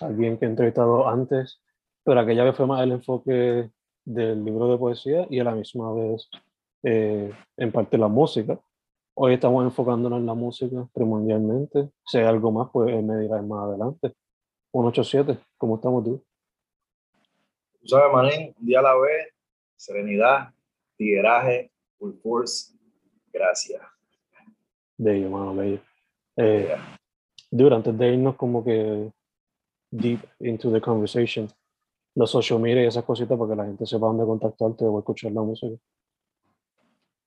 alguien 0.00 0.38
que 0.38 0.44
he 0.44 0.48
entrevistado 0.48 1.08
antes, 1.08 1.60
pero 2.04 2.20
aquella 2.20 2.44
vez 2.44 2.56
fue 2.56 2.66
más 2.66 2.82
el 2.82 2.92
enfoque 2.92 3.70
del 4.04 4.44
libro 4.44 4.70
de 4.70 4.78
poesía 4.78 5.26
y 5.28 5.40
a 5.40 5.44
la 5.44 5.54
misma 5.54 5.92
vez 5.92 6.28
eh, 6.82 7.32
en 7.56 7.72
parte 7.72 7.98
la 7.98 8.08
música. 8.08 8.58
Hoy 9.14 9.34
estamos 9.34 9.64
enfocándonos 9.64 10.20
en 10.20 10.26
la 10.26 10.34
música 10.34 10.88
primordialmente. 10.94 11.90
Si 12.06 12.18
hay 12.18 12.24
algo 12.24 12.52
más, 12.52 12.68
pues 12.72 13.02
me 13.02 13.18
dirás 13.18 13.44
más 13.44 13.64
adelante. 13.64 14.14
187, 14.72 15.38
¿cómo 15.56 15.76
estamos 15.76 16.04
tú? 16.04 16.24
Tú 17.80 17.88
sabes, 17.88 18.12
Manín, 18.12 18.54
un 18.58 18.66
día 18.66 18.78
a 18.78 18.82
la 18.82 18.94
vez, 18.96 19.34
serenidad, 19.76 20.54
tigueraje, 20.96 21.70
full 21.98 22.14
force, 22.22 22.74
gracias. 23.32 23.82
Bello, 24.96 25.30
mano, 25.30 25.54
bello. 25.54 25.80
Eh, 26.36 26.76
dude, 27.50 27.74
antes 27.74 27.98
de 27.98 28.14
irnos 28.14 28.36
como 28.36 28.64
que 28.64 29.10
deep 29.90 30.20
into 30.40 30.70
the 30.70 30.80
conversation, 30.80 31.48
los 32.14 32.30
social 32.30 32.60
media 32.60 32.82
y 32.82 32.86
esas 32.86 33.04
cositas 33.04 33.38
para 33.38 33.50
que 33.50 33.56
la 33.56 33.64
gente 33.64 33.86
sepa 33.86 34.06
dónde 34.06 34.24
contactarte 34.24 34.84
o 34.84 34.98
escuchar 34.98 35.32
la 35.32 35.42
música. 35.42 35.76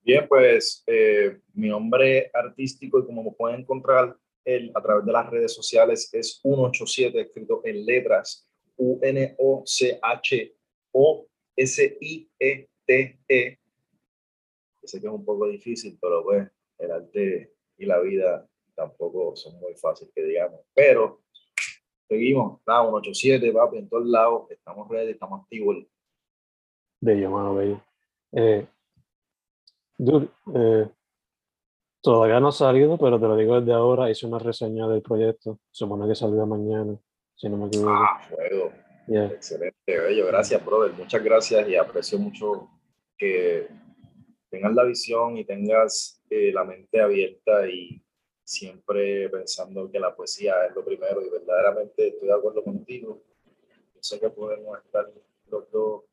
Bien, 0.04 0.28
pues 0.28 0.84
eh, 0.88 1.40
mi 1.54 1.70
nombre 1.70 2.32
artístico 2.34 2.98
y 3.00 3.06
como 3.06 3.36
pueden 3.36 3.62
encontrar 3.62 4.18
el, 4.44 4.72
a 4.74 4.82
través 4.82 5.06
de 5.06 5.12
las 5.12 5.30
redes 5.30 5.54
sociales 5.54 6.10
es 6.12 6.40
187 6.42 7.22
escrito 7.22 7.62
en 7.64 7.86
letras 7.86 8.50
U-N-O-C-H-O-S-I-E-T-E. 8.78 9.60
Sé 14.84 15.00
que 15.00 15.08
es 15.08 15.14
un 15.14 15.24
poco 15.24 15.48
difícil, 15.48 16.00
pero 16.02 16.24
pues 16.24 16.50
el 16.80 16.92
arte 16.92 17.54
y 17.78 17.86
la 17.86 18.00
vida 18.00 18.50
tampoco 18.74 19.36
son 19.36 19.60
muy 19.60 19.76
fáciles 19.76 20.12
que 20.16 20.24
digamos. 20.24 20.62
Pero 20.74 21.22
seguimos, 22.12 22.60
está 22.60 22.82
187, 22.82 23.54
papi, 23.54 23.78
en 23.78 23.88
todos 23.88 24.06
lados, 24.06 24.52
estamos 24.52 24.90
ready, 24.90 25.12
estamos 25.12 25.44
activos. 25.44 25.78
Bello, 27.00 27.32
mano, 27.32 27.56
bello. 27.56 27.82
Eh, 28.34 28.68
dude, 29.98 30.28
eh, 30.54 30.90
todavía 32.02 32.42
no 32.42 32.50
ha 32.50 32.52
salido, 32.52 32.98
pero 32.98 33.18
te 33.18 33.28
lo 33.28 33.38
digo 33.38 33.62
desde 33.62 33.72
ahora, 33.72 34.10
hice 34.12 34.28
una 34.28 34.40
reseña 34.40 34.90
del 34.90 35.02
proyecto, 35.02 35.60
supone 35.72 36.06
que 36.06 36.16
saldrá 36.16 36.46
mañana, 36.46 36.98
si 37.34 37.48
no 37.48 37.56
me 37.56 37.68
equivoco. 37.68 37.92
Ah, 37.92 38.22
fuego. 38.28 38.74
Excelente, 39.08 39.74
bello, 39.88 40.28
gracias, 40.28 40.66
brother, 40.66 40.92
muchas 40.94 41.24
gracias 41.24 41.68
y 41.70 41.76
aprecio 41.78 42.20
mucho 42.20 42.70
que 43.18 43.68
tengas 44.50 44.74
la 44.74 44.84
visión 44.84 45.38
y 45.38 45.46
tengas 45.46 46.22
eh, 46.30 46.52
la 46.52 46.66
mente 46.66 47.00
abierta 47.00 47.68
y 47.70 48.01
siempre 48.52 49.30
pensando 49.30 49.90
que 49.90 50.00
la 50.00 50.14
poesía 50.14 50.66
es 50.68 50.76
lo 50.76 50.84
primero 50.84 51.22
y 51.26 51.30
verdaderamente 51.30 52.10
estoy 52.10 52.28
de 52.28 52.34
acuerdo 52.34 52.64
contigo. 52.64 53.24
Yo 53.96 54.02
sé 54.02 54.20
que 54.20 54.30
podemos 54.30 54.78
estar 54.84 55.10
los 55.50 55.72
dos 55.72 56.04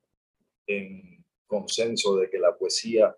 en 0.66 1.25
consenso 1.49 2.16
de 2.16 2.31
que 2.31 2.38
la 2.38 2.56
poesía 2.56 3.16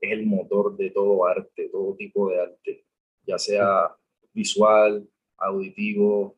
es 0.00 0.12
el 0.12 0.26
motor 0.26 0.76
de 0.76 0.90
todo 0.90 1.26
arte, 1.26 1.70
todo 1.70 1.96
tipo 1.96 2.30
de 2.30 2.40
arte, 2.40 2.84
ya 3.26 3.36
sea 3.36 3.96
visual, 4.32 5.08
auditivo, 5.38 6.36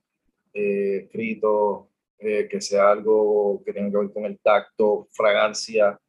eh, 0.55 1.05
escrito, 1.05 1.91
eh, 2.19 2.49
que 2.49 2.61
sea 2.61 2.91
algo 2.91 3.63
que 3.67 3.73
tenga 3.75 3.91
que 3.91 3.99
ver 3.99 4.13
con 4.15 4.25
el 4.25 4.39
tacto, 4.39 5.09
fragancia, 5.13 6.01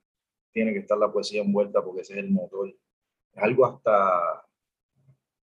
tiene 0.53 0.71
que 0.71 0.79
estar 0.79 0.97
la 0.97 1.11
poesía 1.11 1.41
envuelta 1.41 1.83
porque 1.83 2.01
ese 2.01 2.13
es 2.13 2.19
el 2.19 2.31
motor. 2.31 2.69
Es 2.69 3.43
algo 3.43 3.65
hasta, 3.65 4.44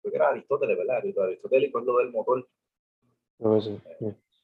porque 0.02 0.16
era 0.16 0.28
Aristóteles, 0.28 0.76
¿verdad? 0.76 0.96
Aristóteles 0.96 1.70
es 1.74 1.84
lo 1.84 1.96
del 1.98 2.10
motor. 2.10 2.48
sí. 3.60 3.80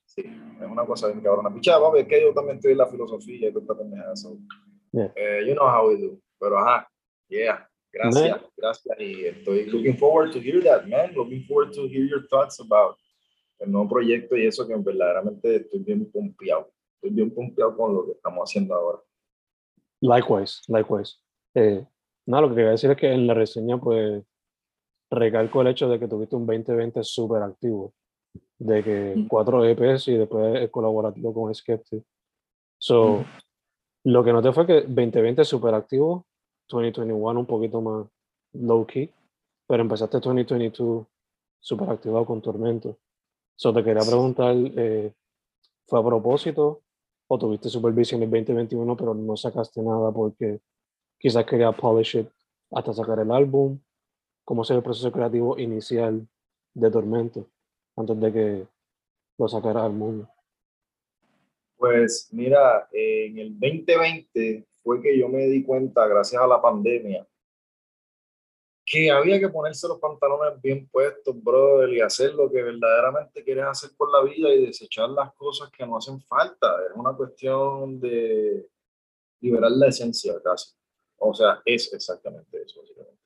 sí, 0.06 0.22
es 0.60 0.66
una 0.70 0.86
cosa 0.86 1.08
bien 1.08 1.20
cabrona. 1.20 1.52
Pichá, 1.52 1.78
papi, 1.78 2.00
es 2.00 2.08
que 2.08 2.22
yo 2.22 2.32
también 2.32 2.56
estoy 2.56 2.72
en 2.72 2.78
la 2.78 2.86
filosofía 2.86 3.48
y 3.48 3.52
tú 3.52 3.64
también 3.64 4.02
eso. 4.12 4.38
Yeah. 4.92 5.12
Eh, 5.16 5.44
you 5.46 5.54
know 5.54 5.66
how 5.66 5.88
we 5.88 5.96
do. 6.00 6.18
Pero 6.38 6.58
ajá, 6.58 6.88
yeah. 7.28 7.68
Gracias, 7.92 8.40
gracias. 8.56 9.00
Y 9.00 9.24
estoy 9.24 9.66
looking 9.66 9.96
forward 9.96 10.30
to 10.32 10.38
hear 10.38 10.62
that, 10.62 10.86
man. 10.86 11.14
Looking 11.14 11.44
forward 11.46 11.72
to 11.72 11.88
hear 11.88 12.04
your 12.04 12.26
thoughts 12.28 12.60
about 12.60 12.96
el 13.58 13.72
nuevo 13.72 13.88
proyecto 13.88 14.36
y 14.36 14.46
eso 14.46 14.66
que 14.66 14.74
verdaderamente 14.76 15.56
estoy 15.56 15.80
bien 15.80 16.10
pompeado. 16.10 16.70
Estoy 16.96 17.10
bien 17.10 17.34
pompeado 17.34 17.76
con 17.76 17.94
lo 17.94 18.06
que 18.06 18.12
estamos 18.12 18.50
haciendo 18.50 18.74
ahora. 18.74 18.98
Likewise, 20.00 20.60
likewise. 20.68 21.16
Eh, 21.54 21.86
no, 22.26 22.40
lo 22.40 22.48
que 22.48 22.56
quería 22.56 22.70
decir 22.72 22.90
es 22.90 22.96
que 22.96 23.12
en 23.12 23.26
la 23.26 23.34
reseña, 23.34 23.78
pues, 23.78 24.22
recalco 25.10 25.60
el 25.60 25.68
hecho 25.68 25.88
de 25.88 25.98
que 25.98 26.08
tuviste 26.08 26.36
un 26.36 26.46
2020 26.46 27.02
súper 27.02 27.42
activo, 27.42 27.92
de 28.58 28.82
que 28.82 29.14
mm. 29.16 29.28
cuatro 29.28 29.64
EPs 29.64 30.08
y 30.08 30.16
después 30.16 30.56
el 30.56 30.70
colaborativo 30.70 31.32
con 31.32 31.54
Skeptic. 31.54 32.04
So, 32.78 33.18
mm. 33.18 33.24
lo 34.04 34.24
que 34.24 34.32
noté 34.32 34.52
fue 34.52 34.66
que 34.66 34.82
2020 34.82 35.44
súper 35.44 35.74
activo, 35.74 36.26
2021 36.68 37.40
un 37.40 37.46
poquito 37.46 37.80
más 37.80 38.06
low 38.52 38.86
key, 38.86 39.10
pero 39.66 39.82
empezaste 39.82 40.18
2022 40.18 41.06
súper 41.60 41.90
activado 41.90 42.24
con 42.24 42.42
Tormento. 42.42 42.98
So, 43.56 43.72
te 43.72 43.82
quería 43.82 44.02
preguntar, 44.02 44.54
eh, 44.54 45.12
¿fue 45.86 46.00
a 46.00 46.04
propósito 46.04 46.82
o 47.28 47.38
tuviste 47.38 47.68
supervisión 47.68 48.22
en 48.22 48.28
el 48.28 48.44
2021 48.44 48.97
pero 48.97 49.14
no 49.14 49.36
sacaste 49.36 49.82
nada 49.82 50.12
porque 50.12 50.60
quizás 51.18 51.44
quería 51.44 51.72
polish 51.72 52.16
it 52.18 52.28
hasta 52.70 52.92
sacar 52.92 53.20
el 53.20 53.30
álbum? 53.30 53.78
¿Cómo 54.47 54.63
será 54.63 54.77
el 54.77 54.84
proceso 54.84 55.10
creativo 55.10 55.59
inicial 55.59 56.25
de 56.72 56.89
Tormento 56.89 57.51
antes 57.97 58.21
de 58.21 58.33
que 58.33 58.66
lo 59.39 59.48
sacara 59.48 59.84
al 59.84 59.93
mundo? 59.93 60.31
Pues 61.77 62.28
mira, 62.31 62.89
en 62.93 63.39
el 63.39 63.59
2020 63.59 64.65
fue 64.84 65.03
que 65.03 65.19
yo 65.19 65.28
me 65.28 65.47
di 65.47 65.65
cuenta, 65.65 66.07
gracias 66.07 66.41
a 66.41 66.47
la 66.47 66.63
pandemia, 66.63 67.27
que 68.84 69.10
había 69.10 69.41
que 69.41 69.48
ponerse 69.48 69.89
los 69.89 69.98
pantalones 69.98 70.63
bien 70.63 70.89
puestos, 70.91 71.43
brother, 71.43 71.89
y 71.89 72.01
hacer 72.01 72.33
lo 72.34 72.48
que 72.48 72.63
verdaderamente 72.63 73.43
quieres 73.43 73.65
hacer 73.65 73.91
por 73.97 74.13
la 74.13 74.22
vida 74.22 74.48
y 74.54 74.65
desechar 74.65 75.10
las 75.10 75.34
cosas 75.34 75.72
que 75.72 75.84
no 75.84 75.97
hacen 75.97 76.21
falta. 76.21 76.72
Es 76.89 76.97
una 76.97 77.13
cuestión 77.16 77.98
de 77.98 78.71
liberar 79.41 79.72
la 79.72 79.89
esencia 79.89 80.41
casi. 80.41 80.71
O 81.16 81.34
sea, 81.34 81.60
es 81.65 81.93
exactamente 81.93 82.63
eso, 82.63 82.81
básicamente. 82.81 83.25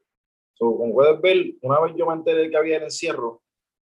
So, 0.60 0.76
como 0.76 0.92
puedes 0.92 1.18
ver, 1.22 1.54
una 1.62 1.80
vez 1.80 1.94
yo 1.96 2.04
me 2.04 2.12
enteré 2.12 2.50
que 2.50 2.56
había 2.58 2.76
el 2.76 2.82
encierro, 2.82 3.40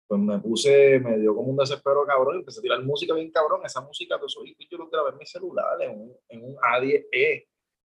pues 0.05 0.19
me 0.19 0.37
puse, 0.39 0.99
me 0.99 1.17
dio 1.17 1.33
como 1.33 1.51
un 1.51 1.55
desespero 1.55 2.05
cabrón, 2.05 2.35
empecé 2.35 2.59
a 2.59 2.61
tirar 2.61 2.83
música 2.83 3.13
bien 3.13 3.31
cabrón, 3.31 3.61
esa 3.63 3.79
música 3.79 4.19
pues 4.19 4.33
soy, 4.33 4.53
yo 4.69 4.77
lo 4.77 4.89
grabé 4.89 5.11
en 5.11 5.17
mi 5.17 5.25
celular, 5.25 5.81
en 5.81 5.91
un, 5.91 6.13
en 6.27 6.43
un 6.43 6.55
A10E, 6.57 7.47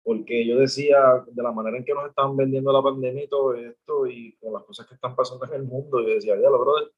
porque 0.03 0.45
yo 0.45 0.57
decía, 0.57 1.23
de 1.25 1.43
la 1.43 1.53
manera 1.53 1.77
en 1.77 1.85
que 1.85 1.93
nos 1.93 2.09
están 2.09 2.35
vendiendo 2.35 2.73
la 2.73 2.83
pandemia 2.83 3.23
y 3.23 3.29
todo 3.29 3.53
esto, 3.53 4.05
y 4.05 4.35
con 4.35 4.51
las 4.51 4.63
cosas 4.63 4.85
que 4.85 4.95
están 4.95 5.15
pasando 5.15 5.45
en 5.45 5.53
el 5.53 5.63
mundo, 5.63 6.01
yo 6.01 6.13
decía, 6.15 6.35
ya 6.35 6.49
lo 6.49 6.59
brother, 6.59 6.91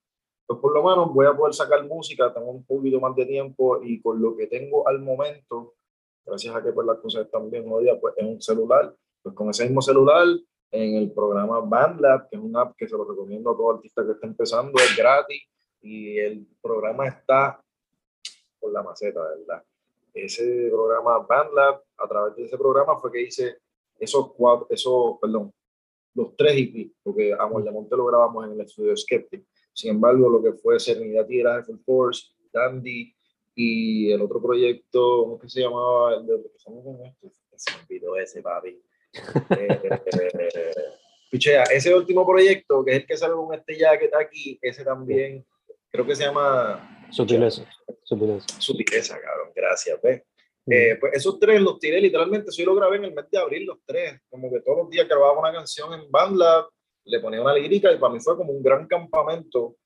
pues 0.47 0.59
por 0.59 0.73
lo 0.73 0.83
menos 0.83 1.13
voy 1.13 1.27
a 1.27 1.37
poder 1.37 1.53
sacar 1.53 1.85
música, 1.85 2.33
tengo 2.33 2.49
un 2.49 2.65
poquito 2.65 2.99
más 2.99 3.15
de 3.15 3.27
tiempo, 3.27 3.79
y 3.83 4.01
con 4.01 4.19
lo 4.19 4.35
que 4.35 4.47
tengo 4.47 4.87
al 4.87 4.99
momento, 5.01 5.75
gracias 6.25 6.55
a 6.55 6.63
que 6.63 6.71
pues 6.71 6.87
las 6.87 6.97
cosas 6.97 7.25
están 7.25 7.47
bien 7.51 7.69
jodidas, 7.69 7.99
pues 8.01 8.15
en 8.17 8.27
un 8.27 8.41
celular, 8.41 8.91
pues 9.21 9.35
con 9.35 9.51
ese 9.51 9.65
mismo 9.65 9.83
celular, 9.83 10.25
en 10.71 10.95
el 10.95 11.11
programa 11.11 11.59
BandLab, 11.61 12.29
que 12.29 12.35
es 12.35 12.41
una 12.41 12.61
app 12.61 12.75
que 12.75 12.87
se 12.87 12.95
lo 12.95 13.05
recomiendo 13.05 13.51
a 13.51 13.57
todo 13.57 13.75
artista 13.75 14.05
que 14.05 14.11
está 14.11 14.27
empezando, 14.27 14.73
es 14.79 14.95
gratis 14.95 15.41
y 15.81 16.17
el 16.17 16.47
programa 16.61 17.07
está 17.07 17.63
por 18.59 18.71
la 18.71 18.83
maceta, 18.83 19.21
¿verdad? 19.21 19.63
Ese 20.13 20.69
programa 20.71 21.19
BandLab, 21.19 21.81
a 21.97 22.07
través 22.07 22.35
de 22.35 22.43
ese 22.45 22.57
programa 22.57 22.97
fue 22.99 23.11
que 23.11 23.21
hice 23.21 23.57
esos 23.97 24.33
cuatro, 24.33 24.67
esos, 24.69 25.17
perdón, 25.19 25.53
los 26.13 26.35
tres 26.35 26.53
EP, 26.57 26.91
porque 27.03 27.33
a 27.33 27.47
Monte 27.47 27.95
lo 27.95 28.05
grabamos 28.05 28.45
en 28.45 28.53
el 28.53 28.61
estudio 28.61 28.95
Skeptic. 28.95 29.45
Sin 29.73 29.91
embargo, 29.91 30.29
lo 30.29 30.41
que 30.41 30.53
fue 30.53 30.79
Serenidad 30.79 31.25
Tierra, 31.25 31.63
Full 31.63 31.79
Force, 31.85 32.27
Dandy 32.51 33.13
y 33.55 34.11
el 34.11 34.21
otro 34.21 34.41
proyecto, 34.41 35.23
¿cómo 35.23 35.39
que 35.39 35.49
se 35.49 35.61
llamaba? 35.61 36.15
El 36.15 36.25
de 36.25 36.35
esto. 36.35 37.29
Se 37.55 38.01
ese, 38.21 38.41
papi 38.41 38.81
eh, 39.13 39.79
ese 41.71 41.95
último 41.95 42.25
proyecto, 42.25 42.83
que 42.83 42.91
es 42.91 42.97
el 42.97 43.05
que 43.05 43.17
sale 43.17 43.33
con 43.33 43.53
este 43.53 43.77
ya 43.77 43.97
que 43.97 44.05
está 44.05 44.19
aquí, 44.19 44.57
ese 44.61 44.83
también, 44.83 45.45
creo 45.91 46.05
que 46.05 46.15
se 46.15 46.23
llama... 46.23 47.07
Sutileza. 47.11 47.65
Sutileza. 48.03 48.47
Sutileza, 48.59 49.19
cabrón, 49.19 49.51
gracias, 49.55 49.99
¿ves? 50.01 50.23
Eh, 50.71 50.97
pues 50.99 51.13
esos 51.13 51.39
tres 51.39 51.61
los 51.61 51.79
tiré 51.79 51.99
literalmente, 51.99 52.51
yo 52.51 52.65
lo 52.65 52.75
grabé 52.75 52.97
en 52.97 53.05
el 53.05 53.13
mes 53.13 53.25
de 53.31 53.39
abril, 53.39 53.65
los 53.65 53.79
tres, 53.85 54.19
como 54.29 54.51
que 54.51 54.61
todos 54.61 54.79
los 54.79 54.89
días 54.89 55.07
grababa 55.07 55.39
una 55.39 55.51
canción 55.51 55.93
en 55.93 56.09
BandLab, 56.11 56.65
le 57.05 57.19
ponía 57.19 57.41
una 57.41 57.53
lírica 57.53 57.91
y 57.91 57.97
para 57.97 58.13
mí 58.13 58.19
fue 58.19 58.37
como 58.37 58.51
un 58.51 58.61
gran 58.61 58.87
campamento. 58.87 59.77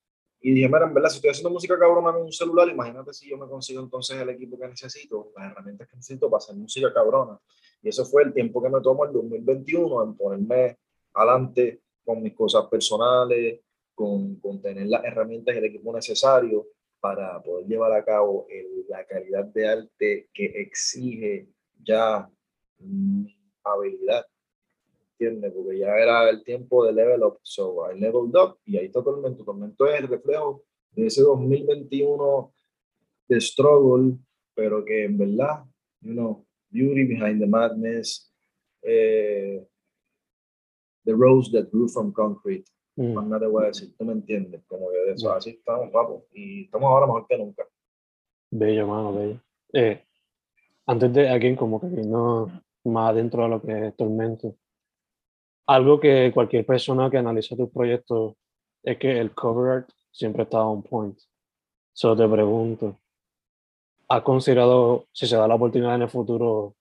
Y 0.42 0.52
dije, 0.52 0.68
mira, 0.68 0.86
en 0.86 0.94
verdad, 0.94 1.10
si 1.10 1.18
estoy 1.18 1.32
haciendo 1.32 1.52
música 1.52 1.80
cabrona 1.80 2.10
en 2.10 2.26
un 2.26 2.34
celular, 2.34 2.68
imagínate 2.68 3.14
si 3.14 3.30
yo 3.30 3.38
me 3.38 3.48
consigo 3.48 3.82
entonces 3.82 4.20
el 4.20 4.30
equipo 4.30 4.60
que 4.60 4.68
necesito, 4.68 5.32
las 5.38 5.52
herramientas 5.52 5.88
que 5.88 5.96
necesito 5.96 6.30
para 6.30 6.40
hacer 6.40 6.56
música 6.56 6.94
cabrona. 6.94 7.40
Y 7.84 7.90
eso 7.90 8.06
fue 8.06 8.24
el 8.24 8.34
tiempo 8.34 8.64
que 8.64 8.70
me 8.70 8.82
tomó 8.82 9.06
el 9.06 9.12
2021 9.12 10.04
en 10.04 10.16
ponerme 10.16 10.78
adelante 11.14 11.82
con 12.06 12.24
mis 12.24 12.34
cosas 12.34 12.66
personales, 12.68 13.60
con, 13.94 14.38
con 14.38 14.62
tener 14.62 14.88
las 14.88 15.04
herramientas 15.04 15.54
y 15.54 15.58
el 15.60 15.66
equipo 15.66 15.94
necesario 15.94 16.66
para 17.00 17.44
poder 17.44 17.68
llevar 17.68 17.92
a 17.92 18.06
cabo 18.06 18.48
la 18.88 19.06
calidad 19.06 19.46
de 19.46 19.68
arte 19.68 20.30
que 20.34 20.46
exige 20.46 21.50
ya 21.84 22.30
habilidad. 23.64 24.26
¿Entiendes? 25.12 25.52
Porque 25.54 25.80
ya 25.80 25.98
era 25.98 26.30
el 26.30 26.44
tiempo 26.46 26.86
de 26.86 26.94
level 26.94 27.24
up. 27.24 27.40
So 27.42 27.86
I 27.92 28.00
leveled 28.00 28.36
up 28.36 28.58
y 28.66 28.78
ahí 28.78 28.86
está 28.86 29.04
Tormento. 29.04 29.44
Tormento 29.44 29.86
es 29.88 30.00
el 30.00 30.08
reflejo 30.08 30.64
de 30.92 31.08
ese 31.08 31.22
2021 31.22 32.54
de 33.28 33.42
struggle, 33.42 34.18
pero 34.56 34.84
que 34.86 35.04
en 35.04 35.18
verdad, 35.18 35.66
you 36.02 36.14
know, 36.14 36.46
Beauty 36.74 37.06
Behind 37.06 37.40
the 37.40 37.48
Madness, 37.48 38.32
eh, 38.82 39.64
The 41.06 41.14
Rose 41.14 41.52
That 41.52 41.70
Grew 41.72 41.88
from 41.88 42.12
Concrete. 42.12 42.66
Mm. 42.96 43.14
Más 43.14 43.26
nada 43.26 43.42
te 43.42 43.48
voy 43.48 43.64
a 43.64 43.68
decir, 43.68 43.96
tú 43.98 44.06
me 44.06 44.14
entiendes, 44.14 44.64
como 44.68 44.90
que 44.90 44.98
de 44.98 45.14
eso, 45.14 45.32
así 45.32 45.52
estamos, 45.52 45.92
guapos, 45.92 46.24
y 46.34 46.66
estamos 46.66 46.88
ahora 46.90 47.06
mejor 47.08 47.26
que 47.28 47.38
nunca. 47.38 47.64
Bello, 48.52 48.88
mano, 48.88 49.14
bello. 49.14 49.40
Eh, 49.74 50.04
antes 50.86 51.14
de 51.14 51.30
aquí, 51.30 51.56
como 51.56 51.80
que 51.80 51.88
no 51.88 52.52
más 52.86 53.16
dentro 53.16 53.44
de 53.44 53.50
lo 53.50 53.62
que 53.62 53.88
es 53.88 53.96
Tormento, 53.96 54.56
algo 55.66 56.00
que 56.00 56.32
cualquier 56.34 56.66
persona 56.66 57.10
que 57.10 57.18
analiza 57.18 57.56
tu 57.56 57.72
proyecto 57.72 58.38
es 58.84 58.98
que 58.98 59.20
el 59.20 59.34
cover 59.34 59.72
art 59.72 59.90
siempre 60.12 60.44
está 60.44 60.64
on 60.64 60.84
point. 60.84 61.18
Solo 61.94 62.16
te 62.16 62.28
pregunto, 62.28 63.00
¿Has 64.14 64.22
considerado, 64.22 65.08
si 65.12 65.26
se 65.26 65.36
da 65.36 65.48
la 65.48 65.56
oportunidad 65.56 65.96
en 65.96 66.04
el 66.04 66.10
futuro, 66.10 66.76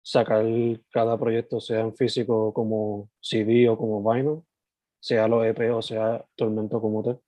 sacar 0.00 0.46
cada 0.88 1.18
proyecto, 1.18 1.58
sea 1.58 1.80
en 1.80 1.96
físico 1.96 2.54
como 2.54 3.10
CD 3.20 3.68
o 3.68 3.76
como 3.76 4.00
vinyl, 4.08 4.40
sea 5.00 5.26
los 5.26 5.44
EP 5.44 5.74
o 5.74 5.82
sea 5.82 6.24
Tormento 6.36 6.80
como 6.80 7.02
tal? 7.02 7.20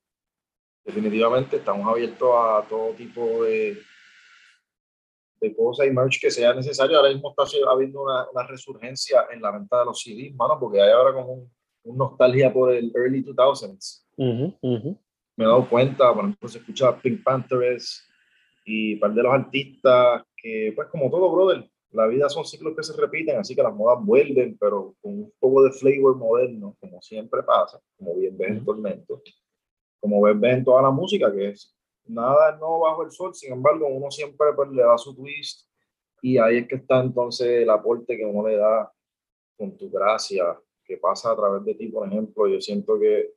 Definitivamente 0.84 1.56
estamos 1.56 1.88
abiertos 1.88 2.30
a 2.32 2.64
todo 2.68 2.92
tipo 2.92 3.42
de, 3.42 3.76
de 5.40 5.56
cosas 5.56 5.88
y 5.88 5.90
merch 5.90 6.20
que 6.20 6.30
sea 6.30 6.54
necesario. 6.54 6.96
Ahora 6.96 7.12
mismo 7.12 7.34
está 7.36 7.42
habiendo 7.68 8.04
una, 8.04 8.30
una 8.30 8.46
resurgencia 8.46 9.26
en 9.32 9.42
la 9.42 9.50
venta 9.50 9.80
de 9.80 9.86
los 9.86 10.00
CDs, 10.00 10.36
mano, 10.36 10.56
porque 10.60 10.80
hay 10.80 10.92
ahora 10.92 11.12
como 11.12 11.50
un, 11.82 11.98
nostalgia 11.98 12.52
por 12.52 12.72
el 12.72 12.92
early 12.94 13.24
2000s. 13.24 14.04
Me 14.18 15.44
he 15.44 15.48
dado 15.48 15.68
cuenta, 15.68 16.14
por 16.14 16.26
ejemplo, 16.26 16.48
se 16.48 16.58
escucha 16.58 16.96
Pink 16.96 17.24
Panthers, 17.24 18.06
y 18.66 18.96
par 18.96 19.14
de 19.14 19.22
los 19.22 19.32
artistas 19.32 20.24
que, 20.36 20.72
pues 20.74 20.88
como 20.88 21.08
todo, 21.08 21.32
brother, 21.32 21.70
la 21.92 22.06
vida 22.08 22.28
son 22.28 22.44
ciclos 22.44 22.74
que 22.76 22.82
se 22.82 23.00
repiten, 23.00 23.38
así 23.38 23.54
que 23.54 23.62
las 23.62 23.74
modas 23.74 24.04
vuelven, 24.04 24.58
pero 24.58 24.94
con 25.00 25.12
un 25.12 25.32
poco 25.38 25.62
de 25.62 25.70
flavor 25.70 26.16
moderno, 26.16 26.76
como 26.80 27.00
siempre 27.00 27.42
pasa, 27.44 27.80
como 27.96 28.16
bien 28.16 28.36
ves 28.36 28.50
en 28.50 28.64
Tormento, 28.64 29.22
como 30.00 30.20
ves, 30.20 30.38
ves 30.38 30.56
en 30.56 30.64
toda 30.64 30.82
la 30.82 30.90
música, 30.90 31.32
que 31.32 31.50
es 31.50 31.74
nada 32.04 32.56
no 32.56 32.80
bajo 32.80 33.04
el 33.04 33.12
sol, 33.12 33.34
sin 33.34 33.52
embargo, 33.52 33.86
uno 33.86 34.10
siempre 34.10 34.48
pues, 34.54 34.68
le 34.70 34.82
da 34.82 34.98
su 34.98 35.14
twist 35.14 35.68
y 36.20 36.36
ahí 36.38 36.58
es 36.58 36.68
que 36.68 36.74
está 36.74 37.00
entonces 37.00 37.62
el 37.62 37.70
aporte 37.70 38.16
que 38.16 38.24
uno 38.24 38.48
le 38.48 38.56
da 38.56 38.92
con 39.56 39.76
tu 39.76 39.88
gracia, 39.88 40.58
que 40.84 40.96
pasa 40.96 41.30
a 41.30 41.36
través 41.36 41.64
de 41.64 41.74
ti, 41.74 41.86
por 41.86 42.06
ejemplo, 42.06 42.48
yo 42.48 42.60
siento 42.60 42.98
que 42.98 43.32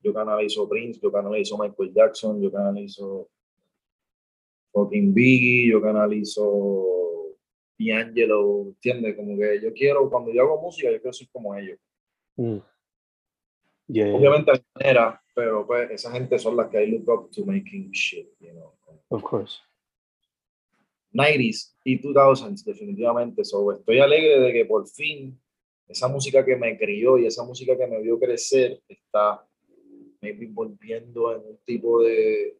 yo 0.00 0.12
canalizo 0.12 0.68
Prince, 0.68 1.00
yo 1.02 1.10
canalizo 1.10 1.56
Michael 1.58 1.92
Jackson, 1.94 2.40
yo 2.40 2.52
canalizo 2.52 3.30
fucking 4.76 5.14
Biggie, 5.14 5.70
yo 5.70 5.80
canalizo 5.80 7.34
D'Angelo, 7.78 8.64
¿entiendes? 8.66 9.16
Como 9.16 9.38
que 9.38 9.60
yo 9.62 9.72
quiero, 9.72 10.10
cuando 10.10 10.30
yo 10.32 10.42
hago 10.42 10.60
música, 10.60 10.90
yo 10.90 11.00
quiero 11.00 11.14
ser 11.14 11.28
como 11.32 11.54
ellos. 11.56 11.78
Mm. 12.36 12.58
Obviamente 13.88 14.50
hay 14.50 14.60
manera, 14.74 15.22
pero 15.34 15.66
pues 15.66 15.90
esa 15.92 16.10
gente 16.12 16.38
son 16.38 16.56
las 16.56 16.68
que 16.68 16.84
I 16.84 16.90
look 16.90 17.08
up 17.08 17.30
to 17.30 17.46
making 17.46 17.90
shit, 17.92 18.28
you 18.38 18.52
know. 18.52 18.74
Of 19.08 19.22
course. 19.22 19.60
90s 21.12 21.74
y 21.82 21.98
2000s, 21.98 22.62
definitivamente. 22.64 23.44
So, 23.44 23.72
estoy 23.72 24.00
alegre 24.00 24.40
de 24.40 24.52
que 24.52 24.66
por 24.66 24.86
fin 24.88 25.40
esa 25.88 26.08
música 26.08 26.44
que 26.44 26.56
me 26.56 26.76
crió 26.76 27.16
y 27.16 27.26
esa 27.26 27.44
música 27.44 27.78
que 27.78 27.86
me 27.86 28.02
vio 28.02 28.18
crecer 28.18 28.82
está 28.88 29.42
maybe 30.20 30.48
volviendo 30.50 31.34
en 31.34 31.46
un 31.46 31.58
tipo 31.64 32.02
de, 32.02 32.58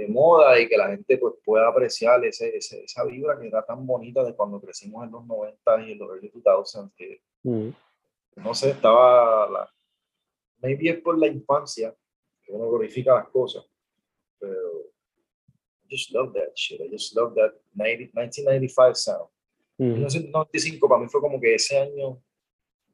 de 0.00 0.08
moda 0.08 0.58
y 0.58 0.68
que 0.68 0.76
la 0.76 0.88
gente 0.88 1.18
pues 1.18 1.34
pueda 1.44 1.68
apreciar 1.68 2.24
ese, 2.24 2.56
esa 2.56 3.04
vibra 3.04 3.38
que 3.38 3.48
era 3.48 3.64
tan 3.64 3.86
bonita 3.86 4.24
de 4.24 4.34
cuando 4.34 4.60
crecimos 4.60 5.04
en 5.04 5.12
los 5.12 5.26
90 5.26 5.82
y 5.82 5.92
en 5.92 5.98
los 5.98 6.10
early 6.10 6.32
2000 6.34 6.90
que 6.96 7.22
mm. 7.42 7.68
no 8.36 8.54
sé, 8.54 8.70
estaba 8.70 9.48
la, 9.50 9.70
maybe 10.62 10.90
es 10.90 11.00
por 11.00 11.18
la 11.18 11.26
infancia 11.26 11.94
que 12.42 12.52
uno 12.52 12.68
glorifica 12.68 13.14
las 13.14 13.28
cosas 13.28 13.64
pero 14.38 14.80
I 15.84 15.96
just 15.96 16.12
love 16.12 16.32
that 16.34 16.52
shit 16.54 16.80
I 16.80 16.88
just 16.90 17.14
love 17.14 17.34
that 17.34 17.52
1995 17.74 18.94
sound. 18.94 19.28
1995 19.78 20.88
para 20.88 21.00
mí 21.00 21.08
fue 21.08 21.20
como 21.20 21.40
que 21.40 21.54
ese 21.54 21.78
año 21.78 22.22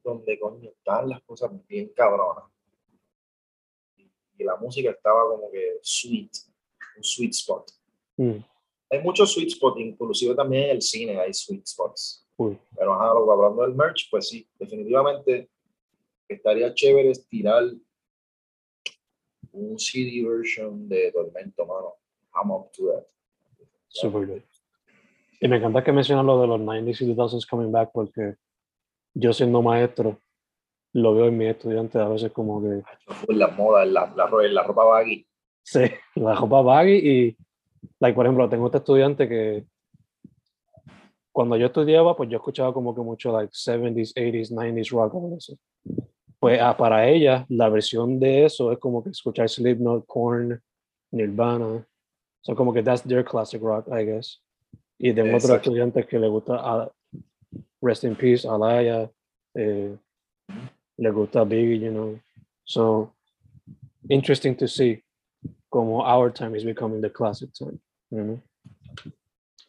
donde 0.04 0.38
coño 0.38 0.70
estaban 0.70 1.08
las 1.08 1.20
cosas 1.22 1.50
bien 1.66 1.92
cabronas. 1.94 2.44
Y 4.38 4.44
la 4.44 4.56
música 4.56 4.90
estaba 4.90 5.28
como 5.28 5.50
que 5.50 5.78
sweet 5.82 6.30
un 6.96 7.04
sweet 7.04 7.32
spot. 7.32 7.70
Mm. 8.16 8.44
Hay 8.90 9.02
muchos 9.02 9.32
sweet 9.32 9.50
spots, 9.50 9.80
inclusive 9.80 10.34
también 10.34 10.64
en 10.64 10.70
el 10.70 10.82
cine 10.82 11.18
hay 11.18 11.32
sweet 11.34 11.66
spots. 11.66 12.26
Pero 12.36 12.92
ajá, 12.92 13.10
hablando 13.10 13.62
del 13.62 13.74
merch, 13.74 14.08
pues 14.10 14.28
sí, 14.28 14.46
definitivamente 14.58 15.48
estaría 16.28 16.72
chévere 16.74 17.10
estirar 17.10 17.64
un 19.52 19.78
CD 19.78 20.22
version 20.22 20.88
de 20.88 21.10
Tormento, 21.12 21.64
mano. 21.64 21.94
I'm 22.34 22.50
up 22.50 22.70
to 22.72 22.92
that. 22.92 23.06
Super 23.88 24.26
good. 24.26 24.42
Y 25.40 25.48
me 25.48 25.56
encanta 25.56 25.82
que 25.82 25.92
mencionas 25.92 26.24
lo 26.24 26.40
de 26.40 26.46
los 26.46 26.60
90s 26.60 27.00
y 27.00 27.14
2000s 27.14 27.46
coming 27.48 27.72
back 27.72 27.90
porque 27.92 28.36
yo 29.14 29.32
siendo 29.32 29.62
maestro 29.62 30.20
lo 30.92 31.14
veo 31.14 31.26
en 31.26 31.36
mis 31.36 31.48
estudiantes 31.48 32.00
a 32.00 32.08
veces 32.08 32.32
como 32.32 32.62
que... 32.62 32.82
La 33.28 33.48
moda, 33.48 33.84
la, 33.84 34.12
la, 34.16 34.30
la 34.48 34.62
ropa 34.62 34.84
baggy. 34.84 35.26
Sí, 35.66 35.80
la 36.14 36.34
ropa 36.34 36.62
baggy 36.62 36.96
y, 36.96 37.36
like, 37.98 38.14
por 38.14 38.24
ejemplo, 38.24 38.48
tengo 38.48 38.66
este 38.66 38.78
estudiante 38.78 39.28
que 39.28 39.64
cuando 41.32 41.56
yo 41.56 41.66
estudiaba, 41.66 42.16
pues 42.16 42.30
yo 42.30 42.36
escuchaba 42.36 42.72
como 42.72 42.94
que 42.94 43.00
mucho, 43.02 43.32
like, 43.32 43.52
70s, 43.52 44.14
80s, 44.14 44.52
90s 44.52 44.90
rock, 44.90 45.14
o 45.14 45.36
eso. 45.36 45.58
pues 46.38 46.60
ah, 46.62 46.76
para 46.76 47.08
ella 47.08 47.44
la 47.48 47.68
versión 47.68 48.20
de 48.20 48.44
eso 48.44 48.70
es 48.70 48.78
como 48.78 49.02
que 49.02 49.10
escuchar 49.10 49.48
Slipknot, 49.48 50.06
Korn, 50.06 50.62
Nirvana. 51.10 51.84
So 52.42 52.54
como 52.54 52.72
que 52.72 52.82
that's 52.82 53.02
their 53.02 53.24
classic 53.24 53.60
rock, 53.60 53.88
I 53.88 54.04
guess. 54.04 54.40
Y 54.98 55.10
otros 55.10 55.26
Exacto. 55.26 55.56
estudiantes 55.56 56.06
que 56.06 56.18
le 56.18 56.28
gusta 56.28 56.54
a 56.56 56.90
Rest 57.82 58.04
in 58.04 58.14
Peace, 58.14 58.46
Alaya, 58.46 59.10
eh, 59.54 59.96
le 60.96 61.10
gusta 61.10 61.44
Biggie, 61.44 61.80
you 61.80 61.90
know. 61.90 62.18
So 62.64 63.12
interesting 64.08 64.54
to 64.56 64.68
see 64.68 65.02
como 65.76 66.02
our 66.02 66.32
time 66.32 66.56
is 66.56 66.64
becoming 66.64 67.02
the 67.02 67.10
classic 67.10 67.50
time. 67.52 67.78
You 68.10 68.22
know? 68.24 68.42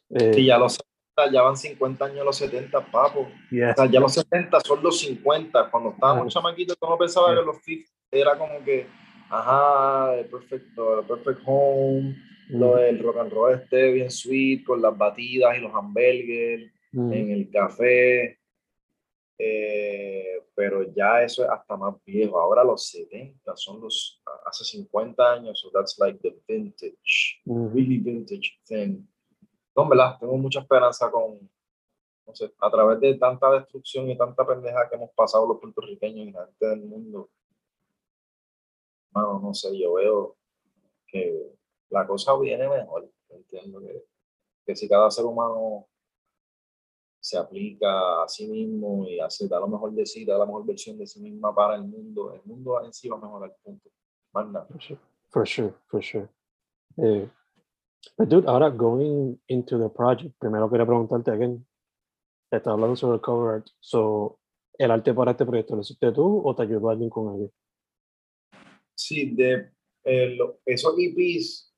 Eh, 0.09 0.33
Y 0.37 0.45
ya 0.45 0.57
los 0.57 0.73
70, 1.17 1.33
ya 1.33 1.41
van 1.41 1.57
50 1.57 2.05
años 2.05 2.23
los 2.25 2.37
70, 2.37 2.79
papo. 2.91 3.27
yeah. 3.51 3.71
O 3.71 3.75
sea, 3.75 3.85
ya 3.91 3.99
los 3.99 4.13
70 4.13 4.59
son 4.61 4.81
los 4.81 4.99
50. 4.99 5.69
Cuando 5.69 5.89
estábamos 5.89 6.27
Ah. 6.27 6.29
chamaquitos, 6.29 6.77
uno 6.81 6.97
pensaba 6.97 7.29
Sí. 7.33 7.39
que 7.39 7.45
los 7.45 7.57
50 7.63 7.91
era 8.11 8.37
como 8.37 8.63
que, 8.63 8.87
ajá, 9.29 10.15
el 10.17 10.25
perfect, 10.27 10.65
el 10.77 11.05
perfect 11.05 11.41
home, 11.45 12.15
lo 12.49 12.75
del 12.77 12.99
rock 13.03 13.17
and 13.17 13.33
roll 13.33 13.53
este 13.53 13.91
bien 13.91 14.09
sweet, 14.09 14.63
con 14.65 14.81
las 14.81 14.97
batidas 14.97 15.57
y 15.57 15.61
los 15.61 15.73
hamburgers, 15.73 16.71
Mm, 16.93 17.11
en 17.11 17.31
el 17.31 17.49
café. 17.51 18.39
Eh, 19.39 20.43
pero 20.55 20.91
ya 20.91 21.21
eso 21.21 21.43
es 21.43 21.49
hasta 21.49 21.77
más 21.77 21.95
viejo. 22.03 22.39
Ahora 22.39 22.63
los 22.63 22.87
70 22.87 23.55
son 23.55 23.81
los, 23.81 24.21
hace 24.45 24.63
50 24.63 25.33
años, 25.33 25.59
so 25.59 25.69
that's 25.71 25.97
like 25.99 26.19
the 26.19 26.35
vintage, 26.47 27.41
mm, 27.45 27.73
really 27.73 27.99
vintage 27.99 28.59
thing. 28.65 29.05
No, 29.75 29.87
verdad, 29.87 30.17
tengo 30.19 30.35
mucha 30.37 30.61
esperanza 30.61 31.11
con, 31.11 31.47
no 32.25 32.35
sé, 32.35 32.51
a 32.59 32.71
través 32.71 32.99
de 32.99 33.13
tanta 33.15 33.51
destrucción 33.51 34.09
y 34.09 34.17
tanta 34.17 34.45
pendeja 34.45 34.89
que 34.89 34.95
hemos 34.95 35.11
pasado 35.11 35.45
los 35.47 35.59
puertorriqueños 35.59 36.27
y 36.27 36.31
la 36.31 36.45
gente 36.47 36.65
del 36.65 36.81
mundo. 36.81 37.29
Mano, 39.11 39.39
no 39.39 39.53
sé, 39.53 39.77
yo 39.77 39.93
veo 39.93 40.35
que 41.05 41.53
la 41.89 42.07
cosa 42.07 42.35
viene 42.37 42.67
mejor. 42.67 43.07
Entiendo 43.29 43.79
que, 43.81 44.03
que 44.65 44.75
si 44.75 44.89
cada 44.89 45.11
ser 45.11 45.25
humano 45.25 45.87
se 47.27 47.37
aplica 47.37 48.23
a 48.23 48.27
sí 48.29 48.47
mismo 48.47 49.05
y 49.07 49.19
hace, 49.19 49.47
da 49.49 49.59
lo 49.59 49.67
mejor 49.67 49.91
de 49.91 50.05
sí, 50.05 50.23
da 50.23 50.37
la 50.37 50.45
mejor 50.45 50.65
versión 50.65 50.97
de 50.97 51.05
sí 51.05 51.19
misma 51.19 51.53
para 51.53 51.75
el 51.75 51.83
mundo, 51.83 52.33
el 52.33 52.41
mundo 52.45 52.81
en 52.85 52.93
sí 52.93 53.09
va 53.09 53.17
a 53.17 53.19
mejorar, 53.21 53.53
punto. 53.61 53.89
Más 54.33 54.47
nada. 54.49 54.65
For 54.69 54.79
sure, 54.81 54.99
for 55.29 55.45
sure, 55.47 55.73
for 55.87 56.01
sure. 56.01 56.29
Eh, 56.97 57.29
but 58.17 58.29
dude, 58.29 58.47
ahora 58.47 58.69
going 58.69 59.37
into 59.49 59.77
the 59.77 59.89
project, 59.89 60.35
primero 60.39 60.69
quería 60.69 60.85
preguntarte 60.85 61.31
again, 61.31 61.67
estás 62.49 62.71
hablando 62.71 62.95
sobre 62.95 63.15
el 63.15 63.21
cover 63.21 63.55
art, 63.55 63.67
so, 63.81 64.39
¿el 64.77 64.89
arte 64.91 65.13
para 65.13 65.31
este 65.31 65.45
proyecto 65.45 65.75
lo 65.75 65.81
hiciste 65.81 66.11
tú 66.13 66.41
o 66.45 66.55
te 66.55 66.63
ayudó 66.63 66.89
alguien 66.89 67.09
con 67.09 67.35
ello? 67.35 67.51
Sí, 68.95 69.35
de 69.35 69.71
eh, 70.05 70.35
lo- 70.37 70.59
esos 70.65 70.95
EPs, 70.97 71.73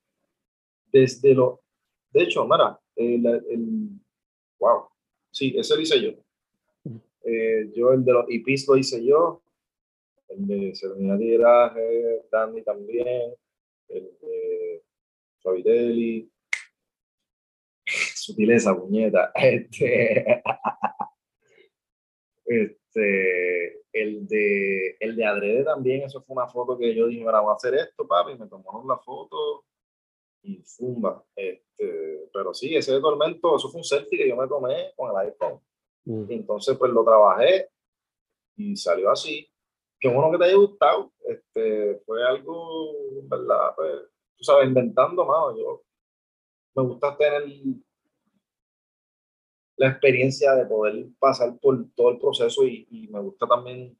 desde 0.91 1.33
lo, 1.33 1.61
de 2.11 2.21
hecho, 2.23 2.43
mira, 2.45 2.79
el, 2.95 3.25
el- 3.25 3.89
wow, 4.59 4.89
sí, 5.39 5.55
ese 5.57 5.75
lo 5.75 5.81
hice 5.81 6.01
yo. 6.01 6.11
Eh, 7.23 7.71
yo 7.73 7.93
el 7.93 8.03
de 8.03 8.13
los 8.13 8.25
EPs 8.29 8.67
lo 8.67 8.77
hice 8.77 9.03
yo, 9.05 9.41
el 10.27 10.47
de 10.47 10.75
Serenidad 10.75 11.19
y 11.19 11.29
Viraje, 11.29 12.25
Dandy 12.29 12.61
también, 12.63 13.33
el 13.87 14.17
de 14.21 14.83
Suavitelli, 15.37 16.29
sutileza, 18.15 18.75
puñeta, 18.75 19.31
este, 19.35 20.41
este, 22.45 23.81
el 23.93 24.27
de, 24.27 24.97
el 24.99 25.15
de 25.15 25.25
Adrede 25.25 25.63
también, 25.63 26.03
eso 26.03 26.21
fue 26.21 26.35
una 26.35 26.47
foto 26.47 26.77
que 26.77 26.93
yo 26.93 27.07
dije, 27.07 27.21
mira, 27.21 27.39
voy 27.39 27.51
a 27.51 27.55
hacer 27.55 27.75
esto, 27.75 28.05
papi, 28.05 28.37
me 28.37 28.47
tomaron 28.47 28.87
la 28.87 28.97
foto 28.97 29.65
y 30.41 30.63
zumba, 30.63 31.23
este, 31.35 32.29
pero 32.33 32.53
sí, 32.53 32.75
ese 32.75 32.99
Tormento, 32.99 33.55
eso 33.55 33.69
fue 33.69 33.79
un 33.79 33.83
selfie 33.83 34.17
que 34.17 34.29
yo 34.29 34.35
me 34.35 34.47
tomé 34.47 34.93
con 34.95 35.11
el 35.11 35.27
iPhone, 35.27 35.59
Mm, 36.09 36.25
entonces 36.29 36.75
pues 36.77 36.91
lo 36.91 37.03
trabajé 37.03 37.69
y 38.55 38.75
salió 38.75 39.11
así, 39.11 39.47
qué 39.99 40.07
bueno 40.09 40.31
que 40.31 40.39
te 40.39 40.45
haya 40.45 40.55
gustado, 40.55 41.13
este, 41.23 42.01
fue 42.05 42.23
algo, 42.23 42.93
verdad, 43.23 43.73
pues, 43.75 43.93
tú 44.35 44.43
sabes, 44.43 44.67
inventando, 44.67 45.23
mano, 45.23 45.55
yo 45.55 45.83
me 46.75 46.83
gusta 46.83 47.15
tener 47.15 47.43
la 49.77 49.89
experiencia 49.89 50.55
de 50.55 50.65
poder 50.65 51.05
pasar 51.19 51.57
por 51.59 51.85
todo 51.95 52.09
el 52.09 52.19
proceso 52.19 52.65
y, 52.65 52.87
y 52.89 53.07
me 53.07 53.19
gusta 53.19 53.47
también, 53.47 53.97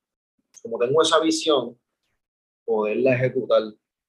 como 0.63 0.79
tengo 0.79 1.01
esa 1.01 1.19
visión, 1.19 1.79
poderla 2.65 3.13
ejecutar. 3.13 3.61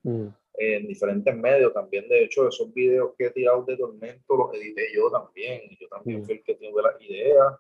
Mm, 0.02 0.28
en 0.62 0.86
diferentes 0.86 1.34
medios. 1.34 1.72
También, 1.72 2.06
de 2.06 2.24
hecho, 2.24 2.46
esos 2.46 2.72
videos 2.74 3.14
que 3.16 3.26
he 3.26 3.30
tirado 3.30 3.62
de 3.64 3.76
Tormento 3.78 4.36
los 4.36 4.54
edité 4.54 4.88
yo 4.94 5.10
también. 5.10 5.62
Yo 5.80 5.88
también 5.88 6.22
fui 6.24 6.34
el 6.34 6.42
que 6.44 6.54
tuve 6.54 6.82
las 6.82 7.00
ideas. 7.00 7.54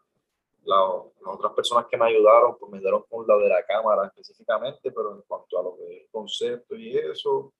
La- 0.64 1.02
las 1.24 1.34
otras 1.34 1.52
personas 1.54 1.86
que 1.86 1.96
me 1.96 2.04
ayudaron, 2.06 2.58
pues 2.58 2.70
me 2.70 2.76
ayudaron 2.78 3.04
con 3.08 3.26
lo 3.26 3.38
de 3.38 3.48
la 3.48 3.64
cámara 3.64 4.06
específicamente, 4.06 4.92
pero 4.92 5.14
en 5.14 5.22
cuanto 5.22 5.58
a 5.58 5.62
lo 5.62 5.76
que 5.78 5.84
es 5.96 6.02
el 6.02 6.10
concepto 6.10 6.76
y 6.76 6.98
eso, 6.98 7.54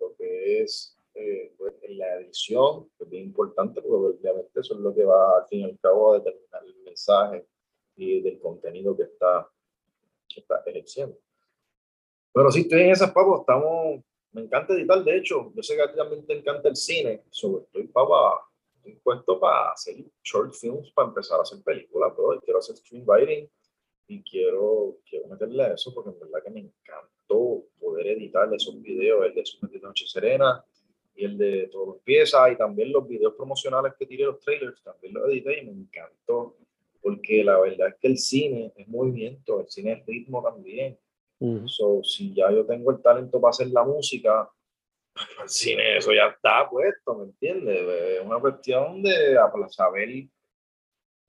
lo 0.00 0.14
que 0.16 0.62
es 0.62 0.96
eh, 1.14 1.52
pues, 1.58 1.74
la 1.90 2.14
edición, 2.20 2.88
que 2.96 3.04
es 3.04 3.10
bien 3.10 3.24
importante, 3.24 3.82
porque 3.82 4.16
obviamente 4.18 4.60
eso 4.60 4.72
es 4.74 4.80
lo 4.80 4.94
que 4.94 5.04
va 5.04 5.36
al 5.40 5.46
fin 5.48 5.60
y 5.60 5.64
al 5.64 5.78
cabo 5.78 6.14
a 6.14 6.18
determinar 6.18 6.64
el 6.64 6.76
mensaje 6.82 7.46
y 7.96 8.22
del 8.22 8.40
contenido 8.40 8.96
que 8.96 9.02
está, 9.02 9.46
que 10.26 10.40
está 10.40 10.62
ejerciendo. 10.64 11.18
Pero 12.32 12.50
sí, 12.50 12.60
estoy 12.62 12.80
en 12.80 12.90
esas 12.92 13.12
papas, 13.12 13.40
estamos, 13.40 14.00
me 14.32 14.42
encanta 14.42 14.74
editar, 14.74 15.02
de 15.04 15.16
hecho, 15.16 15.52
yo 15.54 15.62
sé 15.62 15.76
que 15.76 15.82
a 15.82 15.90
ti 15.90 15.96
también 15.96 16.26
te 16.26 16.38
encanta 16.38 16.68
el 16.68 16.76
cine, 16.76 17.22
sobre 17.30 17.64
estoy 17.64 17.90
estoy 18.76 18.94
puesto 19.02 19.38
para 19.38 19.70
hacer 19.70 19.96
short 20.22 20.54
films, 20.54 20.90
para 20.92 21.08
empezar 21.08 21.38
a 21.38 21.42
hacer 21.42 21.62
películas, 21.62 22.12
pero 22.16 22.40
quiero 22.40 22.58
hacer 22.58 22.76
screenwriting 22.76 23.48
y 24.08 24.22
quiero, 24.22 24.96
quiero 25.08 25.28
meterle 25.28 25.62
a 25.64 25.74
eso 25.74 25.94
porque 25.94 26.10
en 26.10 26.18
verdad 26.18 26.42
que 26.42 26.50
me 26.50 26.60
encantó 26.60 27.64
poder 27.78 28.08
editar 28.08 28.52
esos 28.52 28.80
videos, 28.82 29.24
el 29.26 29.34
de 29.34 29.44
Sueños 29.44 29.72
de 29.72 29.80
Noche 29.80 30.06
Serena 30.08 30.64
y 31.14 31.24
el 31.24 31.38
de 31.38 31.68
Todo 31.70 31.94
Empieza 31.94 32.50
y 32.50 32.56
también 32.56 32.90
los 32.90 33.06
videos 33.06 33.34
promocionales 33.34 33.94
que 33.98 34.06
tiré, 34.06 34.24
los 34.24 34.40
trailers, 34.40 34.82
también 34.82 35.14
los 35.14 35.28
edité 35.28 35.60
y 35.60 35.66
me 35.66 35.72
encantó 35.72 36.56
porque 37.02 37.42
la 37.42 37.58
verdad 37.58 37.88
es 37.88 37.94
que 37.96 38.08
el 38.08 38.18
cine 38.18 38.72
es 38.76 38.88
movimiento, 38.88 39.60
el 39.60 39.68
cine 39.68 39.92
es 39.92 40.06
ritmo 40.06 40.42
también. 40.42 40.96
Mm, 41.42 41.68
So, 41.68 42.02
si 42.02 42.34
ya 42.34 42.50
yo 42.50 42.64
tengo 42.66 42.90
el 42.90 43.02
talento 43.02 43.40
para 43.40 43.50
hacer 43.50 43.68
la 43.68 43.84
música, 43.84 44.50
el 45.42 45.48
cine, 45.48 45.98
eso 45.98 46.12
ya 46.12 46.26
está 46.26 46.68
puesto, 46.68 47.14
¿me 47.16 47.24
entiendes? 47.24 47.78
Es 48.20 48.24
una 48.24 48.40
cuestión 48.40 49.02
de 49.02 49.36
ah, 49.38 49.50
pues, 49.52 49.74
saber 49.74 50.26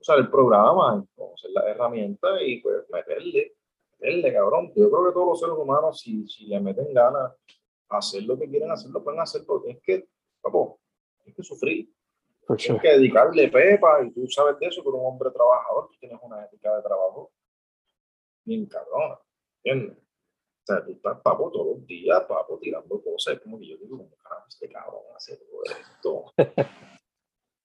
usar 0.00 0.18
el 0.18 0.30
programa, 0.30 1.04
conocer 1.14 1.50
las 1.50 1.66
herramientas 1.66 2.40
y 2.44 2.60
pues 2.60 2.84
meterle, 2.90 3.54
meterle, 3.98 4.32
cabrón. 4.32 4.72
Yo 4.76 4.90
creo 4.90 5.06
que 5.06 5.12
todos 5.12 5.28
los 5.28 5.40
seres 5.40 5.56
humanos, 5.56 6.00
si, 6.00 6.28
si 6.28 6.46
le 6.46 6.60
meten 6.60 6.92
ganas 6.92 7.32
a 7.88 7.98
hacer 7.98 8.22
lo 8.24 8.38
que 8.38 8.48
quieren 8.48 8.70
hacer, 8.70 8.90
lo 8.90 9.02
pueden 9.02 9.20
hacer, 9.20 9.42
porque 9.46 9.70
es 9.70 9.80
que, 9.82 10.06
papo, 10.42 10.78
hay 11.26 11.32
que 11.32 11.42
sufrir, 11.42 11.88
for 12.46 12.56
tienes 12.56 12.80
sure. 12.80 12.90
que 12.90 12.98
dedicarle 12.98 13.48
pepa 13.48 14.04
y 14.04 14.10
tú 14.10 14.28
sabes 14.28 14.58
de 14.58 14.66
eso, 14.66 14.82
pero 14.84 14.96
un 14.96 15.06
hombre 15.06 15.30
trabajador, 15.30 15.88
tú 15.88 15.98
tienes 15.98 16.18
una 16.22 16.44
ética 16.44 16.76
de 16.76 16.82
trabajo 16.82 17.32
bien 18.44 18.66
cabrona, 18.66 19.18
¿entiendes? 19.62 20.03
O 20.64 20.66
sea, 20.66 20.82
tú 20.82 20.92
estás 20.92 21.20
papo 21.20 21.50
todos 21.50 21.76
los 21.76 21.86
días, 21.86 22.22
papo, 22.22 22.58
tirando 22.58 23.02
cosas. 23.02 23.38
Como 23.40 23.58
que 23.58 23.66
yo 23.66 23.76
digo, 23.76 23.98
como 23.98 24.16
carajo, 24.16 24.46
este 24.48 24.66
cabrón 24.70 25.02
hace 25.14 25.36
todo 25.36 25.62
esto. 25.64 26.32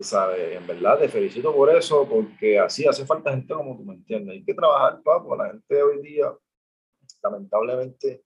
¿Sabes? 0.01 0.57
En 0.57 0.67
verdad, 0.67 0.99
te 0.99 1.07
felicito 1.07 1.55
por 1.55 1.73
eso, 1.73 2.05
porque 2.09 2.59
así 2.59 2.85
hace 2.85 3.05
falta 3.05 3.31
gente 3.31 3.53
como 3.53 3.77
tú, 3.77 3.85
¿me 3.85 3.93
entiendes? 3.93 4.33
Hay 4.33 4.43
que 4.43 4.53
trabajar, 4.53 5.01
papo. 5.01 5.33
La 5.33 5.47
gente 5.49 5.75
de 5.75 5.81
hoy 5.81 6.01
día, 6.01 6.37
lamentablemente, 7.23 8.25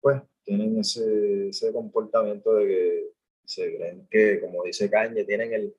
pues, 0.00 0.22
tienen 0.42 0.78
ese, 0.78 1.48
ese 1.48 1.74
comportamiento 1.74 2.54
de 2.54 2.66
que 2.66 3.12
se 3.44 3.76
creen 3.76 4.08
que, 4.10 4.40
como 4.40 4.62
dice 4.64 4.88
Kanye, 4.88 5.24
tienen 5.24 5.52
el, 5.52 5.76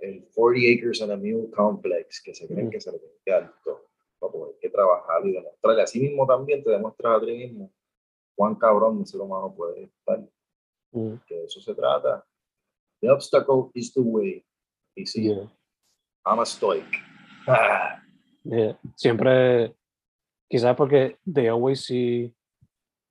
el 0.00 0.28
40 0.34 0.78
acres 0.78 1.00
and 1.00 1.12
a 1.12 1.16
mule 1.16 1.50
complex, 1.50 2.20
que 2.22 2.34
se 2.34 2.46
creen 2.46 2.68
que 2.68 2.78
se 2.78 2.92
le 2.92 2.98
tiene 2.98 3.14
que 3.24 3.32
hay 4.22 4.58
que 4.60 4.70
trabajar 4.70 5.26
y 5.26 5.32
demostrarle. 5.32 5.82
Así 5.82 6.00
mismo 6.00 6.26
también 6.26 6.62
te 6.62 6.70
demuestras 6.70 7.16
a 7.16 7.24
ti 7.24 7.32
mismo 7.32 7.70
cuán 8.36 8.54
cabrón 8.54 8.98
un 8.98 9.06
ser 9.06 9.20
humano 9.20 9.54
puede 9.54 9.84
estar. 9.84 10.20
Mm, 10.92 11.14
Que 11.26 11.34
de 11.36 11.44
eso 11.44 11.60
se 11.60 11.74
trata. 11.74 12.24
The 13.00 13.10
obstacle 13.10 13.70
is 13.74 13.92
the 13.94 14.00
way. 14.00 14.44
Y 14.96 15.06
sí, 15.06 15.22
yeah, 15.24 15.48
I'm 16.26 16.40
a 16.40 16.44
stoic. 16.46 16.84
Ah, 17.46 18.02
yeah. 18.44 18.78
Siempre, 18.96 19.74
quizás 20.48 20.76
porque 20.76 21.18
they 21.24 21.48
always 21.48 21.84
see 21.84 22.34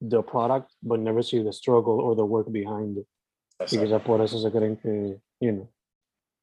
the 0.02 0.22
product, 0.22 0.72
but 0.82 1.00
never 1.00 1.24
see 1.24 1.44
the 1.44 1.52
struggle 1.52 2.02
or 2.02 2.16
the 2.16 2.24
work 2.24 2.50
behind 2.52 2.98
it. 2.98 3.08
Y 3.60 3.64
exacto. 3.64 3.86
quizás 3.86 4.02
por 4.04 4.22
eso 4.22 4.40
se 4.40 4.52
creen 4.52 4.78
que, 4.78 5.20
you 5.40 5.52
know, 5.52 5.70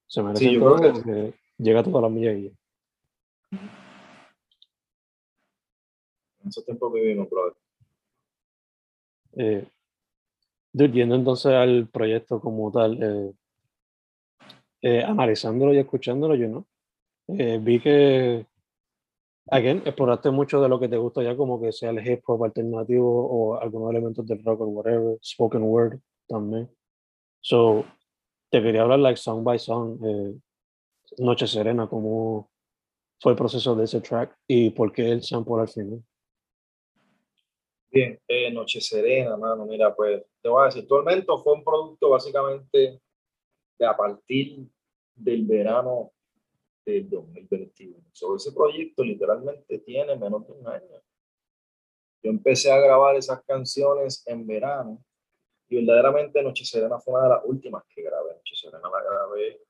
se 0.08 0.22
merecen 0.22 0.52
yo 0.52 0.60
todo 0.60 0.76
creo 0.76 1.02
que- 1.02 1.34
llega 1.58 1.82
toda 1.82 2.02
la 2.02 2.08
milla 2.08 2.32
y 2.32 2.50
ya. 2.50 3.56
En 6.46 6.50
esos 6.50 6.64
tiempos 6.64 6.92
vivimos, 6.92 7.28
brother. 7.28 7.54
Eh, 9.36 9.68
yendo 10.72 11.16
entonces 11.16 11.52
al 11.52 11.88
proyecto 11.88 12.40
como 12.40 12.70
tal, 12.70 13.02
eh, 13.02 13.32
eh, 14.82 15.02
analizándolo 15.02 15.74
y 15.74 15.78
escuchándolo, 15.78 16.36
yo 16.36 16.46
no. 16.46 16.66
Eh, 17.26 17.58
vi 17.60 17.80
que, 17.80 18.46
again, 19.50 19.82
exploraste 19.84 20.30
mucho 20.30 20.60
de 20.60 20.68
lo 20.68 20.78
que 20.78 20.88
te 20.88 20.96
gusta 20.96 21.20
ya, 21.24 21.36
como 21.36 21.60
que 21.60 21.72
sea 21.72 21.90
el 21.90 22.06
hip 22.06 22.22
hop 22.26 22.44
alternativo 22.44 23.26
o 23.26 23.56
algunos 23.60 23.90
elementos 23.90 24.24
del 24.24 24.44
rock 24.44 24.60
o 24.60 24.66
whatever, 24.66 25.18
spoken 25.20 25.64
word 25.64 25.98
también. 26.28 26.70
So, 27.40 27.84
te 28.50 28.62
quería 28.62 28.82
hablar, 28.82 29.00
like, 29.00 29.16
song 29.16 29.42
by 29.42 29.58
song, 29.58 29.98
eh, 30.04 30.38
Noche 31.18 31.48
Serena, 31.48 31.88
cómo 31.88 32.48
fue 33.20 33.32
el 33.32 33.38
proceso 33.38 33.74
de 33.74 33.84
ese 33.84 34.00
track 34.00 34.36
y 34.46 34.70
por 34.70 34.92
qué 34.92 35.10
el 35.10 35.22
sample 35.22 35.60
al 35.60 35.68
final. 35.68 36.04
Bien, 37.96 38.20
eh, 38.28 38.50
Noche 38.50 38.78
Serena, 38.82 39.38
mano, 39.38 39.64
mira, 39.64 39.94
pues 39.94 40.22
te 40.42 40.50
voy 40.50 40.60
a 40.60 40.66
decir, 40.66 40.86
Tormento 40.86 41.38
fue 41.38 41.54
un 41.54 41.64
producto 41.64 42.10
básicamente 42.10 43.00
de 43.78 43.86
a 43.86 43.96
partir 43.96 44.68
del 45.14 45.46
verano 45.46 46.12
del 46.84 47.08
2021. 47.08 47.98
Sobre 48.12 48.36
ese 48.36 48.52
proyecto 48.52 49.02
literalmente 49.02 49.78
tiene 49.78 50.14
menos 50.14 50.46
de 50.46 50.52
un 50.52 50.68
año. 50.68 51.02
Yo 52.22 52.30
empecé 52.32 52.70
a 52.70 52.78
grabar 52.80 53.16
esas 53.16 53.42
canciones 53.44 54.22
en 54.26 54.46
verano 54.46 55.02
y 55.66 55.76
verdaderamente 55.76 56.42
Noche 56.42 56.66
Serena 56.66 57.00
fue 57.00 57.14
una 57.14 57.22
de 57.22 57.30
las 57.30 57.44
últimas 57.46 57.82
que 57.88 58.02
grabé. 58.02 58.34
Noche 58.34 58.56
Serena 58.56 58.90
la 58.90 59.02
grabé. 59.02 59.62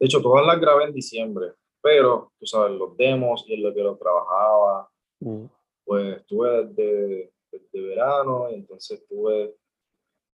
De 0.00 0.06
hecho, 0.06 0.22
todas 0.22 0.46
las 0.46 0.58
grabé 0.58 0.84
en 0.84 0.94
diciembre, 0.94 1.52
pero 1.82 2.32
tú 2.38 2.46
sabes, 2.46 2.72
los 2.72 2.96
demos 2.96 3.44
y 3.46 3.52
en 3.52 3.62
lo 3.64 3.74
que 3.74 3.82
lo 3.82 3.98
trabajaba, 3.98 4.88
Mm, 5.24 5.46
pues 5.84 6.18
estuve 6.18 6.66
desde, 6.66 7.32
desde 7.50 7.80
verano 7.80 8.50
y 8.50 8.54
entonces 8.54 9.00
estuve, 9.00 9.54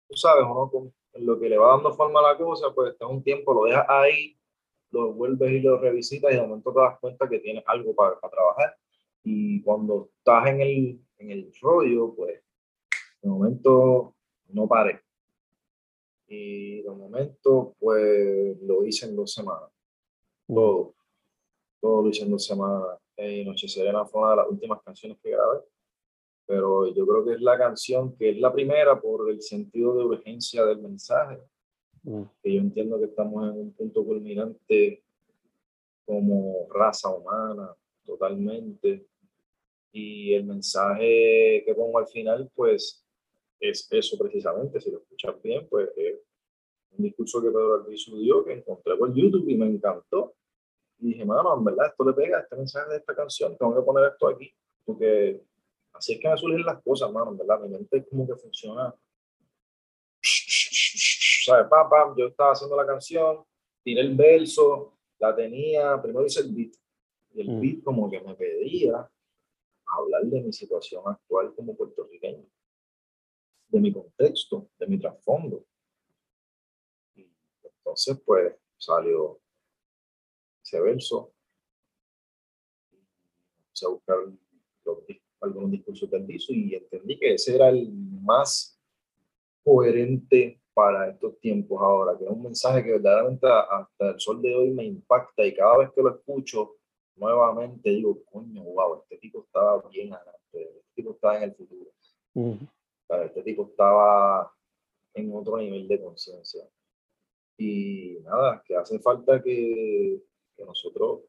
tú 0.08 0.16
sabes, 0.16 0.44
uno 0.44 0.70
con 0.70 0.94
lo 1.14 1.38
que 1.38 1.48
le 1.48 1.58
va 1.58 1.68
dando 1.68 1.92
forma 1.94 2.20
a 2.20 2.32
la 2.32 2.38
cosa, 2.38 2.72
pues 2.74 2.92
está 2.92 3.06
un 3.06 3.22
tiempo, 3.22 3.54
lo 3.54 3.64
dejas 3.64 3.86
ahí, 3.88 4.36
lo 4.90 5.12
vuelves 5.12 5.52
y 5.52 5.60
lo 5.60 5.78
revisitas 5.78 6.32
y 6.32 6.36
de 6.36 6.42
momento 6.42 6.72
te 6.72 6.80
das 6.80 6.98
cuenta 7.00 7.28
que 7.28 7.40
tienes 7.40 7.64
algo 7.66 7.94
para, 7.94 8.18
para 8.18 8.32
trabajar. 8.32 8.76
Y 9.22 9.62
cuando 9.62 10.10
estás 10.18 10.48
en 10.48 10.60
el, 10.60 11.00
en 11.18 11.30
el 11.30 11.52
rollo, 11.60 12.14
pues 12.14 12.42
de 13.22 13.28
momento 13.28 14.14
no 14.48 14.68
paré. 14.68 15.00
Y 16.26 16.82
de 16.82 16.90
momento, 16.90 17.74
pues 17.78 18.60
lo 18.62 18.84
hice 18.84 19.06
en 19.06 19.16
dos 19.16 19.32
semanas. 19.32 19.70
Todo. 20.46 20.94
Todo 21.80 22.02
lo 22.02 22.08
hice 22.08 22.24
en 22.24 22.30
dos 22.30 22.44
semanas. 22.44 22.98
Y 23.16 23.44
Noche 23.44 23.68
Serena 23.68 24.04
fue 24.04 24.23
una 24.23 24.30
de 24.30 24.37
las 24.37 24.49
últimas 24.49 24.83
canciones 24.83 25.18
que 25.23 25.30
grabé. 25.30 25.61
Pero 26.47 26.92
yo 26.94 27.06
creo 27.06 27.25
que 27.25 27.35
es 27.35 27.40
la 27.40 27.56
canción 27.56 28.14
que 28.16 28.30
es 28.30 28.38
la 28.38 28.52
primera 28.52 29.00
por 29.00 29.30
el 29.30 29.40
sentido 29.40 29.97
de 29.97 30.04
urgencia 30.04 30.64
del 30.64 30.78
mensaje. 30.78 31.38
mm, 32.02 32.23
Que 32.42 32.54
yo 32.54 32.61
entiendo 32.61 32.99
que 32.99 33.06
estamos 33.06 33.49
en 33.49 33.59
un 33.59 33.73
punto 33.73 34.04
culminante 34.04 35.02
como 36.04 36.68
raza 36.71 37.09
humana, 37.09 37.75
totalmente. 38.04 39.06
Y 39.92 40.35
el 40.35 40.44
mensaje 40.44 41.62
que 41.64 41.75
pongo 41.75 41.99
al 41.99 42.06
final, 42.09 42.50
pues, 42.54 43.06
es 43.61 43.88
eso 43.90 44.18
precisamente. 44.18 44.80
Si 44.80 44.90
lo 44.90 44.99
escuchas 44.99 45.40
bien, 45.42 45.66
pues 45.68 45.88
es 45.97 46.16
un 46.99 47.04
discurso 47.04 47.40
que 47.40 47.49
Pedro 47.49 47.75
Albizu 47.75 48.18
dio, 48.18 48.44
que 48.44 48.52
encontré 48.52 48.97
por 48.97 49.14
YouTube 49.14 49.49
y 49.49 49.56
me 49.56 49.66
encantó. 49.66 50.35
Y 51.04 51.08
dije, 51.08 51.25
mano, 51.26 51.54
en 51.54 51.64
verdad, 51.64 51.88
esto 51.88 52.02
le 52.02 52.14
pega 52.14 52.40
este 52.40 52.56
mensaje 52.56 52.88
de 52.92 52.96
esta 52.96 53.14
canción, 53.14 53.54
tengo 53.58 53.75
que 53.75 53.82
poner 53.82 54.11
esto 54.11 54.26
aquí, 54.26 54.50
porque 54.87 55.38
así 55.92 56.14
es 56.14 56.18
que 56.18 56.30
me 56.30 56.38
surgen 56.38 56.64
las 56.64 56.82
cosas, 56.82 57.12
mano, 57.12 57.32
en 57.32 57.37
verdad, 57.37 57.61
mi 57.61 57.68
mente 57.68 58.06
como 58.08 58.26
que 58.26 58.34
funciona. 58.37 58.94
¿Sabes? 60.23 61.66
Pam, 61.68 61.90
pam, 61.90 62.14
yo 62.16 62.28
estaba 62.28 62.52
haciendo 62.52 62.75
la 62.75 62.87
canción, 62.87 63.44
tiré 63.82 64.00
el 64.00 64.16
verso, 64.16 64.96
la 65.19 65.36
tenía, 65.36 66.00
primero 66.00 66.25
hice 66.25 66.40
el 66.40 66.54
beat, 66.54 66.73
y 67.34 67.43
el 67.43 67.50
Mm. 67.50 67.60
beat 67.60 67.84
como 67.84 68.10
que 68.10 68.23
me 68.23 68.34
pedía 68.34 69.06
hablar 69.84 70.23
de 70.25 70.40
mi 70.40 70.54
situación 70.54 71.02
actual 71.04 71.54
como 71.54 71.76
puertorriqueño, 71.76 72.47
de 73.69 73.78
mi 73.78 73.93
contexto, 73.93 74.71
de 74.78 74.86
mi 74.86 74.99
trasfondo. 74.99 75.67
Y 77.14 77.30
entonces, 77.62 78.19
pues, 78.25 78.54
salió 78.78 79.38
ese 80.75 80.80
verso. 80.80 81.32
Empecé 83.67 83.87
a 83.87 83.89
buscar 83.89 84.17
los 84.84 84.99
algunos 85.41 85.71
discursos 85.73 86.08
y 86.49 86.75
entendí 86.75 87.19
que 87.19 87.34
ese 87.34 87.54
era 87.54 87.69
el 87.69 87.93
más 87.93 88.80
coherente 89.63 90.58
para 90.73 91.10
estos 91.10 91.39
tiempos 91.39 91.80
ahora, 91.82 92.17
que 92.17 92.25
es 92.25 92.30
un 92.30 92.43
mensaje 92.43 92.82
que 92.82 92.93
verdaderamente 92.93 93.47
hasta 93.47 94.10
el 94.10 94.21
sol 94.21 94.41
de 94.41 94.54
hoy 94.54 94.71
me 94.71 94.84
impacta 94.84 95.45
y 95.45 95.54
cada 95.54 95.78
vez 95.78 95.91
que 95.95 96.02
lo 96.02 96.17
escucho 96.17 96.76
nuevamente 97.17 97.91
digo, 97.91 98.25
coño, 98.25 98.63
wow, 98.65 99.02
este 99.02 99.19
tipo 99.19 99.45
estaba 99.45 99.87
bien 99.89 100.15
adelante, 100.15 100.63
este 100.80 100.95
tipo 100.95 101.13
estaba 101.13 101.37
en 101.37 101.43
el 101.45 101.54
futuro, 101.54 101.91
mm, 102.32 102.54
¿sabes? 103.06 103.26
este 103.26 103.43
tipo 103.43 103.67
estaba 103.67 104.50
en 105.13 105.37
otro 105.37 105.58
nivel 105.58 105.87
de 105.87 106.00
conciencia. 106.00 106.67
Y 107.56 108.19
nada, 108.25 108.63
que 108.67 108.75
hace 108.75 108.99
falta 108.99 109.41
que, 109.41 110.21
que 110.56 110.64
nosotros 110.64 111.21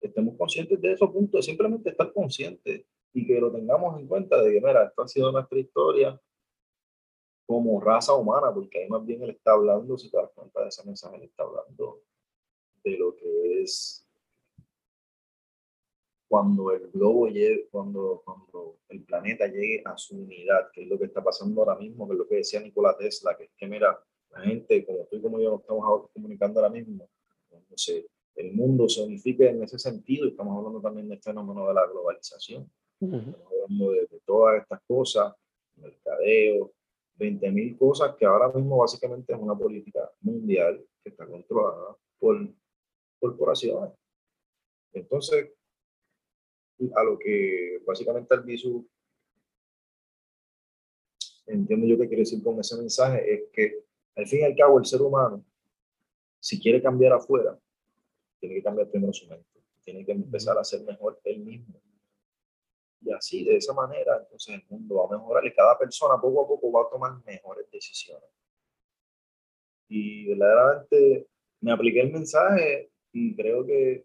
estemos 0.00 0.36
conscientes 0.36 0.80
de 0.80 0.92
esos 0.92 1.10
puntos, 1.10 1.44
simplemente 1.44 1.90
estar 1.90 2.12
conscientes 2.12 2.84
y 3.12 3.26
que 3.26 3.40
lo 3.40 3.50
tengamos 3.50 3.98
en 3.98 4.06
cuenta 4.06 4.42
de 4.42 4.52
que, 4.52 4.60
mira, 4.60 4.84
esto 4.84 5.02
ha 5.02 5.08
sido 5.08 5.32
nuestra 5.32 5.58
historia 5.58 6.20
como 7.46 7.80
raza 7.80 8.14
humana, 8.14 8.52
porque 8.52 8.78
ahí 8.78 8.88
más 8.88 9.04
bien 9.06 9.22
él 9.22 9.30
está 9.30 9.52
hablando, 9.52 9.96
si 9.96 10.10
te 10.10 10.16
das 10.16 10.30
cuenta 10.34 10.62
de 10.62 10.68
ese 10.68 10.84
mensaje, 10.84 11.16
él 11.16 11.22
está 11.22 11.44
hablando 11.44 12.02
de 12.82 12.98
lo 12.98 13.14
que 13.14 13.62
es 13.62 14.06
cuando 16.28 16.72
el 16.72 16.90
globo 16.90 17.28
llegue, 17.28 17.68
cuando, 17.70 18.20
cuando 18.24 18.78
el 18.88 19.04
planeta 19.04 19.46
llegue 19.46 19.80
a 19.84 19.96
su 19.96 20.16
unidad, 20.16 20.70
que 20.72 20.82
es 20.82 20.88
lo 20.88 20.98
que 20.98 21.04
está 21.04 21.22
pasando 21.22 21.62
ahora 21.62 21.76
mismo, 21.76 22.06
que 22.06 22.14
es 22.14 22.18
lo 22.18 22.28
que 22.28 22.36
decía 22.36 22.60
Nikola 22.60 22.96
Tesla, 22.96 23.36
que 23.36 23.44
es 23.44 23.50
que 23.56 23.66
mira, 23.68 23.98
la 24.30 24.40
gente, 24.40 24.84
como 24.84 25.06
tú 25.06 25.16
y 25.16 25.22
como 25.22 25.40
yo 25.40 25.52
nos 25.52 25.60
estamos 25.60 26.10
comunicando 26.12 26.60
ahora 26.60 26.72
mismo, 26.72 27.08
entonces 27.50 28.06
el 28.36 28.52
mundo 28.52 28.88
se 28.88 29.02
unifique 29.02 29.48
en 29.48 29.62
ese 29.62 29.78
sentido, 29.78 30.26
y 30.26 30.30
estamos 30.30 30.56
hablando 30.56 30.80
también 30.80 31.08
del 31.08 31.20
fenómeno 31.20 31.66
de 31.68 31.74
la 31.74 31.86
globalización, 31.86 32.70
mm, 33.00 33.14
estamos 33.14 33.52
hablando 33.52 33.90
de, 33.92 34.00
de 34.06 34.20
todas 34.24 34.62
estas 34.62 34.80
cosas, 34.86 35.34
mercadeo, 35.76 36.72
20.000 37.18 37.78
cosas 37.78 38.14
que 38.16 38.26
ahora 38.26 38.52
mismo 38.52 38.78
básicamente 38.78 39.32
es 39.32 39.38
una 39.38 39.56
política 39.56 40.10
mundial 40.20 40.84
que 41.02 41.10
está 41.10 41.26
controlada 41.26 41.96
por 42.18 42.46
corporaciones. 43.18 43.92
Entonces, 44.92 45.50
a 46.94 47.02
lo 47.04 47.18
que 47.18 47.80
básicamente 47.86 48.34
el 48.34 48.42
visu 48.42 48.86
entiendo 51.46 51.86
yo 51.86 51.96
que 51.96 52.08
quiere 52.08 52.22
decir 52.22 52.42
con 52.42 52.58
ese 52.58 52.76
mensaje 52.76 53.32
es 53.32 53.42
que 53.52 53.84
al 54.16 54.26
fin 54.26 54.40
y 54.40 54.44
al 54.44 54.56
cabo 54.56 54.78
el 54.78 54.84
ser 54.84 55.00
humano, 55.00 55.44
si 56.40 56.60
quiere 56.60 56.82
cambiar 56.82 57.12
afuera, 57.12 57.58
tiene 58.40 58.56
que 58.56 58.62
cambiar 58.62 58.88
primero 58.90 59.12
su 59.12 59.26
mente, 59.26 59.62
tiene 59.84 60.04
que 60.04 60.12
empezar 60.12 60.58
a 60.58 60.64
ser 60.64 60.82
mejor 60.82 61.20
él 61.24 61.40
mismo. 61.40 61.80
Y 63.00 63.12
así, 63.12 63.44
de 63.44 63.56
esa 63.56 63.72
manera, 63.72 64.18
entonces 64.20 64.54
el 64.54 64.64
mundo 64.68 64.96
va 64.96 65.06
a 65.06 65.18
mejorar 65.18 65.44
y 65.46 65.54
cada 65.54 65.78
persona 65.78 66.20
poco 66.20 66.44
a 66.44 66.48
poco 66.48 66.72
va 66.72 66.82
a 66.82 66.90
tomar 66.90 67.24
mejores 67.24 67.70
decisiones. 67.70 68.28
Y 69.88 70.26
verdaderamente 70.26 71.28
me 71.60 71.72
apliqué 71.72 72.00
el 72.00 72.12
mensaje 72.12 72.90
y 73.12 73.36
creo 73.36 73.64
que 73.64 74.04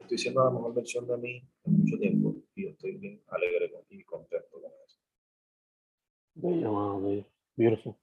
estoy 0.00 0.18
siendo 0.18 0.44
la 0.44 0.50
mejor 0.50 0.74
versión 0.74 1.06
de 1.06 1.16
mí 1.16 1.48
en 1.64 1.72
mucho 1.78 1.98
tiempo 1.98 2.36
y 2.54 2.66
estoy 2.66 2.96
bien 2.96 3.22
alegre 3.28 3.72
y 3.88 4.04
contento 4.04 4.60
con 4.60 4.70
eso. 4.86 4.98
Bello, 6.34 6.72
mano, 6.72 7.00
bello. 7.00 7.24
Beautiful. 7.56 7.94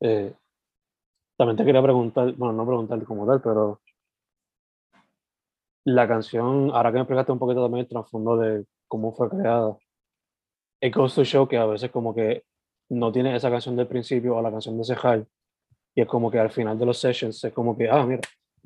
Eh, 0.00 0.32
también 1.40 1.56
te 1.56 1.64
quería 1.64 1.82
preguntar, 1.82 2.34
bueno, 2.34 2.52
no 2.52 2.66
preguntar 2.66 3.02
como 3.04 3.26
tal, 3.26 3.40
pero 3.40 3.80
la 5.86 6.06
canción, 6.06 6.70
ahora 6.74 6.90
que 6.90 6.96
me 6.96 7.00
explicaste 7.00 7.32
un 7.32 7.38
poquito 7.38 7.62
también 7.62 7.86
el 7.86 7.88
trasfondo 7.88 8.36
de 8.36 8.66
cómo 8.86 9.14
fue 9.14 9.30
creada, 9.30 9.74
it 10.82 10.94
goes 10.94 11.14
to 11.14 11.24
show 11.24 11.48
que 11.48 11.56
a 11.56 11.64
veces 11.64 11.90
como 11.90 12.14
que 12.14 12.44
no 12.90 13.10
tiene 13.10 13.34
esa 13.34 13.50
canción 13.50 13.74
del 13.74 13.86
principio 13.86 14.36
o 14.36 14.42
la 14.42 14.50
canción 14.50 14.76
de 14.76 14.82
ese 14.82 14.94
high, 14.96 15.24
y 15.94 16.02
es 16.02 16.06
como 16.06 16.30
que 16.30 16.38
al 16.38 16.50
final 16.50 16.78
de 16.78 16.84
los 16.84 16.98
sessions 16.98 17.42
es 17.42 17.54
como 17.54 17.74
que, 17.74 17.88
ah, 17.88 18.04
mira, 18.04 18.20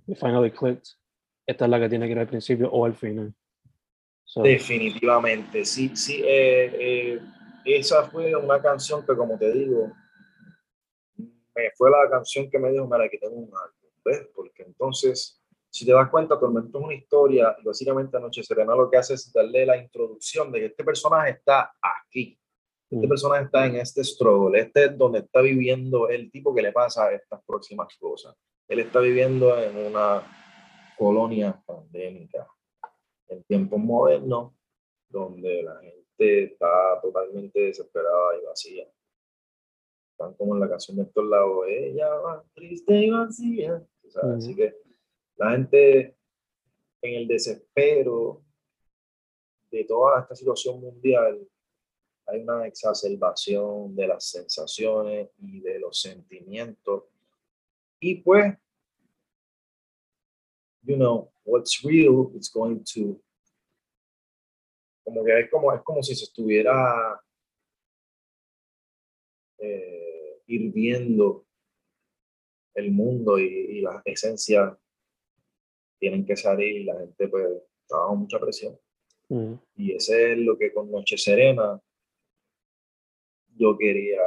it 0.08 0.18
finally 0.18 0.50
clicked, 0.50 0.96
esta 1.46 1.66
es 1.66 1.70
la 1.70 1.78
que 1.78 1.88
tiene 1.88 2.06
que 2.06 2.12
ir 2.12 2.18
al 2.18 2.26
principio 2.26 2.68
o 2.72 2.84
al 2.86 2.94
final. 2.94 3.32
So, 4.24 4.42
Definitivamente, 4.42 5.64
sí, 5.64 5.94
sí. 5.94 6.22
eh, 6.24 6.72
eh, 6.74 7.20
esa 7.66 8.02
fue 8.10 8.34
una 8.34 8.60
canción 8.60 9.06
que, 9.06 9.14
como 9.14 9.38
te 9.38 9.52
digo, 9.52 9.92
me 11.54 11.70
fue 11.76 11.90
la 11.90 12.08
canción 12.10 12.50
que 12.50 12.58
me 12.58 12.70
dijo, 12.72 12.86
mira, 12.86 13.08
que 13.08 13.18
tengo 13.18 13.36
un 13.36 13.50
álbum, 13.54 13.90
¿ves? 14.04 14.28
Porque 14.34 14.62
entonces 14.64 15.40
Si 15.76 15.84
te 15.84 15.90
das 15.92 16.08
cuenta, 16.08 16.38
Tormento 16.38 16.78
es 16.78 16.84
una 16.84 16.94
historia 16.94 17.56
y 17.60 17.64
básicamente 17.64 18.20
Noche 18.20 18.44
Serena 18.44 18.76
lo 18.76 18.88
que 18.88 18.96
hace 18.96 19.14
es 19.14 19.32
darle 19.32 19.66
la 19.66 19.76
introducción 19.76 20.52
de 20.52 20.60
que 20.60 20.66
este 20.66 20.84
personaje 20.84 21.30
está 21.32 21.74
aquí. 21.82 22.38
Este 22.88 23.06
Mm. 23.06 23.08
personaje 23.08 23.44
está 23.46 23.66
en 23.66 23.76
este 23.76 24.04
struggle, 24.04 24.56
este 24.60 24.84
es 24.84 24.96
donde 24.96 25.18
está 25.18 25.40
viviendo 25.40 26.08
el 26.08 26.30
tipo 26.30 26.54
que 26.54 26.62
le 26.62 26.70
pasa 26.70 27.12
estas 27.12 27.42
próximas 27.44 27.88
cosas. 27.98 28.36
Él 28.68 28.78
está 28.78 29.00
viviendo 29.00 29.58
en 29.60 29.76
una 29.76 30.22
colonia 30.96 31.60
pandémica, 31.66 32.46
en 33.26 33.42
tiempos 33.42 33.80
modernos, 33.80 34.52
donde 35.08 35.64
la 35.64 35.80
gente 35.80 36.44
está 36.44 37.00
totalmente 37.02 37.58
desesperada 37.60 38.38
y 38.40 38.44
vacía. 38.44 38.86
Están 40.14 40.34
como 40.34 40.54
en 40.54 40.60
la 40.60 40.68
canción 40.68 40.96
de 40.96 41.02
estos 41.02 41.24
lados, 41.24 41.66
ella 41.68 42.08
va 42.08 42.44
triste 42.54 42.94
y 42.94 43.10
vacía. 43.10 43.84
tú 44.00 44.10
sabes, 44.10 44.28
Ujú. 44.28 44.38
Así 44.38 44.54
que 44.54 44.76
la 45.36 45.50
gente 45.50 46.16
en 47.02 47.14
el 47.14 47.26
desespero 47.26 48.44
de 49.72 49.84
toda 49.84 50.20
esta 50.20 50.36
situación 50.36 50.80
mundial, 50.80 51.44
hay 52.26 52.40
una 52.40 52.64
exacerbación 52.64 53.94
de 53.96 54.06
las 54.06 54.30
sensaciones 54.30 55.30
y 55.38 55.60
de 55.60 55.80
los 55.80 56.00
sentimientos. 56.00 57.02
Y 57.98 58.22
pues, 58.22 58.54
you 60.82 60.94
know, 60.94 61.28
what's 61.44 61.82
real 61.82 62.30
is 62.36 62.48
going 62.52 62.84
to, 62.94 63.20
como 65.02 65.24
que 65.24 65.40
es 65.40 65.50
como, 65.50 65.72
es 65.74 65.82
como 65.82 66.02
si 66.04 66.14
se 66.14 66.24
estuviera 66.24 67.20
eh, 70.46 70.54
hirviendo 70.54 71.46
el 72.74 72.90
mundo 72.90 73.38
y, 73.38 73.44
y 73.44 73.80
las 73.80 74.02
esencias 74.04 74.76
tienen 75.98 76.26
que 76.26 76.36
salir 76.36 76.76
y 76.76 76.84
la 76.84 76.98
gente 76.98 77.28
pues 77.28 77.46
está 77.82 77.98
bajo 77.98 78.16
mucha 78.16 78.38
presión. 78.38 78.78
Mm. 79.28 79.54
Y 79.76 79.92
ese 79.94 80.32
es 80.32 80.38
lo 80.38 80.58
que 80.58 80.72
con 80.72 80.90
Noche 80.90 81.16
Serena 81.16 81.80
yo 83.56 83.78
quería, 83.78 84.20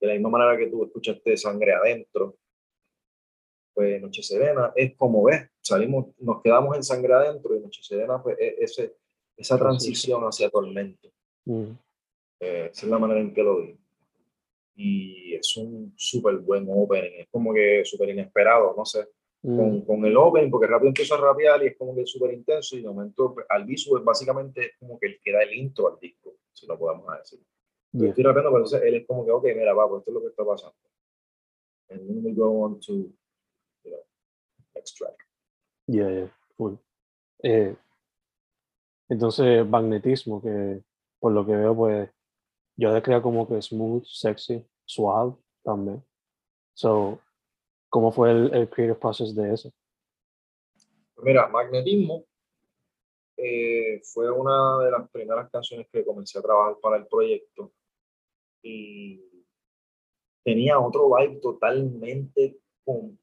de 0.00 0.06
la 0.06 0.14
misma 0.14 0.30
manera 0.30 0.58
que 0.58 0.66
tú 0.66 0.84
escuchaste 0.84 1.36
Sangre 1.36 1.72
Adentro, 1.72 2.36
pues 3.72 4.00
Noche 4.00 4.22
Serena 4.22 4.72
es 4.76 4.94
como 4.96 5.24
ves, 5.24 5.48
salimos, 5.60 6.14
nos 6.18 6.42
quedamos 6.42 6.76
en 6.76 6.82
Sangre 6.82 7.14
Adentro 7.14 7.56
y 7.56 7.60
Noche 7.60 7.82
Serena 7.82 8.22
pues 8.22 8.36
es 8.38 8.54
ese, 8.58 8.96
esa 9.36 9.58
transición 9.58 10.22
hacia 10.22 10.50
Tormento. 10.50 11.10
Mm. 11.44 11.72
Eh, 12.40 12.68
esa 12.72 12.86
es 12.86 12.90
la 12.90 12.98
manera 12.98 13.20
en 13.20 13.32
que 13.32 13.42
lo 13.42 13.60
vi. 13.60 13.78
Y 14.76 15.34
es 15.34 15.56
un 15.56 15.92
súper 15.96 16.38
buen 16.38 16.66
opening, 16.68 17.20
es 17.20 17.28
como 17.30 17.52
que 17.54 17.84
súper 17.84 18.08
inesperado, 18.10 18.74
no 18.76 18.84
sé 18.84 19.06
Mm. 19.46 19.58
con, 19.58 19.80
con 19.84 20.04
el 20.06 20.16
open, 20.16 20.50
porque 20.50 20.66
rápido 20.66 20.88
empieza 20.88 21.16
a 21.16 21.20
rapear 21.20 21.62
y 21.62 21.66
es 21.66 21.76
como 21.76 21.94
que 21.94 22.06
súper 22.06 22.32
intenso 22.32 22.78
y 22.78 22.80
de 22.80 22.88
momento 22.88 23.34
pues, 23.34 23.44
al 23.50 23.66
visu 23.66 23.94
es 23.98 24.02
básicamente 24.02 24.70
como 24.80 24.98
que 24.98 25.06
el 25.08 25.20
que 25.22 25.32
da 25.32 25.42
el 25.42 25.52
intro 25.52 25.92
al 25.92 25.98
disco, 26.00 26.36
si 26.54 26.66
lo 26.66 26.78
podemos 26.78 27.06
decir. 27.18 27.40
Yo 27.92 28.00
Yeah. 28.00 28.08
estoy 28.08 28.24
rapeando, 28.24 28.48
pero 28.50 28.64
entonces 28.64 28.82
él 28.88 28.94
es 28.94 29.06
como 29.06 29.26
que, 29.26 29.32
ok, 29.32 29.44
mira, 29.54 29.74
va, 29.74 29.86
pues 29.86 29.98
esto 30.00 30.12
es 30.12 30.14
lo 30.14 30.20
que 30.22 30.28
está 30.28 30.44
pasando. 30.46 30.74
And 31.90 32.06
then 32.08 32.24
we 32.24 32.32
go 32.32 32.62
on 32.62 32.80
to, 32.80 32.92
you 32.94 33.12
know, 33.84 34.00
next 34.74 34.96
track. 34.96 35.14
Yeah, 35.88 36.10
yeah, 36.10 36.34
full. 36.56 36.76
Eh, 37.42 37.76
entonces, 39.10 39.66
magnetismo, 39.66 40.40
que 40.40 40.80
por 41.20 41.32
lo 41.32 41.44
que 41.44 41.52
veo, 41.54 41.76
pues, 41.76 42.10
yo 42.76 42.92
describo 42.92 43.22
como 43.22 43.48
que 43.48 43.60
smooth, 43.60 44.04
sexy, 44.04 44.64
suave 44.84 45.34
también. 45.62 46.02
So, 46.74 47.20
¿cómo 47.88 48.10
fue 48.10 48.30
el, 48.30 48.54
el 48.54 48.68
creative 48.68 48.98
process 48.98 49.34
de 49.34 49.52
eso? 49.52 49.72
Mira, 51.22 51.48
Magnetismo 51.48 52.24
eh, 53.36 54.00
fue 54.04 54.30
una 54.30 54.84
de 54.84 54.90
las 54.90 55.10
primeras 55.10 55.50
canciones 55.50 55.88
que 55.90 56.04
comencé 56.04 56.38
a 56.38 56.42
trabajar 56.42 56.76
para 56.80 56.96
el 56.98 57.06
proyecto 57.06 57.72
y 58.62 59.20
tenía 60.44 60.78
otro 60.78 61.10
vibe 61.14 61.40
totalmente 61.40 62.58
con, 62.84 63.18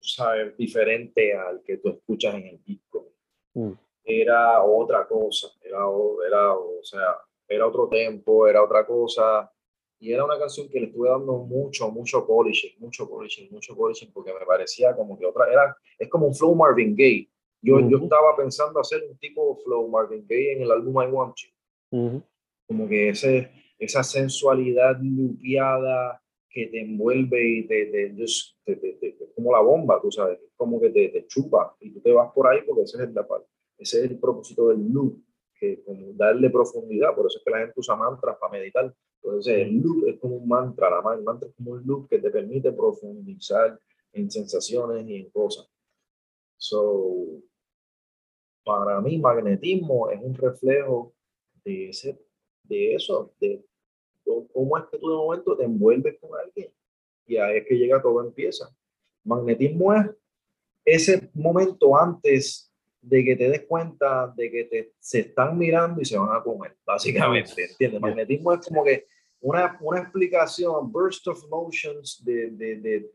¿sabes? 0.00 0.56
diferente 0.56 1.34
al 1.36 1.62
que 1.62 1.78
tú 1.78 1.90
escuchas 1.90 2.34
en 2.34 2.46
el 2.46 2.64
disco. 2.64 3.12
Mm. 3.54 3.72
Era 4.04 4.62
otra 4.62 5.08
cosa, 5.08 5.48
era, 5.62 5.78
era, 6.26 6.54
o 6.54 6.82
sea, 6.82 7.16
era 7.48 7.66
otro 7.66 7.88
tempo, 7.88 8.46
era 8.46 8.62
otra 8.62 8.86
cosa. 8.86 9.50
Y 10.00 10.12
era 10.12 10.24
una 10.24 10.38
canción 10.38 10.68
que 10.68 10.80
le 10.80 10.86
estuve 10.86 11.08
dando 11.08 11.32
mucho, 11.38 11.90
mucho 11.90 12.26
polishing, 12.26 12.72
mucho 12.78 13.08
polishing, 13.08 13.48
mucho 13.50 13.74
polishing, 13.74 14.12
porque 14.12 14.32
me 14.34 14.44
parecía 14.44 14.94
como 14.94 15.18
que 15.18 15.24
otra, 15.24 15.50
era, 15.50 15.76
es 15.98 16.08
como 16.08 16.26
un 16.26 16.34
flow 16.34 16.54
Marvin 16.54 16.94
Gaye. 16.94 17.30
Yo, 17.62 17.80
yo 17.80 17.96
Ujú. 17.96 18.04
estaba 18.04 18.36
pensando 18.36 18.80
hacer 18.80 19.02
un 19.08 19.16
tipo 19.18 19.56
flow 19.64 19.88
Marvin 19.88 20.26
Gaye 20.28 20.52
en 20.52 20.62
el 20.62 20.70
álbum 20.72 21.02
I 21.02 21.06
Want 21.06 21.34
You 21.36 21.48
Ujú. 21.98 22.22
como 22.66 22.88
que 22.88 23.10
ese, 23.10 23.50
esa 23.78 24.02
sensualidad 24.02 24.98
lupeada 25.00 26.20
que 26.50 26.66
te 26.66 26.80
envuelve 26.80 27.42
y 27.42 27.66
te, 27.66 27.86
te, 27.86 28.76
te- 28.76 28.76
te- 28.76 29.32
como 29.34 29.52
la 29.52 29.60
bomba, 29.60 30.00
tú 30.00 30.10
sabes, 30.10 30.38
como 30.56 30.80
que 30.80 30.90
te, 30.90 31.26
chupa 31.26 31.76
y 31.80 31.90
tú 31.92 32.00
te 32.00 32.12
vas 32.12 32.30
por 32.32 32.46
ahí 32.48 32.60
porque 32.66 32.82
ese 32.82 32.98
es 32.98 33.08
el, 33.08 33.14
ese 33.78 34.04
es 34.04 34.10
el 34.10 34.18
propósito 34.18 34.68
del 34.68 34.86
loop, 34.92 35.18
que 35.64 35.82
como 35.84 36.12
darle 36.14 36.50
profundidad, 36.50 37.14
por 37.14 37.26
eso 37.26 37.38
es 37.38 37.44
que 37.44 37.50
la 37.50 37.58
gente 37.58 37.74
usa 37.76 37.96
mantras 37.96 38.36
para 38.38 38.52
meditar. 38.52 38.94
Entonces 39.22 39.58
el 39.58 39.80
loop 39.80 40.06
es 40.08 40.18
como 40.18 40.36
un 40.36 40.48
mantra, 40.48 40.90
la, 40.90 41.14
el 41.14 41.22
mantra 41.22 41.48
es 41.48 41.54
como 41.54 41.72
un 41.72 41.86
loop 41.86 42.08
que 42.08 42.18
te 42.18 42.30
permite 42.30 42.72
profundizar 42.72 43.78
en 44.12 44.30
sensaciones 44.30 45.06
y 45.08 45.16
en 45.16 45.30
cosas. 45.30 45.68
So, 46.56 47.42
para 48.64 49.00
mí, 49.00 49.18
magnetismo 49.18 50.10
es 50.10 50.20
un 50.22 50.34
reflejo 50.34 51.14
de, 51.64 51.90
ese, 51.90 52.18
de 52.62 52.94
eso, 52.94 53.32
de 53.40 53.64
cómo 54.52 54.78
es 54.78 54.84
que 54.90 54.98
tú 54.98 55.08
de 55.10 55.16
momento 55.16 55.56
te 55.56 55.64
envuelves 55.64 56.18
con 56.20 56.30
alguien 56.38 56.72
y 57.26 57.36
ahí 57.36 57.58
es 57.58 57.66
que 57.66 57.76
llega 57.76 58.02
todo 58.02 58.22
empieza. 58.22 58.74
Magnetismo 59.24 59.92
es 59.94 60.10
ese 60.84 61.30
momento 61.34 61.96
antes 61.96 62.70
de 63.06 63.24
que 63.24 63.36
te 63.36 63.48
des 63.50 63.62
cuenta 63.66 64.32
de 64.36 64.50
que 64.50 64.64
te, 64.64 64.92
se 64.98 65.20
están 65.20 65.58
mirando 65.58 66.00
y 66.00 66.04
se 66.04 66.16
van 66.18 66.34
a 66.34 66.42
comer, 66.42 66.76
básicamente, 66.86 67.64
¿entiendes? 67.70 68.00
Magnetismo 68.00 68.52
es 68.52 68.66
como 68.66 68.82
que 68.84 69.06
una, 69.40 69.76
una 69.82 70.00
explicación, 70.00 70.90
burst 70.90 71.26
of 71.28 71.46
motions 71.50 72.22
de, 72.24 72.50
de, 72.50 72.76
de- 72.76 73.10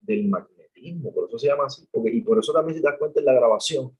del 0.00 0.28
magnetismo, 0.28 1.12
por 1.12 1.28
eso 1.28 1.38
se 1.38 1.48
llama 1.48 1.66
así, 1.66 1.86
porque, 1.90 2.10
y 2.10 2.20
por 2.22 2.38
eso 2.38 2.52
también 2.52 2.76
si 2.76 2.82
te 2.82 2.88
das 2.88 2.98
cuenta 2.98 3.20
en 3.20 3.26
la 3.26 3.34
grabación, 3.34 3.96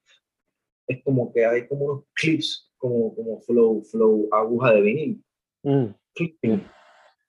es 0.87 1.03
como 1.05 1.33
que 1.33 1.45
hay 1.45 1.67
como 1.69 1.85
unos 1.85 2.05
clips, 2.15 2.73
como, 2.79 3.15
como 3.15 3.41
flow, 3.43 3.83
flow, 3.85 4.29
aguja 4.33 4.73
de 4.75 4.81
vinil, 4.81 5.25
Mm. 5.63 5.87
clipping. 6.15 6.67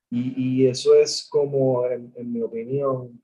Y, 0.10 0.62
y 0.64 0.68
eso 0.68 0.96
es 0.96 1.28
como, 1.30 1.86
en, 1.88 2.14
en 2.16 2.32
mi 2.32 2.42
opinión, 2.42 3.22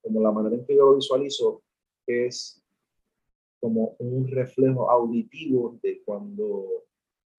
como 0.00 0.20
la 0.22 0.30
manera 0.30 0.54
en 0.56 0.64
que 0.64 0.76
yo 0.76 0.90
lo 0.90 0.96
visualizo, 0.96 1.62
es 2.06 2.62
como 3.60 3.96
un 3.98 4.28
reflejo 4.28 4.90
auditivo 4.90 5.78
de 5.82 6.02
cuando 6.04 6.84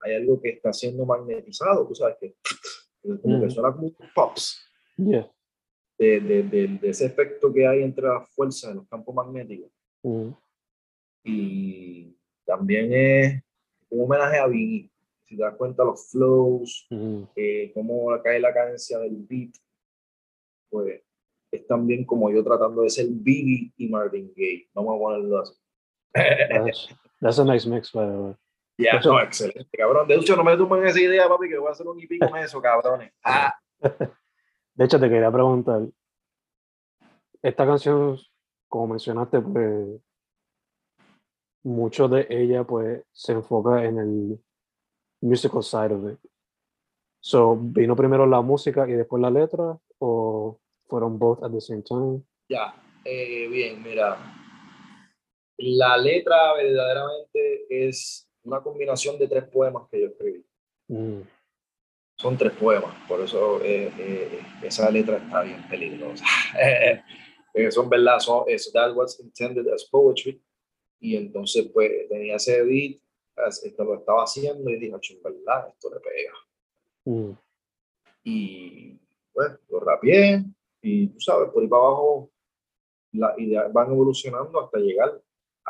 hay 0.01 0.15
algo 0.15 0.39
que 0.41 0.49
está 0.49 0.71
siendo 0.73 1.05
magnetizado, 1.05 1.87
tú 1.87 1.95
sabes 1.95 2.17
que 2.19 2.35
como 3.01 3.39
que 3.39 3.45
Ujú. 3.47 3.49
suena 3.51 3.73
como 3.73 3.91
pops 4.15 4.65
Yeah. 4.97 5.31
de, 5.97 6.19
de, 6.19 6.43
de, 6.43 6.67
de 6.79 6.89
ese 6.89 7.05
efecto 7.05 7.53
que 7.53 7.65
hay 7.65 7.83
entre 7.83 8.05
las 8.07 8.29
fuerzas 8.35 8.71
de 8.71 8.75
los 8.75 8.87
campos 8.89 9.15
magnéticos. 9.15 9.71
Mm. 10.03 10.29
Y 11.23 12.17
también 12.45 12.91
es 12.91 13.43
un 13.89 14.01
homenaje 14.03 14.37
a 14.37 14.47
Biggie. 14.47 14.91
Si 15.25 15.37
te 15.37 15.43
das 15.43 15.55
cuenta, 15.55 15.83
los 15.85 16.09
flows, 16.09 16.87
Mm. 16.89 17.23
eh, 17.35 17.71
cómo 17.73 18.09
cae 18.23 18.39
la 18.39 18.53
cadencia 18.53 18.99
del 18.99 19.15
beat, 19.17 19.51
pues 20.69 21.01
es 21.51 21.65
también 21.67 22.05
como 22.05 22.29
yo 22.29 22.43
tratando 22.43 22.81
de 22.83 22.89
ser 22.89 23.07
Biggie 23.09 23.71
y 23.77 23.87
Marvin 23.87 24.31
Gaye. 24.35 24.69
Vamos 24.73 24.95
a 24.95 24.99
ponerlo 24.99 25.39
así. 25.39 25.53
That's, 26.13 26.87
that's 27.21 27.39
a 27.39 27.45
nice 27.45 27.65
mix, 27.65 27.91
by 27.91 28.05
the 28.05 28.11
way. 28.17 28.35
Ya, 28.77 28.97
Eso- 28.97 29.11
no, 29.11 29.19
excelente, 29.21 29.77
cabrón. 29.77 30.07
De 30.07 30.15
hecho, 30.15 30.35
no 30.35 30.43
me 30.43 30.55
tumben 30.55 30.85
esa 30.85 30.99
idea, 30.99 31.27
papi, 31.27 31.49
que 31.49 31.57
voy 31.57 31.67
a 31.67 31.71
hacer 31.71 31.85
un 31.87 31.99
EP 31.99 32.17
con 32.19 32.37
eso, 32.37 32.61
cabrones. 32.61 33.11
Ah, 33.23 33.53
De 34.73 34.85
hecho, 34.85 34.99
te 34.99 35.09
quería 35.09 35.29
preguntar, 35.29 35.81
esta 37.41 37.65
canción, 37.65 38.17
como 38.69 38.87
mencionaste, 38.87 39.41
pues 39.41 40.01
mucho 41.63 42.07
de 42.07 42.25
ella 42.29 42.63
pues 42.63 43.03
se 43.11 43.33
enfoca 43.33 43.83
en 43.83 43.97
el 43.99 44.39
musical 45.21 45.63
side 45.63 45.93
of 45.93 46.11
it. 46.13 46.19
So, 47.21 47.57
¿vino 47.59 47.95
primero 47.95 48.25
la 48.25 48.41
música 48.41 48.87
y 48.87 48.93
después 48.93 49.21
la 49.21 49.29
letra 49.29 49.77
o 49.99 50.59
fueron 50.87 51.19
both 51.19 51.43
at 51.43 51.51
the 51.51 51.59
same 51.59 51.81
time? 51.83 52.21
ya, 52.47 52.73
eh, 53.03 53.47
bien, 53.49 53.83
mira. 53.83 54.17
La 55.59 55.97
letra 55.97 56.53
verdaderamente 56.53 57.65
es 57.69 58.29
una 58.43 58.61
combinación 58.61 59.19
de 59.19 59.27
tres 59.27 59.43
poemas 59.45 59.87
que 59.91 60.01
yo 60.01 60.07
escribí. 60.07 60.45
Mm, 60.87 61.21
son 62.17 62.37
tres 62.37 62.53
poemas, 62.53 62.95
por 63.07 63.19
eso 63.21 63.61
eh, 63.61 63.91
eh, 63.97 64.39
esa 64.63 64.89
letra 64.89 65.17
está 65.17 65.41
bien 65.41 65.67
peligrosa. 65.69 66.25
Eso 67.51 67.81
en 67.81 67.89
verdad, 67.89 68.17
eso, 68.17 68.45
eso, 68.47 68.69
that 68.73 68.95
was 68.95 69.19
intended 69.19 69.67
as 69.73 69.83
poetry. 69.83 70.39
Y 70.99 71.15
entonces, 71.15 71.67
pues, 71.73 72.07
tenía 72.07 72.35
ese 72.35 72.57
edit, 72.59 73.01
esto 73.63 73.83
lo 73.83 73.95
estaba 73.95 74.23
haciendo 74.23 74.69
y 74.69 74.77
dije, 74.77 74.95
en 75.09 75.23
verdad, 75.23 75.67
esto 75.67 75.89
le 75.89 75.99
pega. 75.99 76.33
Mm. 77.05 77.31
Y, 78.23 78.99
pues, 79.33 79.51
lo 79.67 79.79
rapié 79.79 80.43
y, 80.81 81.07
tú 81.07 81.19
sabes, 81.19 81.49
por 81.49 81.63
ahí 81.63 81.67
para 81.67 81.81
abajo, 81.81 82.31
las 83.13 83.37
ideas 83.39 83.73
van 83.73 83.91
evolucionando 83.91 84.63
hasta 84.63 84.77
llegar 84.77 85.19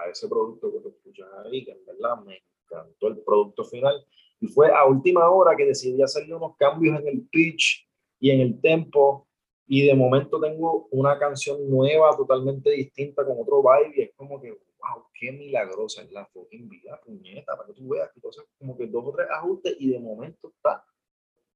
a 0.04 0.10
ese 0.10 0.28
producto 0.28 0.72
que 0.72 0.80
tú 0.80 0.90
escuchas 0.90 1.28
ahí, 1.46 1.66
que 1.66 1.72
en 1.72 1.86
verdad 1.86 2.18
me 2.26 2.42
encantó 2.64 3.08
el 3.08 3.18
producto 3.20 3.64
final. 3.64 4.06
Y 4.40 4.48
fue 4.48 4.72
a 4.72 4.86
última 4.86 5.30
hora 5.30 5.56
que 5.56 5.66
decidí 5.66 6.02
hacerle 6.02 6.36
unos 6.36 6.56
cambios 6.58 7.00
en 7.00 7.08
el 7.08 7.28
pitch 7.28 7.88
y 8.20 8.32
en 8.32 8.42
el 8.42 8.62
tempo 8.62 9.30
y 9.72 9.86
de 9.86 9.94
momento 9.94 10.42
tengo 10.42 10.88
una 10.90 11.20
canción 11.20 11.70
nueva, 11.70 12.18
totalmente 12.18 12.72
distinta, 12.72 13.24
con 13.24 13.40
otro 13.40 13.62
vibe, 13.62 13.94
y 13.96 14.02
es 14.02 14.12
como 14.16 14.42
que, 14.42 14.50
wow, 14.50 15.04
qué 15.14 15.32
milagrosa 15.32 16.02
es 16.02 16.12
la 16.12 16.26
fucking 16.26 16.68
vida, 16.68 17.00
puñeta, 17.06 17.56
para 17.56 17.68
que 17.68 17.74
tú 17.74 17.88
veas, 17.88 18.10
entonces 18.16 18.46
como 18.58 18.76
que 18.76 18.88
dos 18.88 19.06
o 19.06 19.12
tres 19.12 19.28
ajustes, 19.30 19.76
y 19.78 19.92
de 19.92 20.00
momento 20.00 20.50
está 20.50 20.84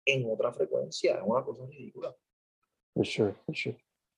en 0.05 0.29
otra 0.29 0.53
frecuencia, 0.53 1.15
es 1.15 1.23
una 1.25 1.43
cosa 1.43 1.65
ridícula. 1.65 2.15
For 2.93 3.03
sure, 3.03 3.33
for 3.47 3.55
sure. 3.55 3.77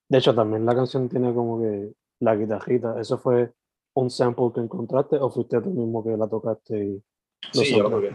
De 0.10 0.18
hecho, 0.18 0.36
también 0.36 0.66
la 0.66 0.76
canción 0.76 1.08
tiene 1.08 1.34
como 1.34 1.62
que 1.62 1.94
la 2.20 2.36
guitarrita, 2.36 3.00
¿eso 3.00 3.18
fue 3.18 3.54
un 3.96 4.10
sample 4.10 4.52
que 4.54 4.62
encontraste 4.62 5.18
o 5.18 5.30
fuiste 5.30 5.60
tú 5.62 5.70
mismo 5.72 6.04
que 6.04 6.16
la 6.18 6.28
tocaste 6.28 6.78
y 6.86 7.04
Sí, 7.52 7.76
yo 7.78 7.84
lo 7.84 7.90
toqué. 7.92 8.14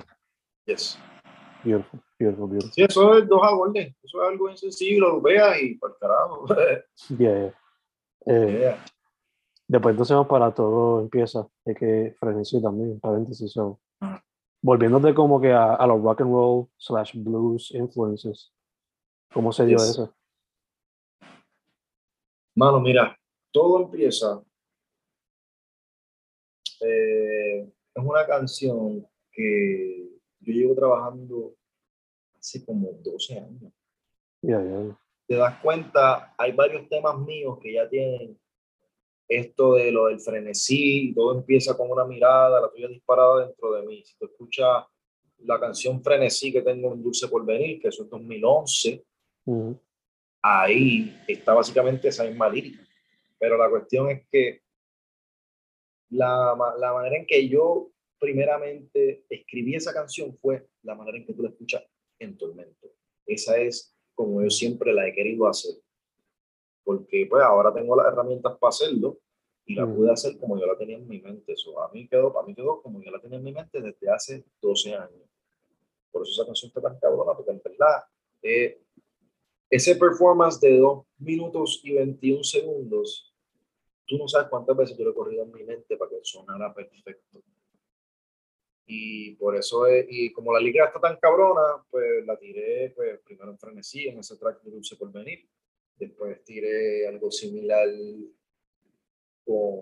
Yes. 0.66 0.98
Beautiful, 1.64 2.00
beautiful, 2.18 2.48
beautiful. 2.48 2.72
Sí, 2.72 2.82
eso 2.82 3.14
es 3.16 3.28
dos 3.28 3.40
acordes. 3.44 3.94
Eso 4.02 4.22
es 4.22 4.28
algo 4.28 4.46
bien 4.46 4.56
sencillo, 4.56 5.00
lo 5.08 5.20
veas 5.20 5.60
y 5.62 5.74
por 5.76 5.96
carajo. 5.98 6.46
Yeah, 7.18 7.34
yeah. 7.38 7.54
Eh, 8.26 8.58
Yeah. 8.60 8.84
Después 9.68 9.92
entonces 9.92 10.14
vamos 10.16 10.28
para 10.28 10.52
todo 10.52 11.00
empieza, 11.00 11.46
es 11.64 11.76
que 11.78 12.16
frenesí 12.18 12.60
también, 12.60 12.98
paréntesis. 12.98 13.52
So, 13.52 13.78
volviéndote 14.62 15.14
como 15.14 15.40
que 15.40 15.52
a, 15.52 15.74
a 15.76 15.86
los 15.86 16.02
rock 16.02 16.22
and 16.22 16.32
roll 16.32 16.66
slash 16.76 17.14
blues 17.14 17.70
influences, 17.72 18.52
¿cómo 19.32 19.52
se 19.52 19.64
dio 19.66 19.76
Yes. 19.78 19.90
eso? 19.90 20.12
Mano, 22.56 22.80
mira, 22.80 23.16
todo 23.52 23.82
empieza. 23.84 24.42
Eh, 26.80 27.68
es 27.94 28.04
una 28.04 28.26
canción 28.26 29.06
que 29.30 30.08
yo 30.40 30.52
llevo 30.52 30.74
trabajando 30.74 31.54
hace 32.38 32.64
como 32.64 32.92
12 33.02 33.38
años. 33.38 33.72
Yeah, 34.42 34.62
yeah. 34.62 34.98
Te 35.26 35.36
das 35.36 35.60
cuenta, 35.60 36.34
hay 36.36 36.52
varios 36.52 36.88
temas 36.88 37.18
míos 37.18 37.58
que 37.62 37.74
ya 37.74 37.88
tienen 37.88 38.38
esto 39.28 39.74
de 39.74 39.92
lo 39.92 40.06
del 40.06 40.20
frenesí, 40.20 41.12
todo 41.14 41.38
empieza 41.38 41.76
con 41.76 41.90
una 41.90 42.04
mirada, 42.04 42.60
la 42.60 42.70
tuya 42.70 42.88
disparada 42.88 43.46
dentro 43.46 43.72
de 43.72 43.82
mí. 43.86 44.02
Si 44.04 44.16
tú 44.18 44.24
escuchas 44.24 44.84
la 45.44 45.58
canción 45.60 46.02
Frenesí 46.02 46.52
que 46.52 46.62
tengo 46.62 46.92
en 46.92 47.02
Dulce 47.02 47.28
Porvenir, 47.28 47.80
que 47.80 47.88
eso 47.88 48.02
es 48.02 48.10
2011, 48.10 49.04
Mhm. 49.46 49.78
ahí 50.42 51.16
está 51.28 51.54
básicamente 51.54 52.08
esa 52.08 52.24
misma 52.24 52.48
lírica. 52.48 52.82
Pero 53.38 53.56
la 53.56 53.70
cuestión 53.70 54.10
es 54.10 54.26
que 54.30 54.62
la, 56.10 56.56
la 56.78 56.92
manera 56.92 57.16
en 57.16 57.26
que 57.26 57.48
yo 57.48 57.90
primeramente 58.18 59.24
escribí 59.28 59.74
esa 59.74 59.92
canción 59.92 60.36
fue 60.36 60.68
la 60.82 60.94
manera 60.94 61.18
en 61.18 61.26
que 61.26 61.32
tú 61.32 61.42
la 61.42 61.48
escuchas 61.48 61.82
en 62.18 62.36
Tormento. 62.36 62.88
Esa 63.26 63.58
es 63.58 63.96
como 64.14 64.42
yo 64.42 64.50
siempre 64.50 64.92
la 64.92 65.06
he 65.08 65.14
querido 65.14 65.46
hacer. 65.46 65.74
Porque 66.84 67.26
pues 67.28 67.42
ahora 67.42 67.72
tengo 67.72 67.96
las 67.96 68.06
herramientas 68.12 68.58
para 68.58 68.68
hacerlo 68.68 69.18
y 69.64 69.74
la 69.74 69.86
Mm. 69.86 69.94
pude 69.96 70.12
hacer 70.12 70.38
como 70.38 70.58
yo 70.58 70.66
la 70.66 70.76
tenía 70.76 70.96
en 70.96 71.08
mi 71.08 71.20
mente. 71.20 71.52
Eso 71.52 71.80
a 71.82 71.90
mí 71.92 72.08
quedó, 72.08 72.38
a 72.38 72.44
mí 72.44 72.54
quedó 72.54 72.82
como 72.82 73.00
yo 73.02 73.10
la 73.10 73.20
tenía 73.20 73.38
en 73.38 73.44
mi 73.44 73.52
mente 73.52 73.80
desde 73.80 74.10
hace 74.10 74.44
12 74.60 74.94
años. 74.94 75.28
Por 76.10 76.22
eso 76.22 76.32
esa 76.32 76.44
canción 76.46 76.68
está 76.68 76.80
tan 76.82 76.98
cabrona, 76.98 77.34
porque 77.34 77.52
en 77.52 77.62
verdad 77.64 78.02
eh, 78.42 78.82
ese 79.70 79.94
performance 79.94 80.60
de 80.60 80.76
2 80.78 81.06
minutos 81.18 81.80
y 81.84 81.92
21 81.94 82.42
segundos, 82.42 83.29
tú 84.10 84.18
no 84.18 84.26
sabes 84.26 84.48
cuántas 84.48 84.76
veces 84.76 84.98
yo 84.98 85.04
lo 85.04 85.12
he 85.12 85.14
corrido 85.14 85.44
en 85.44 85.52
mi 85.52 85.62
mente 85.62 85.96
para 85.96 86.10
que 86.10 86.16
sonara 86.22 86.74
perfecto. 86.74 87.40
Y 88.86 89.36
por 89.36 89.56
eso, 89.56 89.86
es- 89.86 90.06
y 90.10 90.32
como 90.32 90.52
la 90.52 90.58
liga 90.60 90.86
está 90.86 90.98
tan 91.00 91.16
cabrona, 91.18 91.84
pues 91.90 92.26
la 92.26 92.36
tiré 92.36 92.90
pues, 92.96 93.20
primero 93.20 93.52
en 93.52 93.58
Frenesí, 93.58 94.08
en 94.08 94.18
ese 94.18 94.36
track 94.36 94.62
de 94.62 94.70
Dulce 94.72 94.96
por 94.96 95.12
Venir. 95.12 95.48
Después 95.96 96.42
tiré 96.44 97.06
algo 97.06 97.30
similar 97.30 97.88
con, 99.44 99.80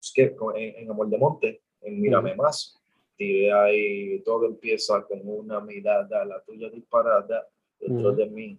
es 0.00 0.12
que 0.14 0.34
con- 0.34 0.56
en, 0.56 0.74
en 0.76 0.90
Amor 0.90 1.08
de 1.10 1.18
Monte, 1.18 1.62
en 1.82 2.00
Mírame 2.00 2.34
Más. 2.34 2.80
Tiré 3.16 3.52
ahí, 3.52 4.20
todo 4.24 4.46
empieza 4.46 5.04
con 5.06 5.20
una 5.24 5.60
mirada, 5.60 6.24
la 6.24 6.42
tuya 6.42 6.70
disparada 6.70 7.46
dentro 7.78 8.12
de 8.12 8.26
mí. 8.26 8.58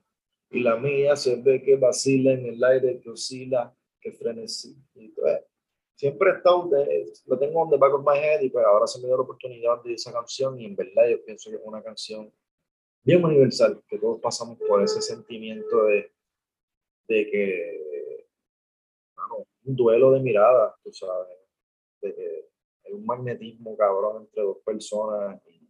Y 0.51 0.59
la 0.59 0.77
mía 0.77 1.15
se 1.15 1.41
ve 1.41 1.61
que 1.63 1.75
vacila 1.75 2.33
en 2.33 2.45
el 2.45 2.63
aire, 2.63 2.99
que 3.01 3.09
oscila, 3.09 3.75
que 4.05 4.11
frenesí. 4.11 4.77
Y 4.93 5.09
pues, 5.09 5.41
siempre 5.95 6.29
he 6.29 6.33
estado, 6.37 6.67
de- 6.69 7.11
lo 7.25 7.39
tengo 7.39 7.61
on 7.61 7.69
the 7.71 7.77
back 7.77 7.93
of 7.95 8.05
my 8.05 8.17
head 8.17 8.41
y 8.41 8.49
pues 8.51 8.63
ahora 8.65 8.85
se 8.85 8.99
me 8.99 9.07
dio 9.07 9.17
la 9.17 9.23
oportunidad 9.23 9.81
de 9.83 9.93
esa 9.93 10.13
canción 10.13 10.59
y 10.59 10.65
en 10.65 10.75
verdad 10.75 11.09
yo 11.09 11.23
pienso 11.25 11.49
que 11.49 11.55
es 11.55 11.61
una 11.65 11.81
canción 11.81 12.31
bien 13.03 13.23
universal, 13.23 13.81
que 13.87 13.97
todos 13.97 14.19
pasamos 14.21 14.59
por 14.59 14.83
ese 14.83 15.01
sentimiento 15.01 15.85
de, 15.85 16.11
de 17.07 17.29
que, 17.31 18.27
mano, 19.15 19.45
un 19.63 19.75
duelo 19.75 20.11
de 20.11 20.19
miradas, 20.19 20.73
tú 20.83 20.91
sabes, 20.93 21.37
de 22.01 22.13
que 22.15 22.49
hay 22.83 22.93
un 22.93 23.05
magnetismo 23.05 23.75
cabrón 23.75 24.23
entre 24.23 24.43
dos 24.43 24.57
personas 24.63 25.41
y 25.47 25.67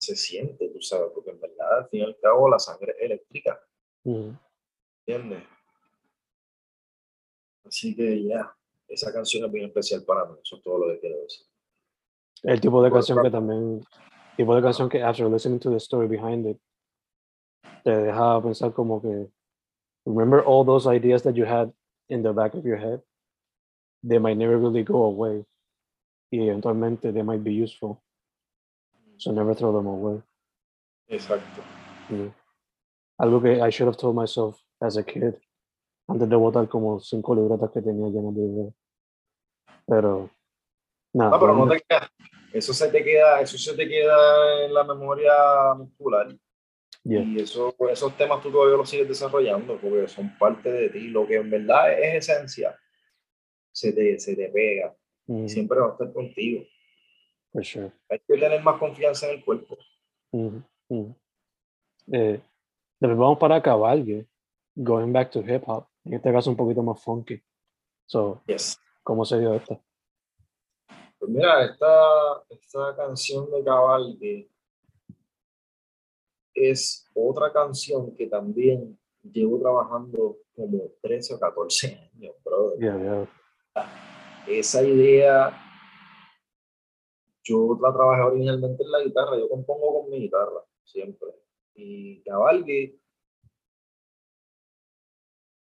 se 0.00 0.16
siente, 0.16 0.68
tú 0.70 0.80
sabes, 0.80 1.10
porque 1.12 1.30
en 1.30 1.40
verdad 1.40 1.78
al 1.78 1.88
fin 1.88 2.00
y 2.00 2.04
al 2.04 2.18
cabo 2.20 2.48
la 2.48 2.58
sangre 2.58 2.92
es 2.98 3.02
eléctrica. 3.02 3.60
¿entiendes? 5.06 5.42
Así 7.68 7.94
que 7.94 8.24
ya, 8.24 8.50
esa 8.88 9.12
canción 9.12 9.44
es 9.44 9.52
bien 9.52 9.66
especial 9.66 10.02
para 10.04 10.24
mí, 10.24 10.36
eso 10.42 10.56
es 10.56 10.62
todo 10.62 10.78
lo 10.78 10.86
que 10.88 11.00
quiero 11.00 11.20
decir. 11.20 11.46
El 12.42 12.60
tipo 12.60 12.82
de 12.82 12.88
Por 12.88 12.98
canción 12.98 13.22
que 13.22 13.30
también, 13.30 13.84
tipo 14.36 14.54
de 14.56 14.62
canción 14.62 14.88
que 14.88 15.02
after 15.02 15.28
listening 15.28 15.60
to 15.60 15.70
the 15.70 15.76
story 15.76 16.08
behind 16.08 16.46
it, 16.46 16.58
te 17.84 17.90
deja 17.90 18.40
pensar 18.40 18.72
como 18.72 19.02
que, 19.02 19.30
remember 20.06 20.42
all 20.46 20.64
those 20.64 20.86
ideas 20.86 21.22
that 21.22 21.34
you 21.34 21.44
had 21.44 21.70
in 22.08 22.22
the 22.22 22.32
back 22.32 22.54
of 22.54 22.64
your 22.64 22.78
head, 22.78 23.02
they 24.02 24.18
might 24.18 24.38
never 24.38 24.56
really 24.56 24.82
go 24.82 25.04
away, 25.04 25.44
y 26.32 26.38
eventualmente 26.38 27.12
they 27.12 27.22
might 27.22 27.44
be 27.44 27.52
useful, 27.52 28.02
so 29.18 29.30
never 29.30 29.54
throw 29.54 29.72
them 29.72 29.86
away. 29.86 30.22
Exacto. 31.10 31.62
know. 32.08 32.32
Algo 33.20 33.42
que 33.42 33.60
I 33.60 33.70
should 33.70 33.88
have 33.88 33.98
told 33.98 34.14
myself 34.14 34.58
as 34.80 34.96
a 34.96 35.02
kid, 35.02 35.38
antes 36.08 36.28
de 36.28 36.36
botar 36.36 36.68
como 36.68 36.98
cinco 37.00 37.34
libretas 37.34 37.70
que 37.70 37.82
tenía 37.82 38.08
llenas 38.08 38.34
de 38.34 38.40
ideas. 38.42 38.74
Pero, 39.86 40.30
nada, 41.12 41.30
No, 41.32 41.40
pero 41.40 41.54
no 41.54 41.68
te 41.68 41.80
queda, 41.80 42.10
eso 42.52 42.72
se 42.72 42.88
te 42.90 43.04
queda, 43.04 43.40
eso 43.40 43.58
se 43.58 43.74
te 43.76 43.86
queda 43.88 44.64
en 44.64 44.74
la 44.74 44.84
memoria 44.84 45.32
muscular. 45.76 46.28
yeah, 47.04 47.22
Y 47.22 47.40
eso, 47.40 47.74
esos 47.90 48.16
temas 48.16 48.42
tú 48.42 48.50
todavía 48.50 48.76
los 48.76 48.88
sigues 48.88 49.08
desarrollando 49.08 49.78
porque 49.80 50.08
son 50.08 50.36
parte 50.38 50.70
de 50.72 50.88
ti. 50.90 51.08
Lo 51.08 51.26
que 51.26 51.36
en 51.36 51.50
verdad 51.50 51.92
es 51.92 52.28
esencia, 52.28 52.76
se 53.72 53.92
te, 53.92 54.18
se 54.18 54.34
te 54.34 54.48
pega 54.48 54.94
mhm, 55.26 55.44
y 55.44 55.48
siempre 55.48 55.78
va 55.80 55.88
a 55.88 55.92
estar 55.92 56.12
contigo. 56.12 56.64
for 57.52 57.64
sure. 57.64 57.90
Hay 58.10 58.18
que 58.20 58.36
tener 58.38 58.62
más 58.62 58.78
confianza 58.78 59.28
en 59.28 59.38
el 59.38 59.44
cuerpo. 59.44 59.76
Ujú, 60.32 60.62
ujú. 60.88 61.14
Eh, 62.12 62.40
después 63.00 63.18
vamos 63.18 63.38
para 63.38 63.62
cabalgue, 63.62 64.26
going 64.76 65.12
back 65.12 65.30
to 65.30 65.40
hip 65.40 65.62
hop, 65.66 65.87
en 66.04 66.14
este 66.14 66.32
caso 66.32 66.50
un 66.50 66.56
poquito 66.56 66.82
más 66.82 67.02
funky. 67.02 67.40
So, 68.06 68.42
Yes. 68.46 68.78
¿cómo 69.02 69.24
se 69.24 69.38
dio 69.38 69.54
esto? 69.54 69.82
Pues 71.18 71.30
mira, 71.30 71.64
esta, 71.64 72.44
esta 72.48 72.96
canción 72.96 73.50
de 73.50 73.64
Cabalgue 73.64 74.50
es 76.54 77.06
otra 77.14 77.52
canción 77.52 78.14
que 78.14 78.26
también 78.26 78.98
llevo 79.22 79.60
trabajando 79.60 80.38
como 80.54 80.92
13 81.02 81.34
o 81.34 81.40
14 81.40 82.10
años, 82.14 82.34
brother. 82.44 82.78
Yeah, 82.78 82.98
yeah. 82.98 83.28
esa 84.46 84.82
idea 84.82 85.64
yo 87.42 87.78
la 87.80 87.92
trabajé 87.92 88.22
originalmente 88.22 88.82
en 88.82 88.90
la 88.90 89.02
guitarra, 89.02 89.38
yo 89.38 89.48
compongo 89.48 90.00
con 90.02 90.10
mi 90.10 90.20
guitarra 90.20 90.62
siempre. 90.84 91.28
Y 91.74 92.22
Cabalgue, 92.22 92.98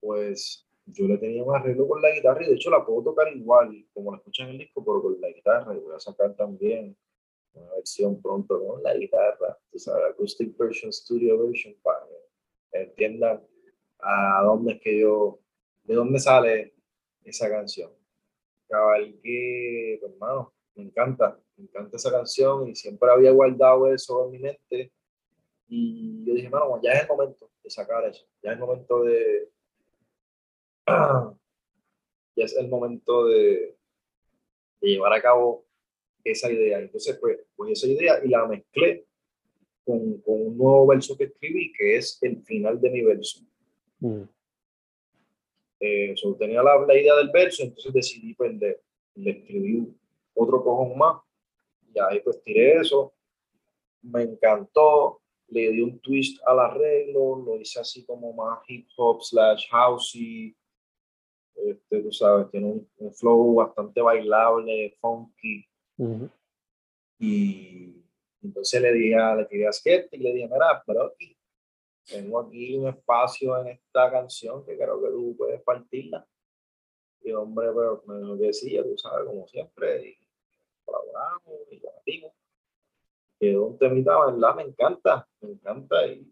pues 0.03 0.67
yo 0.85 1.07
le 1.07 1.17
tenía 1.17 1.43
un 1.43 1.55
arreglo 1.55 1.87
con 1.87 2.01
la 2.01 2.11
guitarra 2.11 2.43
y 2.43 2.49
de 2.49 2.55
hecho 2.55 2.69
la 2.69 2.85
puedo 2.85 3.03
tocar 3.03 3.33
igual 3.33 3.85
como 3.93 4.11
la 4.11 4.17
escuchan 4.17 4.47
en 4.47 4.53
el 4.53 4.59
disco, 4.59 4.83
pero 4.83 5.01
con 5.01 5.21
la 5.21 5.29
guitarra 5.29 5.73
y 5.73 5.79
voy 5.79 5.95
a 5.95 5.99
sacar 5.99 6.35
también 6.35 6.95
una 7.53 7.73
versión 7.75 8.21
pronto 8.21 8.63
con 8.65 8.83
la 8.83 8.93
guitarra, 8.95 9.57
tú 9.71 9.79
sabes, 9.79 10.05
acoustic 10.11 10.57
version, 10.57 10.91
studio 10.91 11.47
version, 11.47 11.75
para 11.81 12.05
que 12.71 12.81
entiendan 12.81 13.41
a 13.99 14.43
dónde 14.43 14.73
es 14.73 14.81
que 14.81 14.99
yo 14.99 15.39
¿de 15.83 15.95
dónde 15.95 16.19
sale 16.19 16.73
esa 17.23 17.49
canción? 17.49 17.91
Cabalgué, 18.67 19.97
pues, 19.99 20.11
hermano, 20.13 20.53
me 20.75 20.83
encanta, 20.83 21.39
me 21.55 21.65
encanta 21.65 21.97
esa 21.97 22.11
canción 22.11 22.67
y 22.67 22.75
siempre 22.75 23.09
había 23.11 23.31
guardado 23.31 23.93
eso 23.93 24.25
en 24.25 24.31
mi 24.31 24.39
mente. 24.39 24.91
Y 25.67 26.25
yo 26.25 26.33
dije, 26.33 26.47
hermano, 26.47 26.79
ya 26.81 26.91
es 26.93 27.01
el 27.03 27.07
momento 27.07 27.49
de 27.63 27.69
sacar 27.69 28.05
eso, 28.05 28.25
ya 28.41 28.51
es 28.51 28.55
el 28.55 28.59
momento 28.59 29.03
de. 29.03 29.49
Ya 30.87 32.45
es 32.45 32.55
el 32.57 32.67
momento 32.67 33.25
de, 33.25 33.77
de 34.81 34.87
llevar 34.87 35.13
a 35.13 35.21
cabo 35.21 35.65
esa 36.23 36.51
idea. 36.51 36.79
Entonces, 36.79 37.17
pues, 37.19 37.39
pues 37.55 37.71
esa 37.71 37.87
idea 37.87 38.19
y 38.23 38.29
la 38.29 38.47
mezclé 38.47 39.05
con, 39.83 40.21
con, 40.21 40.41
un 40.41 40.57
nuevo 40.57 40.87
verso 40.87 41.17
que 41.17 41.25
escribí, 41.25 41.71
que 41.73 41.97
es 41.97 42.17
el 42.21 42.41
final 42.43 42.79
de 42.79 42.89
mi 42.89 43.01
verso. 43.01 43.41
Mm. 43.99 44.23
Eh, 45.79 46.15
tenía 46.39 46.63
la, 46.63 46.79
la, 46.85 46.97
idea 46.97 47.15
del 47.15 47.29
verso, 47.29 47.63
entonces 47.63 47.91
decidí 47.93 48.33
pues, 48.35 48.55
le, 48.55 48.79
le 49.15 49.31
escribí 49.31 49.93
otro 50.33 50.63
cojón 50.63 50.97
más. 50.97 51.21
Y 51.93 51.99
ahí 51.99 52.21
pues 52.21 52.41
tiré 52.41 52.79
eso. 52.79 53.13
Me 54.01 54.23
encantó. 54.23 55.19
Le 55.49 55.71
di 55.71 55.81
un 55.81 55.99
twist 55.99 56.41
al 56.47 56.59
arreglo, 56.59 57.43
lo 57.45 57.57
hice 57.57 57.79
así 57.79 58.03
como 58.05 58.33
más 58.33 58.59
hip 58.67 58.87
hop 58.95 59.21
slash 59.21 59.67
housey. 59.69 60.55
Este, 61.55 62.01
tú 62.01 62.11
sabes, 62.11 62.49
tiene 62.51 62.67
un, 62.67 62.89
un 62.97 63.13
flow 63.13 63.55
bastante 63.55 64.01
bailable, 64.01 64.95
funky. 64.99 65.65
Y 67.19 68.03
entonces 68.41 68.81
le 68.81 68.91
dije, 68.91 69.15
le 69.37 69.45
tiré 69.45 69.67
a 69.67 69.71
Skeptic 69.71 70.19
y 70.19 70.23
le 70.23 70.33
dije, 70.33 70.47
mira, 70.47 70.83
pero 70.85 71.13
tengo 72.05 72.39
aquí 72.39 72.75
un 72.75 72.89
espacio 72.89 73.57
en 73.61 73.67
esta 73.67 74.11
canción 74.11 74.65
que 74.65 74.75
creo 74.75 75.01
que 75.01 75.09
tú 75.09 75.35
puedes 75.37 75.61
partirla. 75.61 76.27
Y 77.21 77.31
hombre, 77.31 77.67
pero 77.73 78.03
me 78.05 78.35
decía, 78.35 78.83
tú 78.83 78.97
sabes, 78.97 79.25
como 79.25 79.47
siempre, 79.47 80.09
y 80.09 80.17
colaboramos 80.83 81.71
y 81.71 81.79
compartimos. 81.79 82.33
Quedó 83.39 83.65
un 83.67 83.77
temita, 83.77 84.25
¿verdad? 84.25 84.55
Me 84.55 84.63
encanta, 84.63 85.27
me 85.39 85.51
encanta 85.51 86.05
y 86.07 86.29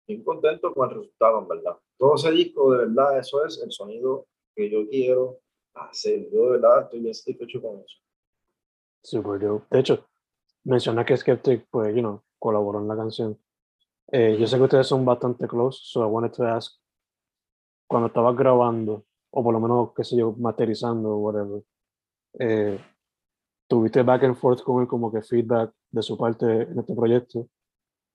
estoy 0.00 0.24
contento 0.24 0.74
con 0.74 0.90
el 0.90 0.96
resultado, 0.96 1.38
en 1.40 1.48
verdad. 1.48 1.78
Todo 2.00 2.14
ese 2.14 2.30
disco, 2.30 2.72
de 2.72 2.78
verdad, 2.78 3.18
eso 3.18 3.44
es 3.44 3.60
el 3.62 3.70
sonido 3.70 4.26
que 4.56 4.70
yo 4.70 4.88
quiero 4.88 5.40
hacer. 5.74 6.30
Yo, 6.32 6.46
de 6.46 6.50
verdad, 6.52 6.84
estoy 6.84 7.00
bien 7.00 7.14
satisfecho 7.14 7.60
con 7.60 7.78
eso. 7.80 7.98
Super 9.02 9.38
dope. 9.38 9.66
De 9.70 9.80
hecho, 9.80 10.08
menciona 10.64 11.04
que 11.04 11.14
Skeptic, 11.14 11.66
pues, 11.70 11.94
you 11.94 12.00
know, 12.00 12.22
colaboró 12.38 12.78
en 12.80 12.88
la 12.88 12.96
canción. 12.96 13.38
Eh, 14.10 14.38
yo 14.40 14.46
sé 14.46 14.56
que 14.56 14.62
ustedes 14.62 14.86
son 14.86 15.04
bastante 15.04 15.46
close, 15.46 15.78
so 15.82 16.02
I 16.02 16.06
wanted 16.06 16.32
to 16.32 16.44
ask, 16.44 16.72
cuando 17.86 18.06
estabas 18.06 18.34
grabando, 18.34 19.04
o 19.30 19.44
por 19.44 19.52
lo 19.52 19.60
menos, 19.60 19.92
qué 19.94 20.02
sé 20.02 20.16
yo, 20.16 20.32
materializando 20.32 21.10
o 21.10 21.18
whatever, 21.18 21.62
eh, 22.38 22.80
¿tuviste 23.68 24.02
back 24.02 24.24
and 24.24 24.36
forth 24.36 24.62
con 24.62 24.80
él 24.80 24.88
como 24.88 25.12
que 25.12 25.20
feedback 25.20 25.74
de 25.90 26.00
su 26.00 26.16
parte 26.16 26.62
en 26.62 26.78
este 26.78 26.94
proyecto? 26.94 27.46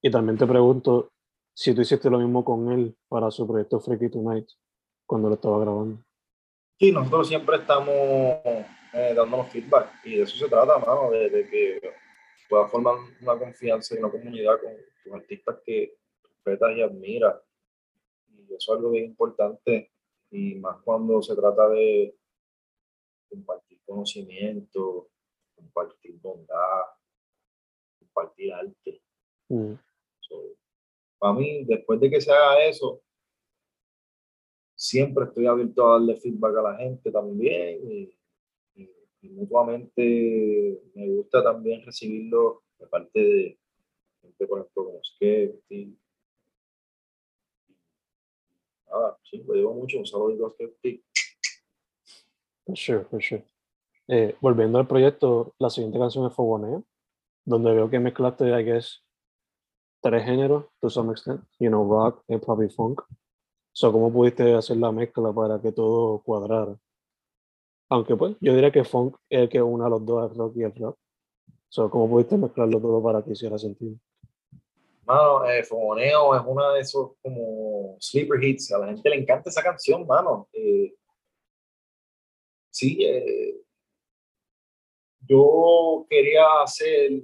Y 0.01 0.09
también 0.09 0.39
te 0.39 0.47
pregunto 0.47 1.11
si 1.55 1.73
tú 1.73 1.81
hiciste 1.81 2.09
lo 2.09 2.19
mismo 2.19 2.43
con 2.43 2.69
él 2.71 2.95
para 3.07 3.31
su 3.31 3.47
proyecto 3.47 3.79
Freaky 3.79 4.09
Tonight, 4.09 4.47
cuando 5.05 5.29
lo 5.29 5.35
estaba 5.35 5.59
grabando. 5.59 6.03
Sí, 6.77 6.91
nosotros 6.91 7.29
siempre 7.29 7.55
estamos 7.55 7.95
eh, 8.93 9.13
dándonos 9.15 9.49
feedback 9.49 9.89
y 10.03 10.17
de 10.17 10.23
eso 10.23 10.35
se 10.35 10.49
trata, 10.49 10.77
mano, 10.77 11.09
de, 11.11 11.47
que 11.49 11.81
puedas 12.49 12.69
formar 12.69 12.95
una 13.21 13.39
confianza 13.39 13.95
y 13.95 13.99
una 13.99 14.11
comunidad 14.11 14.59
con 14.61 14.73
tus 15.01 15.13
artistas 15.13 15.57
que 15.65 15.97
respetas 16.21 16.75
y 16.75 16.81
admiras. 16.81 17.35
Y 18.27 18.53
eso 18.53 18.73
es 18.73 18.77
algo 18.77 18.91
bien 18.91 19.05
importante 19.05 19.93
y 20.31 20.55
más 20.55 20.81
cuando 20.83 21.21
se 21.21 21.35
trata 21.35 21.69
de 21.69 22.17
compartir 23.29 23.79
conocimiento, 23.85 25.07
compartir 25.55 26.19
bondad, 26.19 26.83
compartir 27.99 28.53
arte. 28.53 29.01
Mm. 29.47 29.75
Para 31.25 31.39
mí, 31.39 31.65
después 31.65 31.99
de 31.99 32.11
que 32.11 32.21
se 32.21 32.31
haga 32.31 32.65
eso, 32.65 33.01
siempre 34.75 35.25
estoy 35.25 35.47
abierto 35.47 35.87
a 35.87 35.93
darle 35.93 36.17
feedback 36.17 36.57
a 36.57 36.61
la 36.61 36.77
gente 36.77 37.11
también 37.11 37.91
y, 37.91 38.11
mutuamente 39.23 40.79
me 40.93 41.09
gusta 41.09 41.43
también 41.43 41.83
recibirlo 41.83 42.61
de 42.77 42.85
parte 42.85 43.19
de 43.19 43.59
gente, 44.21 44.45
por 44.45 44.59
ejemplo, 44.59 44.85
como 44.85 45.03
Skeptic. 45.03 45.97
Nada, 48.85 49.17
sí, 49.23 49.43
lo 49.47 49.53
digo 49.55 49.73
mucho, 49.73 49.97
un 49.97 50.05
saludo 50.05 50.45
a 50.45 50.51
Skeptic. 50.51 51.03
For 52.67 52.77
sure, 52.77 53.05
for 53.05 53.19
sure. 53.19 53.43
Eh, 54.07 54.35
volviendo 54.41 54.77
al 54.77 54.87
proyecto, 54.87 55.55
la 55.57 55.71
siguiente 55.71 55.97
canción 55.97 56.27
es 56.27 56.33
Fogoneo, 56.35 56.83
donde 57.45 57.73
veo 57.73 57.89
que 57.89 57.99
mezclaste, 57.99 58.47
I 58.47 58.63
guess, 58.63 59.04
tres 60.05 60.23
géneros, 60.23 60.65
to 60.79 60.87
some 60.87 61.11
extent, 61.11 61.41
you 61.59 61.67
know, 61.67 61.83
rock, 61.83 62.23
hip 62.27 62.43
hop 62.45 62.61
y 62.61 62.69
funk. 62.69 63.01
So, 63.73 63.91
¿cómo 63.91 64.13
pudiste 64.13 64.53
hacer 64.53 64.77
la 64.77 64.91
mezcla 64.91 65.33
para 65.33 65.59
que 65.59 65.71
todo 65.71 66.21
cuadrara? 66.21 66.77
Aunque 67.89 68.15
pues, 68.15 68.35
yo 68.39 68.53
diría 68.53 68.71
que 68.71 68.83
funk 68.83 69.15
es 69.27 69.41
el 69.41 69.49
que 69.49 69.59
una 69.59 69.89
los 69.89 70.05
dos, 70.05 70.31
el 70.31 70.37
rock 70.37 70.57
y 70.57 70.63
el 70.63 70.75
rock. 70.75 70.95
So, 71.69 71.89
¿Cómo 71.89 72.07
pudiste 72.07 72.37
mezclarlo 72.37 72.79
todo 72.79 73.01
para 73.01 73.23
que 73.23 73.31
hiciera 73.31 73.57
sentido? 73.57 73.95
Mano, 75.07 75.43
eh, 75.45 75.63
Fogoneo 75.63 76.35
es 76.35 76.41
una 76.45 76.71
de 76.73 76.81
esos 76.81 77.13
como 77.23 77.97
sleeper 77.99 78.43
hits. 78.43 78.71
A 78.73 78.77
la 78.77 78.87
gente 78.87 79.09
le 79.09 79.17
encanta 79.17 79.49
esa 79.49 79.63
canción, 79.63 80.05
mano. 80.05 80.47
Eh, 80.53 80.93
sí, 82.69 83.03
eh, 83.03 83.59
yo 85.21 86.05
quería 86.07 86.61
hacer 86.63 87.23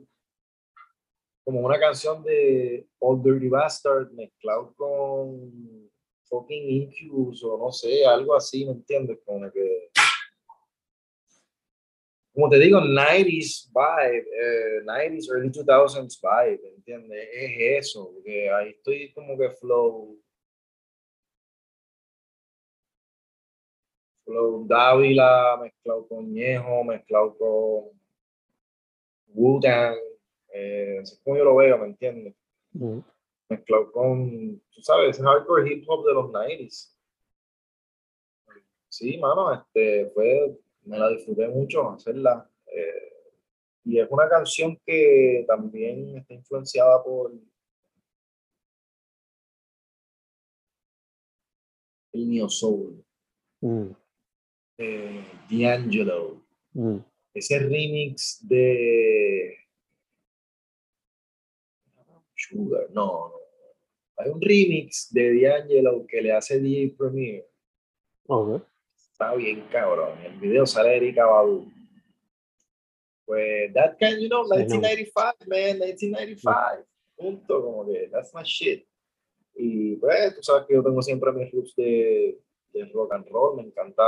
como 1.44 1.60
una 1.62 1.80
canción 1.80 2.24
de 2.24 2.88
Old 3.00 3.24
Dirty 3.24 3.50
Bastard 3.50 4.12
mezclado 4.12 4.74
con 4.76 5.90
fucking 6.26 6.70
Incubus 6.70 7.44
o 7.44 7.58
no 7.58 7.72
sé, 7.72 8.06
algo 8.06 8.36
así, 8.36 8.66
¿me 8.66 8.72
entiendes? 8.72 9.20
Como 9.26 9.52
que 9.52 9.92
como 12.34 12.50
te 12.50 12.60
digo, 12.60 12.80
90s 12.80 13.70
vibe, 13.74 14.84
90s, 14.86 15.30
early 15.30 15.50
2000s 15.50 16.20
vibe, 16.22 16.62
¿me 16.64 16.70
entiendes? 16.70 17.30
Es 17.34 17.88
eso, 17.88 18.12
porque 18.14 18.50
ahí 18.50 18.70
estoy 18.70 19.12
como 19.14 19.38
que 19.38 19.50
flow. 19.52 20.18
Flow 24.24 24.66
Dávila 24.66 25.58
mezclado 25.62 26.08
con 26.08 26.34
Ñejo, 26.34 26.86
mezclado 26.86 27.38
con 27.38 28.00
Wu-Tang, 29.28 29.98
eh, 30.54 31.00
así 31.02 31.16
es 31.16 31.22
como 31.24 31.38
yo 31.38 31.44
lo 31.44 31.56
veo, 31.56 31.78
¿me 31.78 31.88
entiendes? 31.88 32.36
mezclado 33.52 33.92
con, 33.92 34.62
tú 34.72 34.82
sabes, 34.82 35.20
hardcore 35.20 35.74
hip 35.74 35.84
hop 35.88 36.06
de 36.06 36.14
los 36.14 36.32
90s. 36.32 36.96
Sí, 38.88 39.18
mano, 39.18 39.54
este, 39.54 40.10
fue, 40.12 40.58
me 40.84 40.98
la 40.98 41.10
disfruté 41.10 41.48
mucho 41.48 41.92
hacerla. 41.92 42.50
Eh, 42.66 43.14
y 43.86 44.00
es 44.00 44.08
una 44.10 44.30
canción 44.30 44.80
que 44.86 45.44
también 45.48 46.18
está 46.18 46.34
influenciada 46.34 47.04
por 47.04 47.34
el 52.14 52.30
Neo 52.30 52.50
Soul. 52.50 53.04
Mm. 53.62 53.92
Eh, 54.78 55.24
D'Angelo. 55.50 56.42
Mm. 56.74 56.98
Ese 57.34 57.60
remix 57.60 58.46
de 58.48 59.61
Sugar, 62.52 62.88
no, 62.92 63.30
no, 63.30 63.42
hay 64.18 64.30
un 64.30 64.42
remix 64.42 65.12
de 65.12 65.42
D'Angelo 65.42 66.06
que 66.08 66.22
le 66.22 66.32
hace 66.32 66.60
DJ 66.60 66.96
Premier. 66.98 67.48
Está 69.12 69.34
bien 69.36 69.62
cabrón. 69.72 70.18
El 70.24 70.40
video 70.40 70.66
sale 70.66 70.98
Erika 70.98 71.26
Badu. 71.26 71.72
Pues, 73.26 73.74
that 73.74 73.98
kind, 73.98 74.20
you 74.20 74.28
know, 74.28 74.44
1995, 74.44 75.48
man, 75.48 75.80
1995. 75.80 76.86
Punto, 77.16 77.62
como 77.62 77.86
que, 77.86 78.10
that's 78.12 78.34
my 78.34 78.44
shit. 78.44 78.86
Y 79.56 79.96
pues, 79.96 80.36
tú 80.36 80.44
sabes 80.44 80.66
que 80.68 80.74
yo 80.74 80.84
tengo 80.84 81.02
siempre 81.02 81.32
mis 81.32 81.52
roots 81.52 81.76
de, 81.76 82.38
de 82.74 82.86
rock 82.94 83.14
and 83.14 83.28
roll. 83.30 83.56
Me 83.56 83.64
encanta 83.64 84.04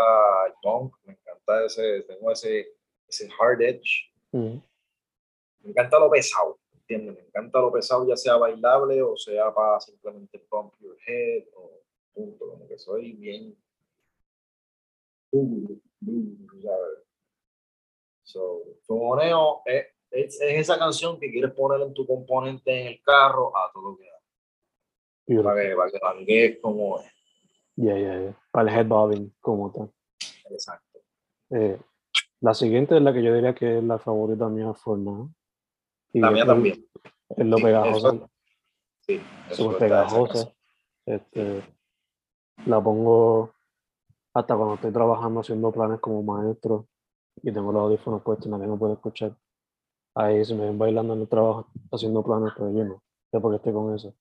el 0.47 0.53
punk, 0.61 0.95
me 1.05 1.13
encanta 1.13 1.65
ese, 1.65 2.01
tengo 2.03 2.31
ese, 2.31 2.67
ese 3.07 3.29
hard 3.39 3.61
edge. 3.61 4.11
Me 4.31 4.61
encanta 5.63 5.99
lo 5.99 6.09
pesado. 6.09 6.59
Me 6.89 7.21
encanta 7.21 7.59
lo 7.59 7.71
pesado, 7.71 8.07
ya 8.07 8.15
sea 8.15 8.35
bailable 8.35 9.01
o 9.01 9.15
sea 9.15 9.53
para 9.53 9.79
simplemente 9.79 10.37
pump 10.49 10.73
your 10.79 10.97
head 11.07 11.45
o 11.55 11.81
punto, 12.13 12.49
como 12.49 12.67
que 12.67 12.77
soy 12.77 13.13
bien. 13.13 13.57
So, 18.23 18.63
Fogoneo 18.85 19.61
es, 19.65 19.85
es, 20.11 20.41
esa 20.41 20.77
canción 20.77 21.19
que 21.19 21.31
quieres 21.31 21.51
poner 21.53 21.81
en 21.81 21.93
tu 21.93 22.05
componente 22.05 22.81
en 22.81 22.87
el 22.87 23.01
carro 23.01 23.55
a 23.57 23.71
todo 23.71 23.91
lo 23.91 23.97
que 23.97 24.05
da. 24.05 25.43
Para 25.43 25.61
que, 25.61 25.75
para 25.75 25.91
que 25.91 25.99
banguees 25.99 26.59
como 26.61 26.99
es. 26.99 27.11
Ya, 27.75 27.97
ya, 27.97 28.19
ya. 28.21 28.37
Para 28.51 28.71
el 28.71 28.77
head 28.77 28.87
bobbing 28.87 29.33
como 29.39 29.71
tal. 29.71 29.91
Exacto. 30.49 30.99
Eh, 31.49 31.79
la 32.41 32.53
siguiente 32.53 32.95
es 32.97 33.01
la 33.01 33.13
que 33.13 33.23
yo 33.23 33.33
diría 33.33 33.55
que 33.55 33.77
es 33.77 33.83
la 33.83 33.97
favorita 33.97 34.49
mía 34.49 34.73
forma. 34.73 35.33
Y 35.33 35.42
La 36.13 36.31
mía 36.31 36.45
también. 36.45 36.85
Es 37.29 37.45
lo 37.45 37.57
eso- 37.57 38.29
Sí, 39.05 39.21
súper 39.51 39.89
canción. 39.89 40.53
Este, 41.05 41.61
la 42.65 42.81
pongo 42.81 43.53
hasta 44.33 44.55
cuando 44.55 44.75
estoy 44.75 44.93
trabajando 44.93 45.41
haciendo 45.41 45.71
planes 45.71 45.99
como 45.99 46.23
maestro 46.23 46.87
y 47.41 47.51
tengo 47.51 47.71
los 47.73 47.81
audífonos 47.81 48.21
puestos 48.21 48.47
y 48.47 48.49
nadie 48.49 48.67
me 48.67 48.77
puede 48.77 48.93
escuchar. 48.93 49.35
Ahí 50.15 50.45
se 50.45 50.55
me 50.55 50.65
ven 50.65 50.77
bailando 50.77 51.13
en 51.13 51.21
el 51.21 51.27
trabajo 51.27 51.67
haciendo 51.91 52.23
planes, 52.23 52.53
pero 52.55 52.71
yo 52.71 52.85
no. 52.85 53.03
sé 53.31 53.39
por 53.39 53.51
qué 53.51 53.57
estoy 53.57 53.73
con 53.73 53.93
eso. 53.93 54.13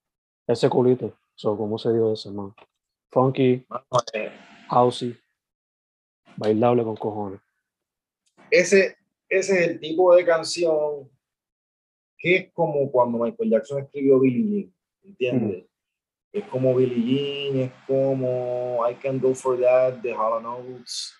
Ese 0.47 0.69
culito, 0.69 1.17
so, 1.37 1.57
¿cómo 1.57 1.79
se 1.79 1.93
dio 1.93 2.13
ese 2.13 2.31
man? 2.31 2.53
Funky, 3.13 3.65
housey, 4.69 5.17
bailable 6.37 6.83
con 6.83 6.97
cojones. 6.97 7.41
ese, 8.51 8.97
ese 9.29 9.61
es 9.61 9.69
el 9.71 9.81
tipo 9.81 10.15
de 10.15 10.25
canción 10.25 11.09
que 12.23 12.37
es 12.37 12.53
como 12.53 12.89
cuando 12.91 13.19
Michael 13.19 13.51
Jackson 13.51 13.83
escribió 13.83 14.21
Billie 14.21 14.45
Jean, 14.45 14.75
¿entiendes? 15.03 15.67
Es 16.33 16.45
como 16.45 16.75
Billie 16.77 17.51
Jean, 17.51 17.57
es 17.63 17.73
como 17.85 18.79
I 18.89 18.95
Can 18.95 19.19
Go 19.19 19.35
For 19.35 19.61
That, 19.61 19.95
de 19.95 20.15
Hall 20.15 20.41
Notes. 20.41 21.15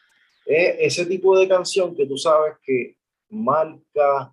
Es 0.47 0.77
ese 0.79 1.07
tipo 1.07 1.37
de 1.37 1.49
canción 1.49 1.97
que 1.97 2.07
tú 2.07 2.17
sabes 2.17 2.55
que 2.63 2.97
marca 3.29 4.33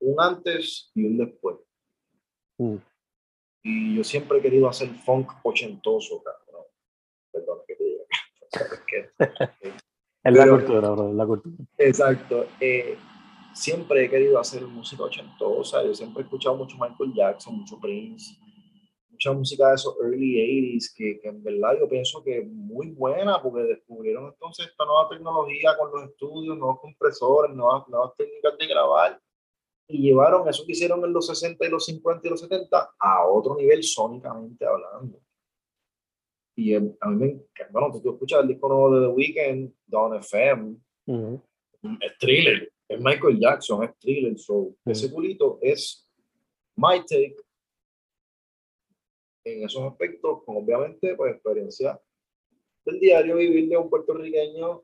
un 0.00 0.18
antes 0.18 0.90
y 0.94 1.04
un 1.04 1.18
después. 1.18 1.58
Mm. 2.56 2.76
Y 3.64 3.96
yo 3.96 4.02
siempre 4.02 4.38
he 4.38 4.42
querido 4.42 4.66
hacer 4.66 4.88
funk 4.88 5.30
ochentoso, 5.42 6.22
cabrón. 6.22 6.66
Perdón 7.30 7.58
que 7.66 7.76
te 7.76 7.84
diga. 7.84 8.04
Es 10.24 10.34
la 10.36 10.48
cultura, 10.48 10.88
bro, 10.90 11.12
la 11.12 11.26
cultura. 11.26 11.56
Exacto. 11.78 12.46
Eh, 12.60 12.96
siempre 13.54 14.04
he 14.04 14.10
querido 14.10 14.38
hacer 14.38 14.62
música 14.62 15.04
ochentosa. 15.04 15.84
Yo 15.84 15.94
siempre 15.94 16.22
he 16.22 16.24
escuchado 16.24 16.56
mucho 16.56 16.76
Michael 16.78 17.12
Jackson, 17.14 17.58
mucho 17.58 17.78
Prince, 17.80 18.36
mucha 19.10 19.32
música 19.32 19.68
de 19.68 19.74
esos 19.74 19.96
early 20.02 20.36
80s 20.36 20.92
que, 20.94 21.20
que 21.20 21.28
en 21.28 21.42
verdad 21.42 21.76
yo 21.78 21.88
pienso 21.88 22.22
que 22.22 22.38
es 22.38 22.48
muy 22.48 22.90
buena 22.90 23.40
porque 23.42 23.62
descubrieron 23.62 24.26
entonces 24.32 24.66
esta 24.66 24.84
nueva 24.84 25.08
tecnología 25.08 25.76
con 25.78 25.90
los 25.92 26.10
estudios, 26.10 26.56
nuevos 26.56 26.80
compresores, 26.80 27.54
nuevas, 27.54 27.86
nuevas 27.88 28.12
técnicas 28.16 28.58
de 28.58 28.66
grabar 28.66 29.20
y 29.88 29.98
llevaron 29.98 30.48
eso 30.48 30.64
que 30.64 30.72
hicieron 30.72 31.04
en 31.04 31.12
los 31.12 31.26
60 31.26 31.66
y 31.66 31.70
los 31.70 31.84
50 31.84 32.26
y 32.26 32.30
los 32.30 32.40
70 32.40 32.94
a 32.98 33.26
otro 33.26 33.56
nivel 33.56 33.82
sónicamente 33.82 34.64
hablando. 34.64 35.20
Y 36.56 36.74
a 36.74 36.80
mí 36.80 37.16
me 37.16 37.26
encanta, 37.26 37.68
bueno, 37.70 38.00
tú, 38.02 38.12
escuchas 38.12 38.40
el 38.40 38.48
disco 38.48 38.68
nuevo 38.68 38.94
de 38.94 39.06
The 39.06 39.12
Weeknd, 39.12 39.72
Don 39.86 40.16
FM, 40.16 40.76
Ujú. 41.06 41.42
es 42.00 42.18
thriller, 42.18 42.71
es 42.88 43.00
Michael 43.00 43.38
Jackson, 43.38 43.84
es 43.84 43.98
thriller, 43.98 44.38
so, 44.38 44.74
ese 44.84 45.10
culito 45.10 45.58
es 45.62 46.08
my 46.76 47.00
take 47.00 47.36
en 49.44 49.64
esos 49.64 49.82
aspectos, 49.82 50.42
con 50.44 50.56
obviamente 50.56 51.14
pues 51.16 51.34
experiencia 51.34 52.00
del 52.84 53.00
diario 53.00 53.36
vivir 53.36 53.68
de 53.68 53.76
un 53.76 53.88
puertorriqueño, 53.88 54.82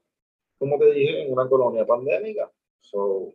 como 0.59 0.79
te 0.79 0.93
dije, 0.93 1.23
en 1.23 1.33
una 1.33 1.49
colonia 1.49 1.87
pandémica. 1.87 2.51
So, 2.81 3.35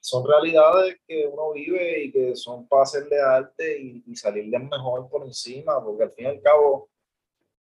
son 0.00 0.26
realidades 0.26 0.98
que 1.06 1.26
uno 1.26 1.52
vive 1.52 2.04
y 2.04 2.12
que 2.12 2.34
son 2.34 2.66
para 2.66 2.82
hacerle 2.82 3.20
arte 3.20 3.80
y, 3.80 4.02
y 4.06 4.16
salirles 4.16 4.62
mejor 4.68 5.08
por 5.08 5.24
encima, 5.24 5.82
porque 5.82 6.04
al 6.04 6.12
fin 6.12 6.24
y 6.26 6.28
al 6.28 6.42
cabo, 6.42 6.88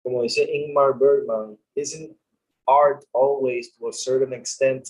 como 0.02 0.22
dice 0.22 0.48
Ingmar 0.48 0.96
Bergman, 0.96 1.58
isn't 1.74 2.16
art 2.66 3.04
always 3.12 3.72
to 3.76 3.88
a 3.88 3.92
certain 3.92 4.32
extent 4.32 4.88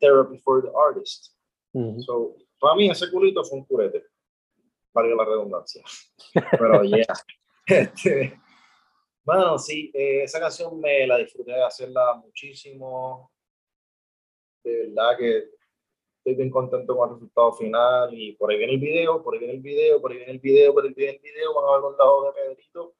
therapy 0.00 0.38
for 0.38 0.62
the 0.62 0.70
artist? 0.74 1.34
Ujú. 1.72 2.02
So, 2.02 2.36
para 2.60 2.74
mí 2.74 2.90
ese 2.90 3.10
culito 3.10 3.44
fue 3.44 3.58
un 3.58 3.64
curete, 3.64 4.04
valga 4.92 5.14
la 5.14 5.24
redundancia. 5.24 5.82
Pero 6.32 6.84
ya, 6.84 7.04
este, 7.66 8.40
bueno, 9.28 9.58
sí, 9.58 9.90
eh, 9.92 10.22
esa 10.22 10.40
canción 10.40 10.80
me 10.80 11.06
la 11.06 11.18
disfruté 11.18 11.52
de 11.52 11.62
hacerla 11.62 12.14
muchísimo. 12.14 13.30
De 14.64 14.86
verdad 14.86 15.18
que 15.18 15.50
estoy 16.16 16.34
bien 16.34 16.50
contento 16.50 16.96
con 16.96 17.10
el 17.10 17.14
resultado 17.16 17.52
final 17.52 18.08
y 18.12 18.32
por 18.36 18.50
ahí 18.50 18.56
viene 18.56 18.72
el 18.72 18.80
video, 18.80 19.22
por 19.22 19.34
ahí 19.34 19.40
viene 19.40 19.54
el 19.54 19.60
video, 19.60 20.00
por 20.00 20.12
ahí 20.12 20.16
viene 20.16 20.32
el 20.32 20.38
video, 20.38 20.72
por 20.72 20.84
ahí 20.84 20.94
viene 20.94 21.12
el 21.12 21.20
video, 21.20 21.54
van 21.54 21.64
a 21.68 21.72
ver 21.72 21.80
los 21.82 21.98
lados 21.98 22.24
de 22.24 22.40
Pedrito 22.40 22.94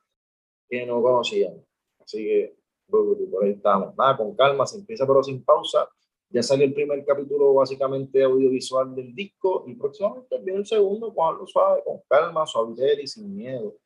que 0.69 0.85
no 0.85 1.01
conocían. 1.01 1.65
Así 2.01 2.25
que 2.25 2.57
por 2.91 3.45
ahí 3.45 3.53
estamos. 3.53 3.97
Nada, 3.97 4.17
con 4.19 4.37
calma, 4.37 4.67
se 4.67 4.77
empieza 4.77 5.07
pero 5.07 5.23
sin 5.23 5.43
pausa. 5.43 5.89
Ya 6.31 6.43
salió 6.43 6.66
el 6.66 6.74
primer 6.74 7.05
capítulo 7.07 7.55
básicamente 7.55 8.22
audiovisual 8.22 8.95
del 8.95 9.14
disco 9.14 9.64
y 9.66 9.74
próximamente 9.74 10.39
viene 10.39 10.61
el 10.61 10.66
segundo, 10.66 11.14
con 11.14 11.47
suave, 11.47 11.83
con 11.85 12.01
calma, 12.07 12.47
suavidad 12.47 12.99
y 13.03 13.07
sin 13.07 13.35
miedo. 13.35 13.76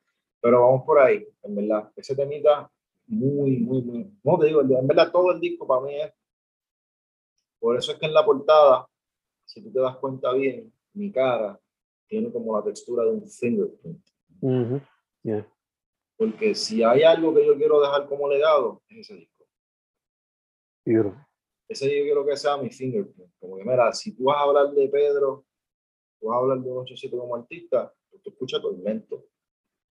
Pero 0.40 0.60
vamos 0.60 0.82
por 0.84 0.98
ahí, 0.98 1.24
en 1.42 1.54
verdad. 1.54 1.92
Ese 1.94 2.16
temita 2.16 2.68
muy, 3.06 3.58
muy, 3.58 3.82
muy. 3.82 4.10
No 4.24 4.38
te 4.38 4.46
digo, 4.46 4.60
en 4.60 4.86
verdad 4.86 5.12
todo 5.12 5.30
el 5.30 5.40
disco 5.40 5.66
para 5.66 5.82
mí 5.82 5.94
es. 6.00 6.12
Por 7.60 7.76
eso 7.76 7.92
es 7.92 7.98
que 7.98 8.06
en 8.06 8.14
la 8.14 8.24
portada, 8.24 8.88
si 9.44 9.62
tú 9.62 9.70
te 9.70 9.78
das 9.78 9.96
cuenta 9.98 10.32
bien, 10.32 10.72
mi 10.94 11.12
cara 11.12 11.60
tiene 12.08 12.32
como 12.32 12.56
la 12.56 12.64
textura 12.64 13.04
de 13.04 13.10
un 13.10 13.28
fingerprint. 13.28 14.04
Ujú. 14.40 14.80
Yeah. 15.22 15.48
Porque 16.16 16.56
si 16.56 16.82
hay 16.82 17.04
algo 17.04 17.32
que 17.32 17.46
yo 17.46 17.56
quiero 17.56 17.80
dejar 17.80 18.08
como 18.08 18.28
legado, 18.28 18.82
es 18.88 18.98
ese 18.98 19.14
disco. 19.14 19.44
Beautiful. 20.84 21.24
Ese 21.72 21.86
yo 21.86 22.04
quiero 22.04 22.26
que 22.26 22.36
sea 22.36 22.58
mi 22.58 22.68
fingerprint. 22.68 23.32
Como 23.40 23.56
que, 23.56 23.64
mira, 23.64 23.90
si 23.92 24.14
tú 24.14 24.24
vas 24.24 24.36
a 24.36 24.42
hablar 24.42 24.70
de 24.72 24.88
Pedro, 24.90 25.46
tú 26.20 26.26
vas 26.26 26.36
a 26.36 26.40
hablar 26.40 26.58
de 26.60 26.70
un 26.70 26.78
87 26.78 27.16
como 27.16 27.34
artista, 27.34 27.92
pues 28.10 28.22
tú 28.22 28.28
escuchas 28.28 28.60
Tormento. 28.60 29.24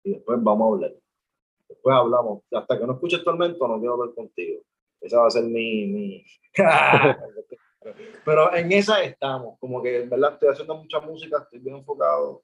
Y 0.04 0.12
después 0.12 0.38
vamos 0.42 0.66
a 0.66 0.76
hablar. 0.76 0.94
Después 1.70 1.96
hablamos. 1.96 2.44
Hasta 2.52 2.78
que 2.78 2.86
no 2.86 2.94
escuches 2.94 3.24
Tormento, 3.24 3.66
no 3.66 3.80
quiero 3.80 3.94
hablar 3.94 4.14
contigo. 4.14 4.62
Esa 5.00 5.22
va 5.22 5.28
a 5.28 5.32
ser 5.32 5.46
mi. 5.46 5.88
mi... 5.88 6.26
Pero 8.26 8.54
en 8.54 8.72
esa 8.74 9.02
estamos. 9.02 9.58
Como 9.60 9.82
que, 9.82 10.02
en 10.02 10.10
verdad, 10.10 10.34
estoy 10.34 10.50
haciendo 10.50 10.76
mucha 10.76 11.00
música, 11.00 11.38
estoy 11.38 11.60
bien 11.60 11.78
enfocado. 11.78 12.44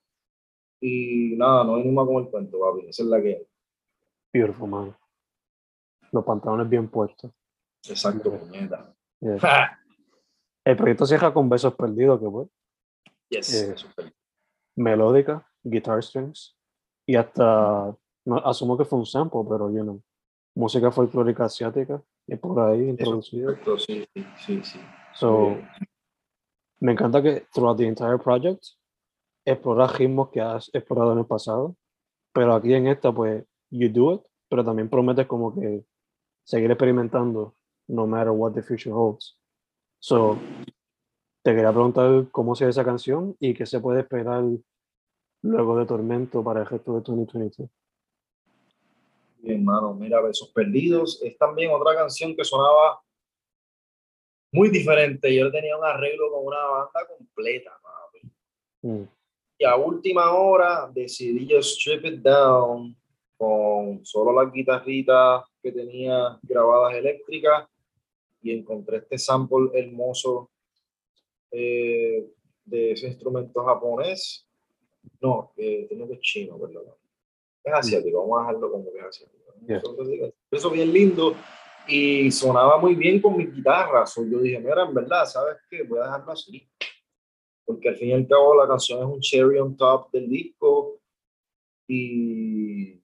Y 0.80 1.36
nada, 1.36 1.66
no 1.66 1.76
hay 1.76 1.84
ni 1.84 1.92
más 1.92 2.06
con 2.06 2.24
el 2.24 2.30
cuento, 2.30 2.58
papi. 2.58 2.88
Esa 2.88 3.04
es 3.04 3.10
la 3.10 3.22
que. 3.22 3.46
Beautiful, 4.32 4.70
man. 4.70 4.98
Los 6.14 6.24
pantalones 6.24 6.70
bien 6.70 6.90
puestos. 6.90 7.32
Exacto, 7.86 8.32
puñeta. 8.32 8.96
Yeah. 9.26 9.80
El 10.64 10.78
proyecto 10.78 11.06
cierra 11.06 11.34
con 11.34 11.50
Besos 11.50 11.74
Perdidos, 11.74 12.20
que 12.20 12.30
fue 12.30 12.46
yes, 13.30 13.54
Eh, 13.54 13.76
melódica, 14.76 15.48
guitar 15.64 16.04
strings, 16.04 16.56
y 17.08 17.16
hasta, 17.16 17.96
no, 18.26 18.38
asumo 18.38 18.78
que 18.78 18.86
fue 18.86 19.00
un 19.00 19.06
sample, 19.06 19.42
pero 19.50 19.72
you 19.72 19.82
know, 19.82 20.02
música 20.56 20.92
folclórica 20.92 21.46
asiática, 21.46 22.02
y 22.28 22.36
por 22.36 22.60
ahí 22.60 22.94
perfecto, 22.94 23.78
sí, 23.80 24.08
sí, 24.46 24.64
sí. 24.64 24.80
So, 25.14 25.58
me 26.80 26.92
encanta 26.92 27.22
que 27.22 27.48
throughout 27.54 27.78
the 27.78 27.88
entire 27.88 28.18
project 28.18 28.64
exploras 29.46 29.98
ritmos 29.98 30.30
que 30.30 30.42
has 30.42 30.70
explorado 30.74 31.14
en 31.14 31.20
el 31.20 31.26
pasado, 31.26 31.76
pero 32.34 32.54
aquí 32.54 32.74
en 32.74 32.88
esta, 32.88 33.12
pues, 33.12 33.44
you 33.72 33.90
do 33.90 34.16
it, 34.16 34.22
pero 34.50 34.64
también 34.64 34.90
prometes 34.90 35.26
como 35.26 35.54
que 35.54 35.84
seguir 36.44 36.70
experimentando 36.70 37.56
no 37.88 38.08
matter 38.08 38.32
what 38.32 38.54
the 38.54 38.62
future 38.62 38.94
holds. 38.94 39.38
So, 40.00 40.38
te 41.44 41.54
quería 41.54 41.72
preguntar 41.72 42.28
cómo 42.32 42.56
se 42.56 42.68
esa 42.68 42.84
canción 42.84 43.36
y 43.40 43.54
qué 43.54 43.66
se 43.66 43.80
puede 43.80 44.02
esperar 44.02 44.44
luego 45.44 45.78
de 45.78 45.86
Tormento 45.86 46.44
para 46.44 46.62
el 46.62 46.66
resto 46.66 46.94
de 46.94 47.02
2022. 47.02 47.70
Bien, 49.40 49.60
hermano, 49.60 49.94
mira, 49.94 50.22
Besos 50.22 50.52
Perdidos 50.52 51.22
es 51.22 51.38
también 51.38 51.72
otra 51.72 51.96
canción 51.96 52.36
que 52.36 52.44
sonaba 52.44 53.00
muy 54.52 54.70
diferente. 54.70 55.36
Yo 55.36 55.52
tenía 55.52 55.78
un 55.78 55.86
arreglo 55.86 56.32
con 56.32 56.48
una 56.48 56.64
banda 56.66 57.08
completa, 57.16 57.72
papi. 57.82 58.32
Mm, 58.82 59.04
Y 59.60 59.66
a 59.66 59.76
última 59.76 60.32
hora 60.34 60.90
decidí 60.92 61.46
yo 61.46 61.60
strip 61.60 62.06
it 62.06 62.22
down 62.22 62.96
con 63.38 64.04
solo 64.04 64.32
las 64.34 64.52
guitarritas 64.52 65.44
que 65.62 65.72
tenía 65.72 66.40
grabadas 66.42 66.96
eléctricas 66.96 67.68
y 68.46 68.52
encontré 68.52 68.98
este 68.98 69.18
sample 69.18 69.72
hermoso 69.74 70.52
eh, 71.50 72.30
de 72.64 72.92
ese 72.92 73.08
instrumento 73.08 73.64
japonés. 73.66 74.48
No, 75.20 75.52
eh, 75.58 75.88
tengo 75.90 76.08
que 76.08 76.14
es 76.14 76.20
chino, 76.20 76.60
perdón. 76.60 76.86
Es 77.64 77.74
asiático, 77.74 78.22
vamos 78.22 78.38
a 78.38 78.42
dejarlo 78.42 78.72
como 78.72 78.94
que 78.94 79.00
es 79.00 79.06
asiático. 79.06 79.54
Yeah. 79.66 79.82
Eso 80.52 80.70
bien 80.70 80.94
lindo 80.94 81.36
y 81.88 82.30
sonaba 82.30 82.78
muy 82.78 82.94
bien 82.94 83.20
con 83.20 83.36
mi 83.36 83.48
guitarra. 83.48 84.06
So, 84.06 84.24
yo 84.24 84.40
dije, 84.40 84.60
mira, 84.60 84.84
en 84.84 84.94
verdad, 84.94 85.26
¿sabes 85.26 85.58
qué? 85.68 85.82
Voy 85.82 85.98
a 86.00 86.04
dejarlo 86.04 86.32
así. 86.32 86.70
porque 87.66 87.90
al 87.90 87.96
fin 87.96 88.10
y 88.10 88.14
al 88.14 88.28
cabo 88.28 88.56
la 88.56 88.68
canción 88.68 89.00
es 89.00 89.06
un 89.06 89.20
cherry 89.22 89.58
on 89.58 89.76
top 89.76 90.12
del 90.12 90.30
disco 90.30 91.02
y 91.88 93.02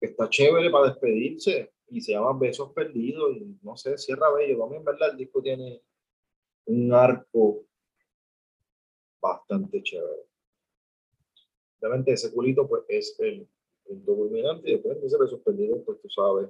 está 0.00 0.28
chévere 0.28 0.70
para 0.70 0.90
despedirse 0.90 1.72
y 1.90 2.00
se 2.00 2.12
llama 2.12 2.38
Besos 2.38 2.72
Perdidos 2.72 3.36
y 3.36 3.58
no 3.62 3.76
sé, 3.76 3.96
cierra 3.98 4.32
bello. 4.32 4.58
También, 4.58 4.84
¿verdad? 4.84 5.10
El 5.10 5.16
disco 5.16 5.42
tiene 5.42 5.82
un 6.66 6.92
arco 6.92 7.64
bastante 9.20 9.82
chévere. 9.82 10.26
Obviamente 11.80 12.12
ese 12.12 12.32
culito 12.32 12.66
pues 12.68 12.84
es 12.88 13.16
el 13.20 13.48
punto 13.84 14.16
culminante 14.16 14.68
y 14.68 14.72
después 14.74 15.00
de 15.00 15.06
ese 15.06 15.18
Besos 15.18 15.40
Perdidos 15.40 15.80
pues 15.84 16.00
tú 16.00 16.08
sabes, 16.08 16.48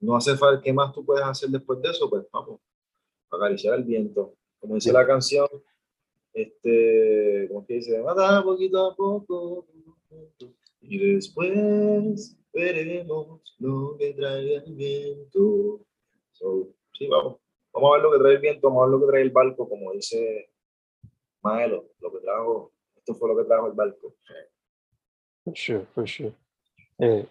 no 0.00 0.16
hace 0.16 0.36
falta, 0.36 0.62
¿qué 0.62 0.72
más 0.72 0.92
tú 0.92 1.04
puedes 1.04 1.24
hacer 1.24 1.48
después 1.50 1.80
de 1.80 1.90
eso? 1.90 2.08
Pues 2.08 2.24
vamos, 2.32 2.60
acariciar 3.30 3.74
el 3.74 3.84
viento. 3.84 4.34
Como 4.60 4.76
dice 4.76 4.92
la 4.92 5.06
canción, 5.06 5.48
este, 6.32 7.46
como 7.48 7.66
que 7.66 7.74
dice, 7.74 8.02
mata 8.02 8.42
poquito 8.42 8.90
a 8.90 8.96
poco 8.96 9.66
y 10.80 11.14
después 11.14 12.36
veremos 12.54 13.56
lo 13.58 13.96
que 13.98 14.14
trae 14.14 14.56
el 14.56 14.74
viento. 14.74 15.80
So, 16.32 16.68
sí, 16.96 17.06
vamos. 17.08 17.38
Vamos 17.72 17.90
a 17.90 17.94
ver 17.94 18.02
lo 18.02 18.12
que 18.12 18.18
trae 18.18 18.32
el 18.34 18.40
viento, 18.40 18.68
vamos 18.68 18.82
a 18.82 18.86
ver 18.86 18.92
lo 18.92 19.00
que 19.00 19.10
trae 19.10 19.22
el 19.22 19.30
barco, 19.30 19.68
como 19.68 19.92
dice 19.92 20.50
Maelo, 21.42 21.90
lo 21.98 22.12
que 22.12 22.20
trajo, 22.20 22.72
esto 22.94 23.14
fue 23.14 23.28
lo 23.28 23.36
que 23.36 23.44
trajo 23.44 23.66
el 23.66 23.72
barco. 23.72 24.14
For 25.44 25.56
sure, 25.56 25.84
for 25.92 26.08
sure. 26.08 26.32
Eh, 26.98 27.26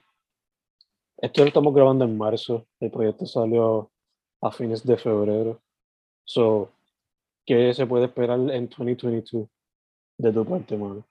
esto 1.18 1.42
lo 1.42 1.48
estamos 1.48 1.74
grabando 1.74 2.04
en 2.04 2.18
marzo, 2.18 2.68
el 2.82 2.92
proyecto 2.92 3.26
salió 3.26 3.90
a 4.42 4.52
fines 4.52 4.86
de 4.86 4.98
febrero. 4.98 5.62
So, 6.26 6.70
¿qué 7.46 7.74
se 7.74 7.88
puede 7.88 8.06
esperar 8.06 8.38
en 8.38 8.68
2022 8.68 9.48
de 10.18 10.34
tu 10.34 10.46
parte, 10.46 10.76
mano? 10.76 11.06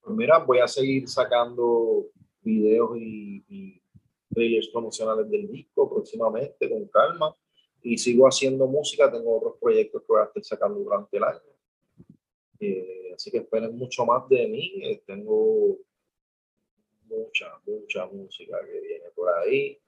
Pues 0.00 0.16
mira, 0.16 0.38
voy 0.38 0.60
a 0.60 0.68
seguir 0.68 1.08
sacando 1.08 2.06
videos 2.46 2.96
y, 2.96 3.44
y 3.48 3.82
trailers 4.32 4.68
promocionales 4.68 5.28
del 5.28 5.50
disco 5.50 5.90
próximamente 5.90 6.70
con 6.70 6.86
calma 6.86 7.34
y 7.82 7.98
sigo 7.98 8.26
haciendo 8.26 8.66
música, 8.66 9.10
tengo 9.10 9.36
otros 9.36 9.54
proyectos 9.60 10.02
que 10.02 10.06
voy 10.08 10.20
a 10.20 10.24
estar 10.24 10.44
sacando 10.44 10.80
durante 10.80 11.16
el 11.16 11.24
año. 11.24 11.40
Eh, 12.58 13.12
así 13.14 13.30
que 13.30 13.38
esperen 13.38 13.76
mucho 13.76 14.04
más 14.04 14.28
de 14.28 14.46
mí, 14.48 14.72
eh, 14.82 15.02
tengo 15.06 15.78
mucha, 17.04 17.46
mucha 17.66 18.06
música 18.06 18.58
que 18.66 18.80
viene 18.80 19.04
por 19.14 19.28
ahí. 19.34 19.78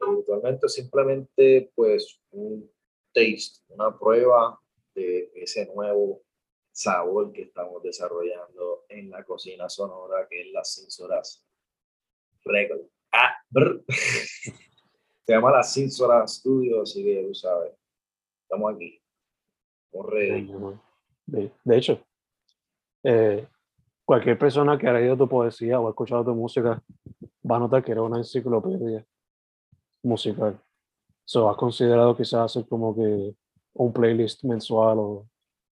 Y 0.00 0.18
actualmente 0.18 0.68
simplemente 0.68 1.70
pues 1.74 2.20
un 2.30 2.70
taste, 3.12 3.62
una 3.68 3.96
prueba 3.98 4.60
de 4.94 5.30
ese 5.34 5.66
nuevo 5.74 6.20
sabor 6.72 7.32
que 7.32 7.42
estamos 7.42 7.82
desarrollando 7.82 8.84
en 8.88 9.10
la 9.10 9.22
cocina 9.24 9.68
sonora, 9.68 10.26
que 10.28 10.40
es 10.40 10.52
las 10.52 10.74
sensoras 10.74 11.46
Record. 12.44 12.80
Ah, 13.12 13.36
Se 15.24 15.32
llama 15.32 15.52
la 15.52 15.62
Sensora 15.62 16.26
Studio, 16.26 16.82
así 16.82 17.04
que 17.04 17.24
tú 17.28 17.34
sabes, 17.34 17.72
estamos 18.42 18.74
aquí. 18.74 19.00
Ready. 19.92 20.50
De, 21.26 21.52
de 21.62 21.76
hecho, 21.76 22.00
eh, 23.04 23.46
cualquier 24.04 24.38
persona 24.38 24.76
que 24.76 24.88
haya 24.88 24.98
leído 24.98 25.16
tu 25.16 25.28
poesía 25.28 25.78
o 25.78 25.86
ha 25.86 25.90
escuchado 25.90 26.24
tu 26.24 26.34
música 26.34 26.82
va 27.48 27.56
a 27.56 27.58
notar 27.60 27.84
que 27.84 27.92
era 27.92 28.02
una 28.02 28.18
enciclopedia 28.18 29.06
musical. 30.02 30.58
So, 31.24 31.48
¿Has 31.48 31.56
considerado 31.56 32.16
quizás 32.16 32.40
hacer 32.40 32.66
como 32.66 32.96
que 32.96 33.36
un 33.74 33.92
playlist 33.92 34.42
mensual 34.42 34.98
o, 34.98 35.28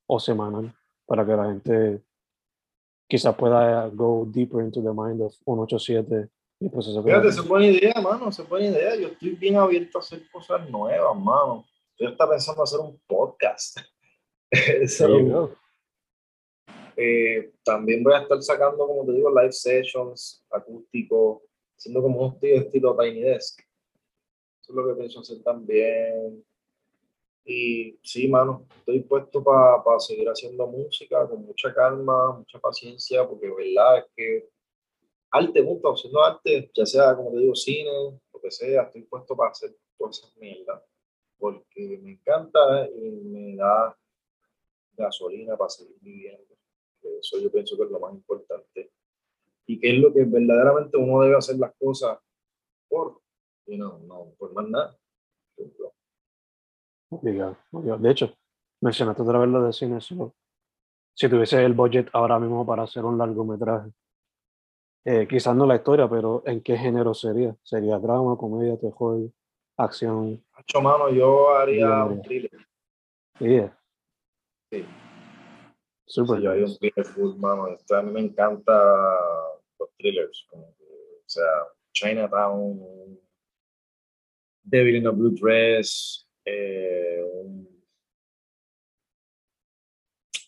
o 0.06 0.20
semanal 0.20 0.72
para 1.10 1.26
que 1.26 1.32
la 1.32 1.46
gente 1.46 2.04
quizás 3.08 3.34
pueda 3.34 3.88
go 3.88 4.24
deeper 4.24 4.62
into 4.62 4.80
the 4.80 4.92
mind 4.92 5.20
of 5.20 5.34
187 5.44 6.28
y 6.60 6.68
proceso 6.68 7.02
que 7.02 7.10
Fíjate, 7.10 7.32
se 7.32 7.40
buena 7.40 7.66
idea, 7.66 7.94
mano, 8.00 8.30
se 8.30 8.44
buena 8.44 8.66
idea. 8.68 8.94
Yo 8.94 9.08
estoy 9.08 9.30
bien 9.30 9.56
abierto 9.56 9.98
a 9.98 10.02
hacer 10.02 10.22
cosas 10.30 10.70
nuevas, 10.70 11.18
mano. 11.18 11.66
Yo 11.98 12.10
estaba 12.10 12.30
pensando 12.30 12.62
hacer 12.62 12.78
un 12.78 12.96
podcast. 13.08 13.78
So, 14.86 15.06
There 15.06 15.20
you 15.20 15.32
go. 15.32 15.56
eh, 16.96 17.54
también 17.64 18.04
voy 18.04 18.14
a 18.14 18.22
estar 18.22 18.40
sacando, 18.42 18.86
como 18.86 19.04
te 19.04 19.12
digo, 19.12 19.30
live 19.30 19.52
sessions, 19.52 20.44
acústicos, 20.48 21.42
haciendo 21.76 22.02
como 22.02 22.20
un 22.20 22.34
estilo, 22.34 22.60
estilo 22.60 22.96
Tiny 22.96 23.20
Desk. 23.20 23.60
Eso 24.62 24.72
es 24.72 24.76
lo 24.76 24.86
que 24.86 24.94
pienso 24.94 25.20
hacer 25.20 25.42
también. 25.42 26.44
Y 27.44 27.98
sí, 28.02 28.28
mano, 28.28 28.66
estoy 28.78 29.00
puesto 29.00 29.42
para 29.42 29.98
seguir 29.98 30.28
haciendo 30.28 30.66
música 30.66 31.26
con 31.28 31.44
mucha 31.44 31.74
calma, 31.74 32.32
mucha 32.38 32.58
paciencia, 32.58 33.26
porque 33.26 33.48
verdad 33.48 33.98
es 33.98 34.04
que 34.14 34.48
arte, 35.30 35.60
gusta 35.62 35.88
haciendo 35.88 36.22
arte, 36.22 36.70
ya 36.74 36.86
sea, 36.86 37.16
como 37.16 37.32
te 37.32 37.38
digo, 37.38 37.54
cine, 37.54 37.90
lo 38.32 38.40
que 38.40 38.50
sea, 38.50 38.82
estoy 38.82 39.02
puesto 39.02 39.36
para 39.36 39.50
hacer 39.50 39.74
todas 39.96 40.18
esas 40.18 40.36
mierdas, 40.36 40.82
porque 41.38 41.98
me 42.02 42.12
encanta 42.12 42.88
y 42.88 43.10
me 43.10 43.56
da 43.56 43.96
gasolina 44.92 45.56
para 45.56 45.70
seguir 45.70 45.96
viviendo. 46.00 46.54
Eso 47.02 47.38
yo 47.38 47.50
pienso 47.50 47.76
que 47.76 47.84
es 47.84 47.90
lo 47.90 48.00
más 48.00 48.14
importante. 48.14 48.92
Y 49.66 49.78
que 49.78 49.90
es 49.90 49.98
lo 49.98 50.12
que 50.12 50.24
verdaderamente 50.24 50.96
uno 50.96 51.22
debe 51.22 51.36
hacer 51.36 51.56
las 51.56 51.72
cosas 51.76 52.18
por, 52.88 53.20
you 53.66 53.76
know, 53.76 53.98
no 54.00 54.34
por 54.36 54.52
más 54.52 54.68
nada. 54.68 54.98
Obligado, 57.10 57.56
obligado. 57.72 57.98
De 58.00 58.10
hecho, 58.10 58.34
mencionaste 58.80 59.22
otra 59.22 59.38
vez 59.38 59.48
lo 59.48 59.62
de 59.64 59.72
cine. 59.72 60.00
so, 60.00 60.34
si 61.14 61.28
tuviese 61.28 61.62
el 61.64 61.74
budget 61.74 62.08
ahora 62.12 62.38
mismo 62.38 62.64
para 62.64 62.84
hacer 62.84 63.04
un 63.04 63.18
largometraje, 63.18 63.90
eh, 65.04 65.26
quizás 65.28 65.54
no 65.56 65.66
la 65.66 65.76
historia, 65.76 66.08
pero 66.08 66.42
¿en 66.46 66.62
qué 66.62 66.76
género 66.76 67.12
sería? 67.14 67.54
¿Sería 67.62 67.98
drama, 67.98 68.36
comedia, 68.36 68.78
terror, 68.78 69.28
acción? 69.76 70.44
Hacho, 70.52 70.80
mano, 70.80 71.10
yo 71.10 71.54
haría 71.56 71.78
Yeah. 71.86 72.04
un 72.04 72.22
thriller. 72.22 72.66
Yeah. 73.40 73.78
Sí. 74.70 74.84
Super 76.06 76.36
Sí, 76.38 76.42
yo 76.44 76.50
haría 76.50 76.64
un 76.66 76.76
thriller 76.78 77.06
full, 77.06 77.36
mano. 77.38 77.68
Esto, 77.68 77.96
a 77.96 78.02
mí 78.02 78.12
me 78.12 78.20
encanta 78.20 78.72
los 79.78 79.90
thrillers. 79.96 80.46
Como 80.50 80.74
que, 80.76 80.84
o 80.84 81.28
sea, 81.28 81.44
Chinatown, 81.92 83.18
Devil 84.62 84.96
in 84.96 85.06
a 85.06 85.10
Blue 85.10 85.30
Dress, 85.30 86.28
eh, 86.44 87.22
un... 87.32 87.68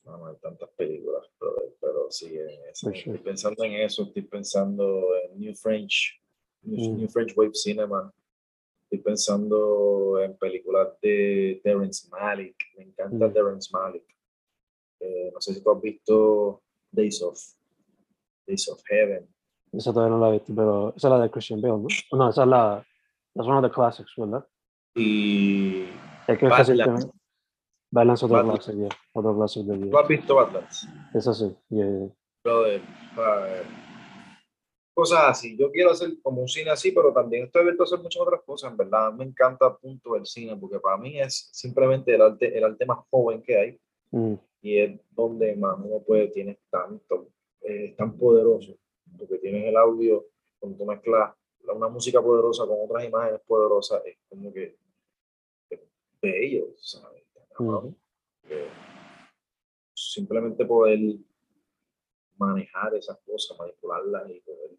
No, 0.04 0.26
hay 0.26 0.36
tantas 0.42 0.68
películas, 0.70 1.22
pero, 1.38 1.54
pero 1.80 2.10
sí, 2.10 2.26
en 2.36 2.48
ese- 2.68 2.74
sure. 2.86 2.98
estoy 2.98 3.18
pensando 3.18 3.64
en 3.64 3.72
eso, 3.74 4.02
estoy 4.02 4.22
pensando 4.22 5.10
en 5.16 5.38
New 5.38 5.54
French, 5.54 6.20
New, 6.62 6.92
Mm. 6.92 6.98
New 6.98 7.08
French 7.08 7.32
Wave 7.36 7.54
Cinema, 7.54 8.12
estoy 8.84 8.98
pensando 8.98 10.20
en 10.20 10.36
películas 10.36 10.88
de 11.00 11.60
Terrence 11.62 12.08
Malick, 12.10 12.56
me 12.76 12.84
encanta 12.84 13.28
Mm. 13.28 13.32
Terrence 13.32 13.70
Malick. 13.72 14.04
Eh, 15.00 15.30
no 15.32 15.40
sé 15.40 15.54
si 15.54 15.62
tú 15.62 15.70
has 15.70 15.80
visto 15.80 16.62
Days 16.90 17.22
of, 17.22 17.38
Days 18.46 18.68
of 18.68 18.80
Heaven. 18.88 19.28
Esa 19.72 19.92
todavía 19.92 20.16
no 20.16 20.20
la 20.20 20.28
he 20.30 20.38
visto, 20.38 20.52
pero 20.54 20.92
esa 20.96 21.08
es 21.08 21.10
la 21.12 21.20
de 21.22 21.30
Christian 21.30 21.60
Bale, 21.60 21.74
¿no? 21.78 21.86
No, 22.18 22.28
esa 22.30 22.42
es 22.42 22.48
la, 22.48 22.86
es 23.34 23.46
una 23.46 23.60
de 23.62 23.68
the 23.68 23.74
classics, 23.74 24.12
¿verdad? 24.16 24.46
Y 24.94 25.84
Es 26.28 26.38
que 26.38 26.48
Badlands. 26.48 27.08
Badlands 27.90 28.22
classic, 28.22 28.74
yeah. 28.76 28.88
Otro 29.12 29.36
classic 29.36 29.62
de 29.64 29.90
¿Tú 29.90 29.98
has 29.98 30.08
visto 30.08 30.34
Badlands? 30.34 30.88
Esa 31.14 31.34
sí, 31.34 31.54
yeah. 31.70 32.08
Brother, 32.44 32.80
eh, 32.80 33.62
cosas 34.94 35.20
así. 35.28 35.56
Yo 35.56 35.70
quiero 35.70 35.90
hacer 35.90 36.10
como 36.22 36.40
un 36.42 36.48
cine 36.48 36.70
así, 36.70 36.90
pero 36.92 37.12
también 37.12 37.44
estoy 37.44 37.62
abierto 37.62 37.82
a 37.82 37.86
hacer 37.86 38.00
muchas 38.00 38.22
otras 38.22 38.40
cosas, 38.44 38.70
en 38.70 38.76
verdad. 38.76 39.12
Me 39.12 39.24
encanta 39.24 39.76
punto 39.76 40.16
el 40.16 40.26
cine, 40.26 40.56
porque 40.56 40.80
para 40.80 40.96
mí 40.96 41.20
es 41.20 41.48
simplemente 41.52 42.14
el 42.14 42.22
arte, 42.22 42.56
el 42.56 42.64
arte 42.64 42.86
más 42.86 42.98
joven 43.10 43.42
que 43.42 43.56
hay 43.58 43.78
Mm, 44.14 44.34
y 44.60 44.78
es 44.78 45.00
donde 45.12 45.56
más 45.56 45.74
uno 45.78 46.00
puede, 46.06 46.28
tienes 46.28 46.58
tanto, 46.68 47.28
eh, 47.62 47.86
es 47.86 47.96
tan 47.96 48.12
poderoso, 48.18 48.76
porque 49.18 49.38
tienes 49.38 49.64
el 49.68 49.76
audio, 49.78 50.26
cuando 50.58 50.76
tú 50.76 50.84
mezclas 50.84 51.32
la- 51.64 51.72
una 51.72 51.88
música 51.88 52.20
poderosa 52.20 52.66
con 52.66 52.76
otras 52.84 53.06
imágenes 53.06 53.40
poderosas, 53.46 54.02
es 54.04 54.18
como 54.28 54.52
que 54.52 54.76
es 56.22 56.32
bello, 56.32 56.74
¿sabes? 56.78 57.22
simplemente 59.94 60.64
poder 60.64 60.98
manejar 62.36 62.94
esas 62.94 63.18
cosas, 63.24 63.56
manipularlas 63.58 64.30
y 64.30 64.40
poder 64.40 64.78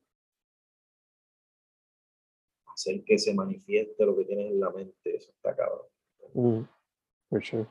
hacer 2.74 3.04
que 3.04 3.18
se 3.18 3.34
manifieste 3.34 4.06
lo 4.06 4.16
que 4.16 4.26
tienes 4.26 4.52
en 4.52 4.60
la 4.60 4.70
mente, 4.72 5.16
eso 5.16 5.32
está 5.32 5.56
cabrón. 5.56 5.88
Mm, 6.34 6.68
for 7.30 7.44
sure. 7.44 7.68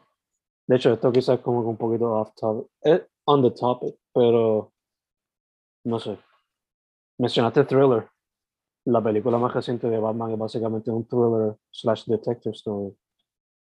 De 0.66 0.77
hecho, 0.77 0.93
esto 0.93 1.12
quizás 1.12 1.41
como 1.41 1.61
un 1.68 1.77
poquito 1.77 2.12
off 2.12 2.33
topic. 2.35 2.70
Es 2.81 3.03
on 3.25 3.43
the 3.43 3.51
topic, 3.51 3.97
pero 4.14 4.73
no 5.85 5.99
sé. 5.99 6.18
Mencionaste 7.18 7.64
Thriller. 7.64 8.09
La 8.85 9.03
película 9.03 9.39
más 9.39 9.55
reciente 9.55 9.89
de 9.89 9.99
Batman 9.99 10.33
es 10.33 10.39
básicamente 10.39 10.91
un 10.91 11.07
thriller 11.07 11.57
slash 11.70 12.05
detective 12.07 12.55
story. 12.55 12.97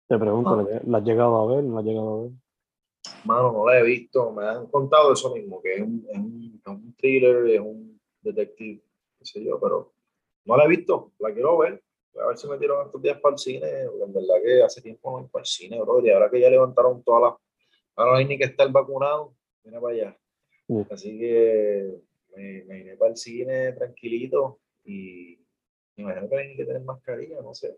Te 0.07 0.17
pregunto, 0.19 0.49
Ah. 0.51 0.63
¿la- 0.69 0.81
¿la 0.85 0.97
has 0.97 1.03
llegado 1.03 1.35
a 1.37 1.55
ver? 1.55 1.63
¿No 1.63 1.73
la 1.75 1.79
has 1.79 1.85
llegado 1.85 2.13
a 2.19 2.21
ver? 2.23 2.31
mano, 3.25 3.51
no 3.51 3.65
la 3.67 3.79
he 3.79 3.83
visto. 3.83 4.31
Me 4.31 4.45
han 4.45 4.67
contado 4.67 5.11
eso 5.13 5.33
mismo, 5.33 5.61
que 5.61 5.75
es 5.75 5.81
un, 5.81 6.05
es 6.09 6.17
un, 6.17 6.61
es 6.65 6.67
un 6.67 6.95
thriller, 6.95 7.47
es 7.49 7.59
un 7.59 7.99
detective, 8.21 8.81
qué 9.19 9.25
sé 9.25 9.43
yo, 9.43 9.59
pero 9.59 9.93
no 10.45 10.57
la 10.57 10.65
he 10.65 10.67
visto. 10.69 11.11
La 11.19 11.33
quiero 11.33 11.57
ver. 11.57 11.81
A 12.21 12.27
ver 12.27 12.37
si 12.37 12.47
me 12.47 12.57
tiraron 12.57 12.85
estos 12.85 13.01
días 13.01 13.19
para 13.19 13.33
el 13.33 13.39
cine, 13.39 13.67
porque 13.87 14.03
en 14.03 14.13
verdad 14.13 14.35
que 14.43 14.61
hace 14.63 14.81
tiempo 14.81 15.09
no 15.11 15.19
voy 15.19 15.29
para 15.29 15.41
el 15.41 15.47
cine, 15.47 15.79
bro. 15.81 15.99
Y 16.05 16.09
ahora 16.11 16.29
que 16.29 16.39
ya 16.39 16.49
levantaron 16.49 17.01
todas 17.03 17.21
las. 17.23 17.33
Ahora 17.95 18.11
no 18.11 18.17
hay 18.17 18.25
ni 18.25 18.37
que 18.37 18.43
estar 18.45 18.71
vacunado, 18.71 19.35
mira 19.63 19.81
para 19.81 19.93
allá. 19.93 20.17
Mm. 20.67 20.81
Así 20.91 21.17
que 21.19 21.95
me, 22.35 22.63
me 22.65 22.75
vine 22.75 22.95
para 22.97 23.11
el 23.11 23.17
cine 23.17 23.73
tranquilito 23.73 24.59
y 24.85 25.37
me 25.97 26.03
imagino 26.03 26.29
que 26.29 26.37
hay 26.37 26.55
que 26.55 26.65
tener 26.65 26.81
mascarilla, 26.83 27.41
no 27.41 27.53
sé. 27.53 27.77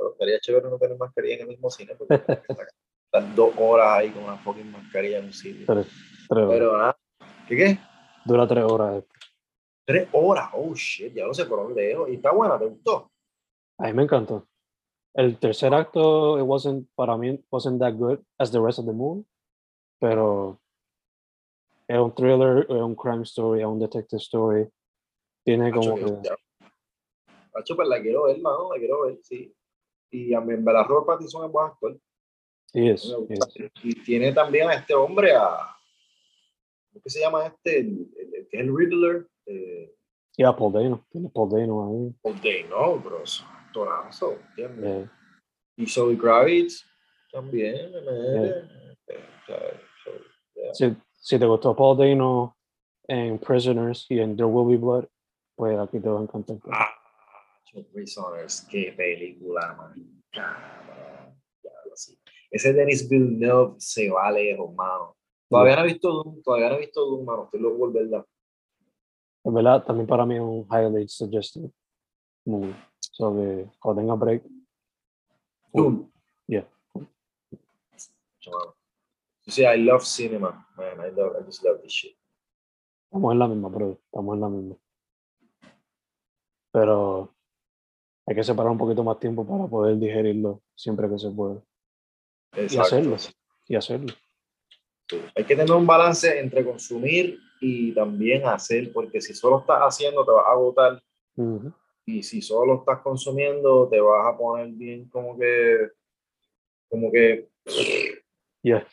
Pero 0.00 0.12
estaría 0.12 0.40
chévere 0.40 0.70
no 0.70 0.78
tener 0.78 0.96
mascarilla 0.96 1.34
en 1.34 1.40
el 1.42 1.48
mismo 1.48 1.70
cine, 1.70 1.94
porque 1.94 2.14
estar 2.14 3.34
dos 3.34 3.52
horas 3.58 3.98
ahí 3.98 4.10
con 4.10 4.24
una 4.24 4.38
fucking 4.38 4.72
mascarilla 4.72 5.18
en 5.18 5.26
un 5.26 5.32
sitio. 5.34 5.66
Tres, 5.66 5.88
tres 6.26 6.44
horas. 6.44 6.58
Pero 6.58 6.78
nada, 6.78 6.98
¿qué 7.46 7.56
qué? 7.56 7.78
Dura 8.24 8.48
tres 8.48 8.64
horas. 8.64 9.04
Tres 9.84 10.08
horas, 10.12 10.48
oh 10.54 10.74
shit, 10.74 11.12
ya 11.12 11.26
no 11.26 11.34
sé 11.34 11.44
por 11.44 11.62
dónde 11.62 11.82
dejo. 11.82 12.08
Y 12.08 12.14
está 12.14 12.32
buena, 12.32 12.58
¿te 12.58 12.64
gustó? 12.64 13.10
A 13.78 13.88
mí 13.88 13.92
me 13.92 14.04
encantó. 14.04 14.48
El 15.12 15.38
tercer 15.38 15.74
acto, 15.74 16.38
it 16.38 16.44
wasn't, 16.44 16.88
para 16.94 17.18
mí, 17.18 17.44
wasn't 17.50 17.78
that 17.80 17.92
good 17.94 18.20
as 18.38 18.50
the 18.50 18.60
rest 18.60 18.78
of 18.78 18.86
the 18.86 18.92
movie, 18.92 19.26
pero 20.00 20.62
es 21.86 21.98
un 21.98 22.14
thriller, 22.14 22.64
es 22.70 22.80
un 22.80 22.94
crime 22.94 23.24
story, 23.24 23.60
es 23.60 23.66
un 23.66 23.80
detective 23.80 24.22
story. 24.22 24.66
Tiene 25.44 25.70
como 25.72 25.94
Hacho, 25.94 26.22
que... 26.22 26.28
Hacho, 27.54 27.76
pues 27.76 27.88
la 27.88 28.00
quiero 28.00 28.24
ver, 28.24 28.40
mano, 28.40 28.72
la 28.72 28.78
quiero 28.78 29.02
ver, 29.02 29.18
sí. 29.22 29.54
Y 30.10 30.34
a 30.34 30.38
en 30.38 30.64
verdad, 30.64 30.84
Robert 30.88 31.06
Pattinson 31.06 31.46
es 31.46 31.52
buen 31.52 31.66
actor. 31.66 31.98
Y 33.82 33.94
tiene 34.02 34.32
también 34.32 34.68
a 34.68 34.74
este 34.74 34.94
hombre, 34.94 35.32
a. 35.34 35.74
¿Cómo 36.92 37.02
que 37.02 37.10
se 37.10 37.20
llama 37.20 37.46
este? 37.46 37.80
El, 37.80 38.08
el- 38.16 38.48
el 38.52 38.76
Riddler. 38.76 39.28
Eh, 39.46 39.94
Y 40.36 40.44
a 40.44 40.54
Paul 40.56 40.72
Dano, 40.72 41.04
tiene 41.10 41.28
Paul 41.28 41.50
Dano 41.50 41.86
ahí. 41.88 42.14
Paul 42.22 42.40
Dano, 42.40 42.98
bro, 42.98 43.22
es 43.22 43.40
un 43.40 43.46
¿entiendes? 44.50 45.06
eh, 45.06 45.10
Y 45.76 45.86
Zoe 45.86 46.16
Kravitz 46.18 46.84
también. 47.32 47.92
mete. 47.92 48.48
Eh, 49.08 49.24
o 49.42 49.46
sea, 49.46 49.80
so, 50.04 50.10
yeah. 50.54 50.74
si, 50.74 50.96
si 51.16 51.38
te 51.38 51.46
gustó 51.46 51.74
Paul 51.74 51.96
Dano 51.98 52.56
en 53.08 53.38
Prisoners 53.38 54.06
y 54.08 54.20
en 54.20 54.36
There 54.36 54.46
Will 54.48 54.68
Be 54.68 54.84
Blood, 54.84 55.06
pues 55.56 55.78
aquí 55.78 55.98
te 56.00 56.08
va 56.08 56.20
a 56.20 56.22
encantar. 56.22 56.56
Ah, 56.72 56.88
Prisoners, 57.92 58.66
qué 58.70 58.92
película, 58.96 59.94
diablo, 60.32 61.96
sí. 61.96 62.18
Ese 62.50 62.72
Denis 62.72 63.08
Villeneuve 63.08 63.76
se 63.78 64.10
va 64.10 64.30
lejos, 64.32 64.74
mano. 64.74 65.16
Todavía 65.48 65.76
no 65.76 65.82
he 65.82 65.86
visto 65.86 66.12
Doom, 66.12 66.42
todavía 66.42 66.68
no 66.68 66.76
he 66.76 66.80
visto 66.80 67.04
Doom, 67.04 67.24
mano. 67.24 67.44
Estoy 67.44 67.60
loco 67.60 67.92
verla. 67.92 68.26
En 69.44 69.54
verdad, 69.54 69.84
también 69.84 70.06
para 70.06 70.26
mí 70.26 70.34
es 70.36 70.40
un 70.40 70.66
highly 70.70 71.08
suggested 71.08 71.70
movie. 72.44 72.74
So 73.00 73.34
que 73.34 73.70
cuando 73.78 74.02
tenga 74.02 74.14
break, 74.14 74.42
Doom. 75.72 76.10
Yeah. 76.46 76.66
You 79.44 79.52
see, 79.52 79.64
I 79.64 79.76
love 79.76 80.04
cinema, 80.04 80.66
man. 80.76 81.00
I 81.00 81.10
love, 81.10 81.36
I 81.38 81.44
just 81.44 81.62
love 81.62 81.80
this 81.82 81.92
shit. 81.92 82.16
estamos 83.10 83.32
en 83.32 83.38
la 83.38 83.48
misma, 83.48 83.68
bro. 83.68 83.92
Estamos 83.92 84.34
en 84.34 84.40
la 84.40 84.48
misma. 84.48 84.76
Pero 86.72 87.34
hay 88.30 88.36
que 88.36 88.44
separar 88.44 88.70
un 88.70 88.78
poquito 88.78 89.02
más 89.02 89.18
tiempo 89.18 89.44
para 89.44 89.66
poder 89.66 89.98
digerirlo 89.98 90.62
siempre 90.76 91.08
que 91.08 91.18
se 91.18 91.30
pueda. 91.30 91.60
Exacto. 92.52 92.82
hacerlo. 92.82 93.16
Y 93.66 93.74
hacerlo. 93.74 94.14
Sí. 95.08 95.20
Hay 95.34 95.42
que 95.42 95.56
tener 95.56 95.72
un 95.72 95.84
balance 95.84 96.38
entre 96.38 96.64
consumir 96.64 97.40
y 97.60 97.92
también 97.92 98.46
hacer, 98.46 98.92
porque 98.92 99.20
si 99.20 99.34
solo 99.34 99.58
estás 99.58 99.80
haciendo 99.80 100.24
te 100.24 100.30
vas 100.30 100.46
a 100.46 100.52
agotar 100.52 101.02
y 102.06 102.22
si 102.22 102.40
solo 102.40 102.76
estás 102.76 103.00
consumiendo 103.00 103.88
te 103.88 104.00
vas 104.00 104.32
a 104.32 104.38
poner 104.38 104.68
bien 104.68 105.08
como 105.08 105.36
que, 105.36 105.88
como 106.88 107.10
que, 107.10 107.48
Yeah, 108.62 108.86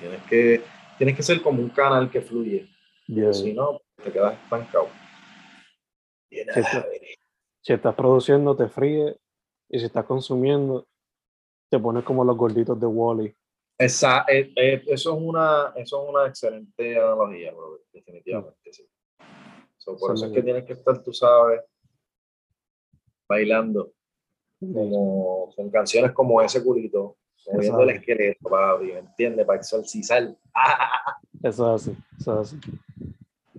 tienes 0.00 0.22
que, 0.24 0.62
tienes 0.98 1.16
que 1.16 1.22
ser 1.22 1.40
como 1.42 1.62
un 1.62 1.68
canal 1.68 2.10
que 2.10 2.22
fluye, 2.22 2.68
yeah. 3.06 3.32
si 3.32 3.52
no 3.52 3.80
te 4.02 4.10
quedas 4.10 4.34
estancado. 4.42 4.88
Y 6.28 6.38
Sí. 6.38 7.19
Si 7.62 7.72
estás 7.72 7.94
produciendo, 7.94 8.56
te 8.56 8.68
fríe. 8.68 9.16
Y 9.68 9.78
si 9.78 9.86
estás 9.86 10.04
consumiendo, 10.04 10.86
te 11.68 11.78
pones 11.78 12.02
como 12.02 12.24
los 12.24 12.36
gorditos 12.36 12.78
de 12.80 12.86
Wally. 12.86 13.34
Esa, 13.78 14.24
eh, 14.28 14.52
eh, 14.56 14.82
eso, 14.88 15.16
es 15.16 15.22
una, 15.22 15.72
eso 15.76 16.02
es 16.02 16.10
una 16.10 16.26
excelente 16.26 16.98
analogía, 16.98 17.52
bro, 17.52 17.78
definitivamente. 17.92 18.72
Sí. 18.72 18.86
So, 19.78 19.96
por 19.96 20.14
Eso 20.14 20.26
es 20.26 20.32
que 20.32 20.42
tienes 20.42 20.64
que 20.64 20.74
estar, 20.74 21.02
tú 21.02 21.12
sabes, 21.12 21.62
bailando 23.26 23.92
como, 24.58 25.50
con 25.54 25.70
canciones 25.70 26.12
como 26.12 26.42
ese 26.42 26.62
culito, 26.62 27.16
moviendo 27.50 27.82
el 27.82 27.90
esqueleto, 27.90 28.50
papi, 28.50 28.86
¿me 28.86 28.98
entiendes? 28.98 29.46
Para 29.46 29.60
exorcizar. 29.60 30.36
Eso 31.42 31.74
es 31.74 31.88
así, 31.88 31.96
eso 32.18 32.42
es 32.42 32.52
así. 32.52 32.60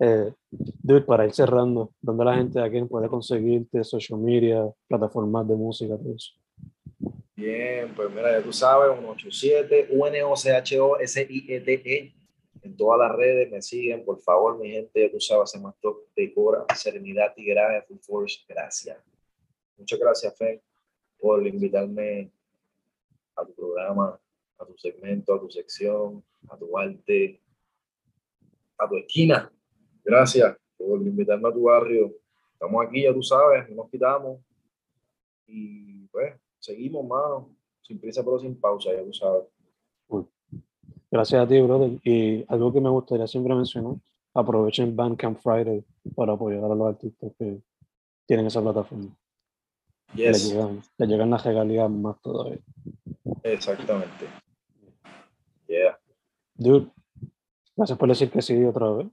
Eh, 0.03 0.33
dude, 0.49 1.01
para 1.01 1.27
ir 1.27 1.31
cerrando, 1.31 1.93
¿dónde 2.01 2.25
la 2.25 2.33
gente 2.33 2.59
aquí 2.59 2.83
puede 2.85 3.07
conseguirte? 3.07 3.83
Social 3.83 4.17
media, 4.17 4.67
plataformas 4.87 5.47
de 5.47 5.55
música, 5.55 5.95
todo 5.95 6.15
eso. 6.15 6.31
Bien, 7.35 7.93
pues 7.95 8.09
mira, 8.09 8.31
ya 8.31 8.43
tú 8.43 8.51
sabes, 8.51 8.97
187 8.97 9.89
U-N-O-C-H-O-S-I-E-T-E. 9.91 11.97
E. 11.97 12.13
En 12.63 12.75
todas 12.75 12.99
las 12.99 13.15
redes 13.15 13.51
me 13.51 13.61
siguen, 13.61 14.03
por 14.03 14.19
favor, 14.19 14.57
mi 14.57 14.71
gente, 14.71 15.03
ya 15.03 15.11
tú 15.11 15.19
sabes, 15.19 15.43
hacemos 15.43 15.75
esto 15.75 16.05
de 16.15 16.33
cora, 16.33 16.65
serenidad 16.75 17.33
y 17.37 17.45
grave, 17.45 17.83
full 17.83 17.99
force, 17.99 18.39
gracias. 18.47 18.97
Muchas 19.77 19.99
gracias, 19.99 20.35
Fe, 20.35 20.63
por 21.19 21.45
invitarme 21.45 22.31
a 23.35 23.45
tu 23.45 23.53
programa, 23.53 24.19
a 24.57 24.65
tu 24.65 24.75
segmento, 24.79 25.35
a 25.35 25.39
tu 25.39 25.51
sección, 25.51 26.23
a 26.49 26.57
tu 26.57 26.75
arte, 26.75 27.39
a 28.79 28.89
tu 28.89 28.97
esquina. 28.97 29.51
Gracias 30.03 30.57
por 30.77 31.01
invitarme 31.01 31.49
a 31.49 31.53
tu 31.53 31.63
barrio. 31.63 32.13
Estamos 32.53 32.85
aquí, 32.85 33.03
ya 33.03 33.13
tú 33.13 33.23
sabes, 33.23 33.69
no 33.69 33.77
nos 33.77 33.89
quitamos. 33.89 34.39
Y 35.47 36.05
pues, 36.07 36.33
seguimos, 36.59 37.05
mano. 37.05 37.49
Sin 37.81 37.99
prisa, 37.99 38.23
pero 38.23 38.39
sin 38.39 38.59
pausa, 38.59 38.91
ya 38.93 39.03
tú 39.03 39.13
sabes. 39.13 39.43
Gracias 41.09 41.43
a 41.43 41.47
ti, 41.47 41.59
brother. 41.59 41.99
Y 42.03 42.45
algo 42.47 42.71
que 42.71 42.79
me 42.79 42.89
gustaría 42.89 43.27
siempre 43.27 43.53
mencionar, 43.53 43.95
aprovechen 44.33 44.95
Bandcamp 44.95 45.39
Friday 45.39 45.83
para 46.15 46.33
apoyar 46.33 46.63
a 46.63 46.75
los 46.75 46.87
artistas 46.87 47.33
que 47.37 47.61
tienen 48.25 48.45
esa 48.45 48.61
plataforma. 48.61 49.09
Yes, 50.13 50.49
llegan, 50.49 50.81
les 50.97 51.09
llegan 51.09 51.29
las 51.29 51.43
regalías 51.43 51.89
más 51.89 52.21
todavía. 52.21 52.59
exactamente. 53.43 54.25
Yeah. 55.67 55.97
Dude, 56.55 56.91
gracias 57.75 57.97
por 57.97 58.09
decir 58.09 58.29
que 58.29 58.41
sí 58.41 58.63
otra 58.63 58.91
vez. 58.91 59.07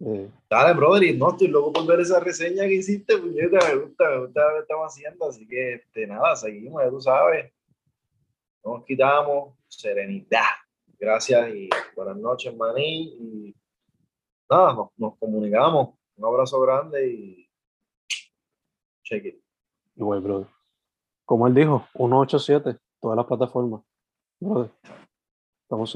Dale, 0.00 0.74
brother, 0.74 1.02
y 1.02 1.18
no 1.18 1.30
estoy 1.30 1.48
loco 1.48 1.74
por 1.74 1.86
ver 1.86 2.00
esa 2.00 2.20
reseña 2.20 2.62
que 2.64 2.76
hiciste, 2.76 3.18
puñeta, 3.18 3.58
me 3.68 3.84
gusta, 3.84 4.08
me 4.08 4.20
gusta 4.20 4.48
lo 4.48 4.54
que 4.54 4.60
estamos 4.60 4.86
haciendo, 4.86 5.28
así 5.28 5.46
que, 5.46 5.74
este, 5.74 6.06
nada, 6.06 6.34
seguimos, 6.36 6.82
ya 6.82 6.88
tú 6.88 7.00
sabes. 7.02 7.52
No 8.64 8.78
nos 8.78 8.86
quitamos, 8.86 9.54
serenidad. 9.68 10.46
Gracias 10.98 11.54
y 11.54 11.68
buenas 11.94 12.16
noches, 12.16 12.56
maní, 12.56 13.02
y 13.08 13.56
nada, 14.48 14.72
nos, 14.72 14.88
nos 14.96 15.18
comunicamos. 15.18 15.90
Un 16.16 16.24
abrazo 16.24 16.60
grande 16.60 17.06
y 17.06 17.50
check 19.02 19.26
it. 19.26 19.42
igual, 19.96 20.20
brother. 20.22 20.48
Como 21.26 21.46
él 21.46 21.54
dijo, 21.54 21.86
187, 21.92 22.78
todas 23.00 23.16
las 23.18 23.26
plataformas. 23.26 23.82
Brother, 24.40 24.70
estamos 25.62 25.94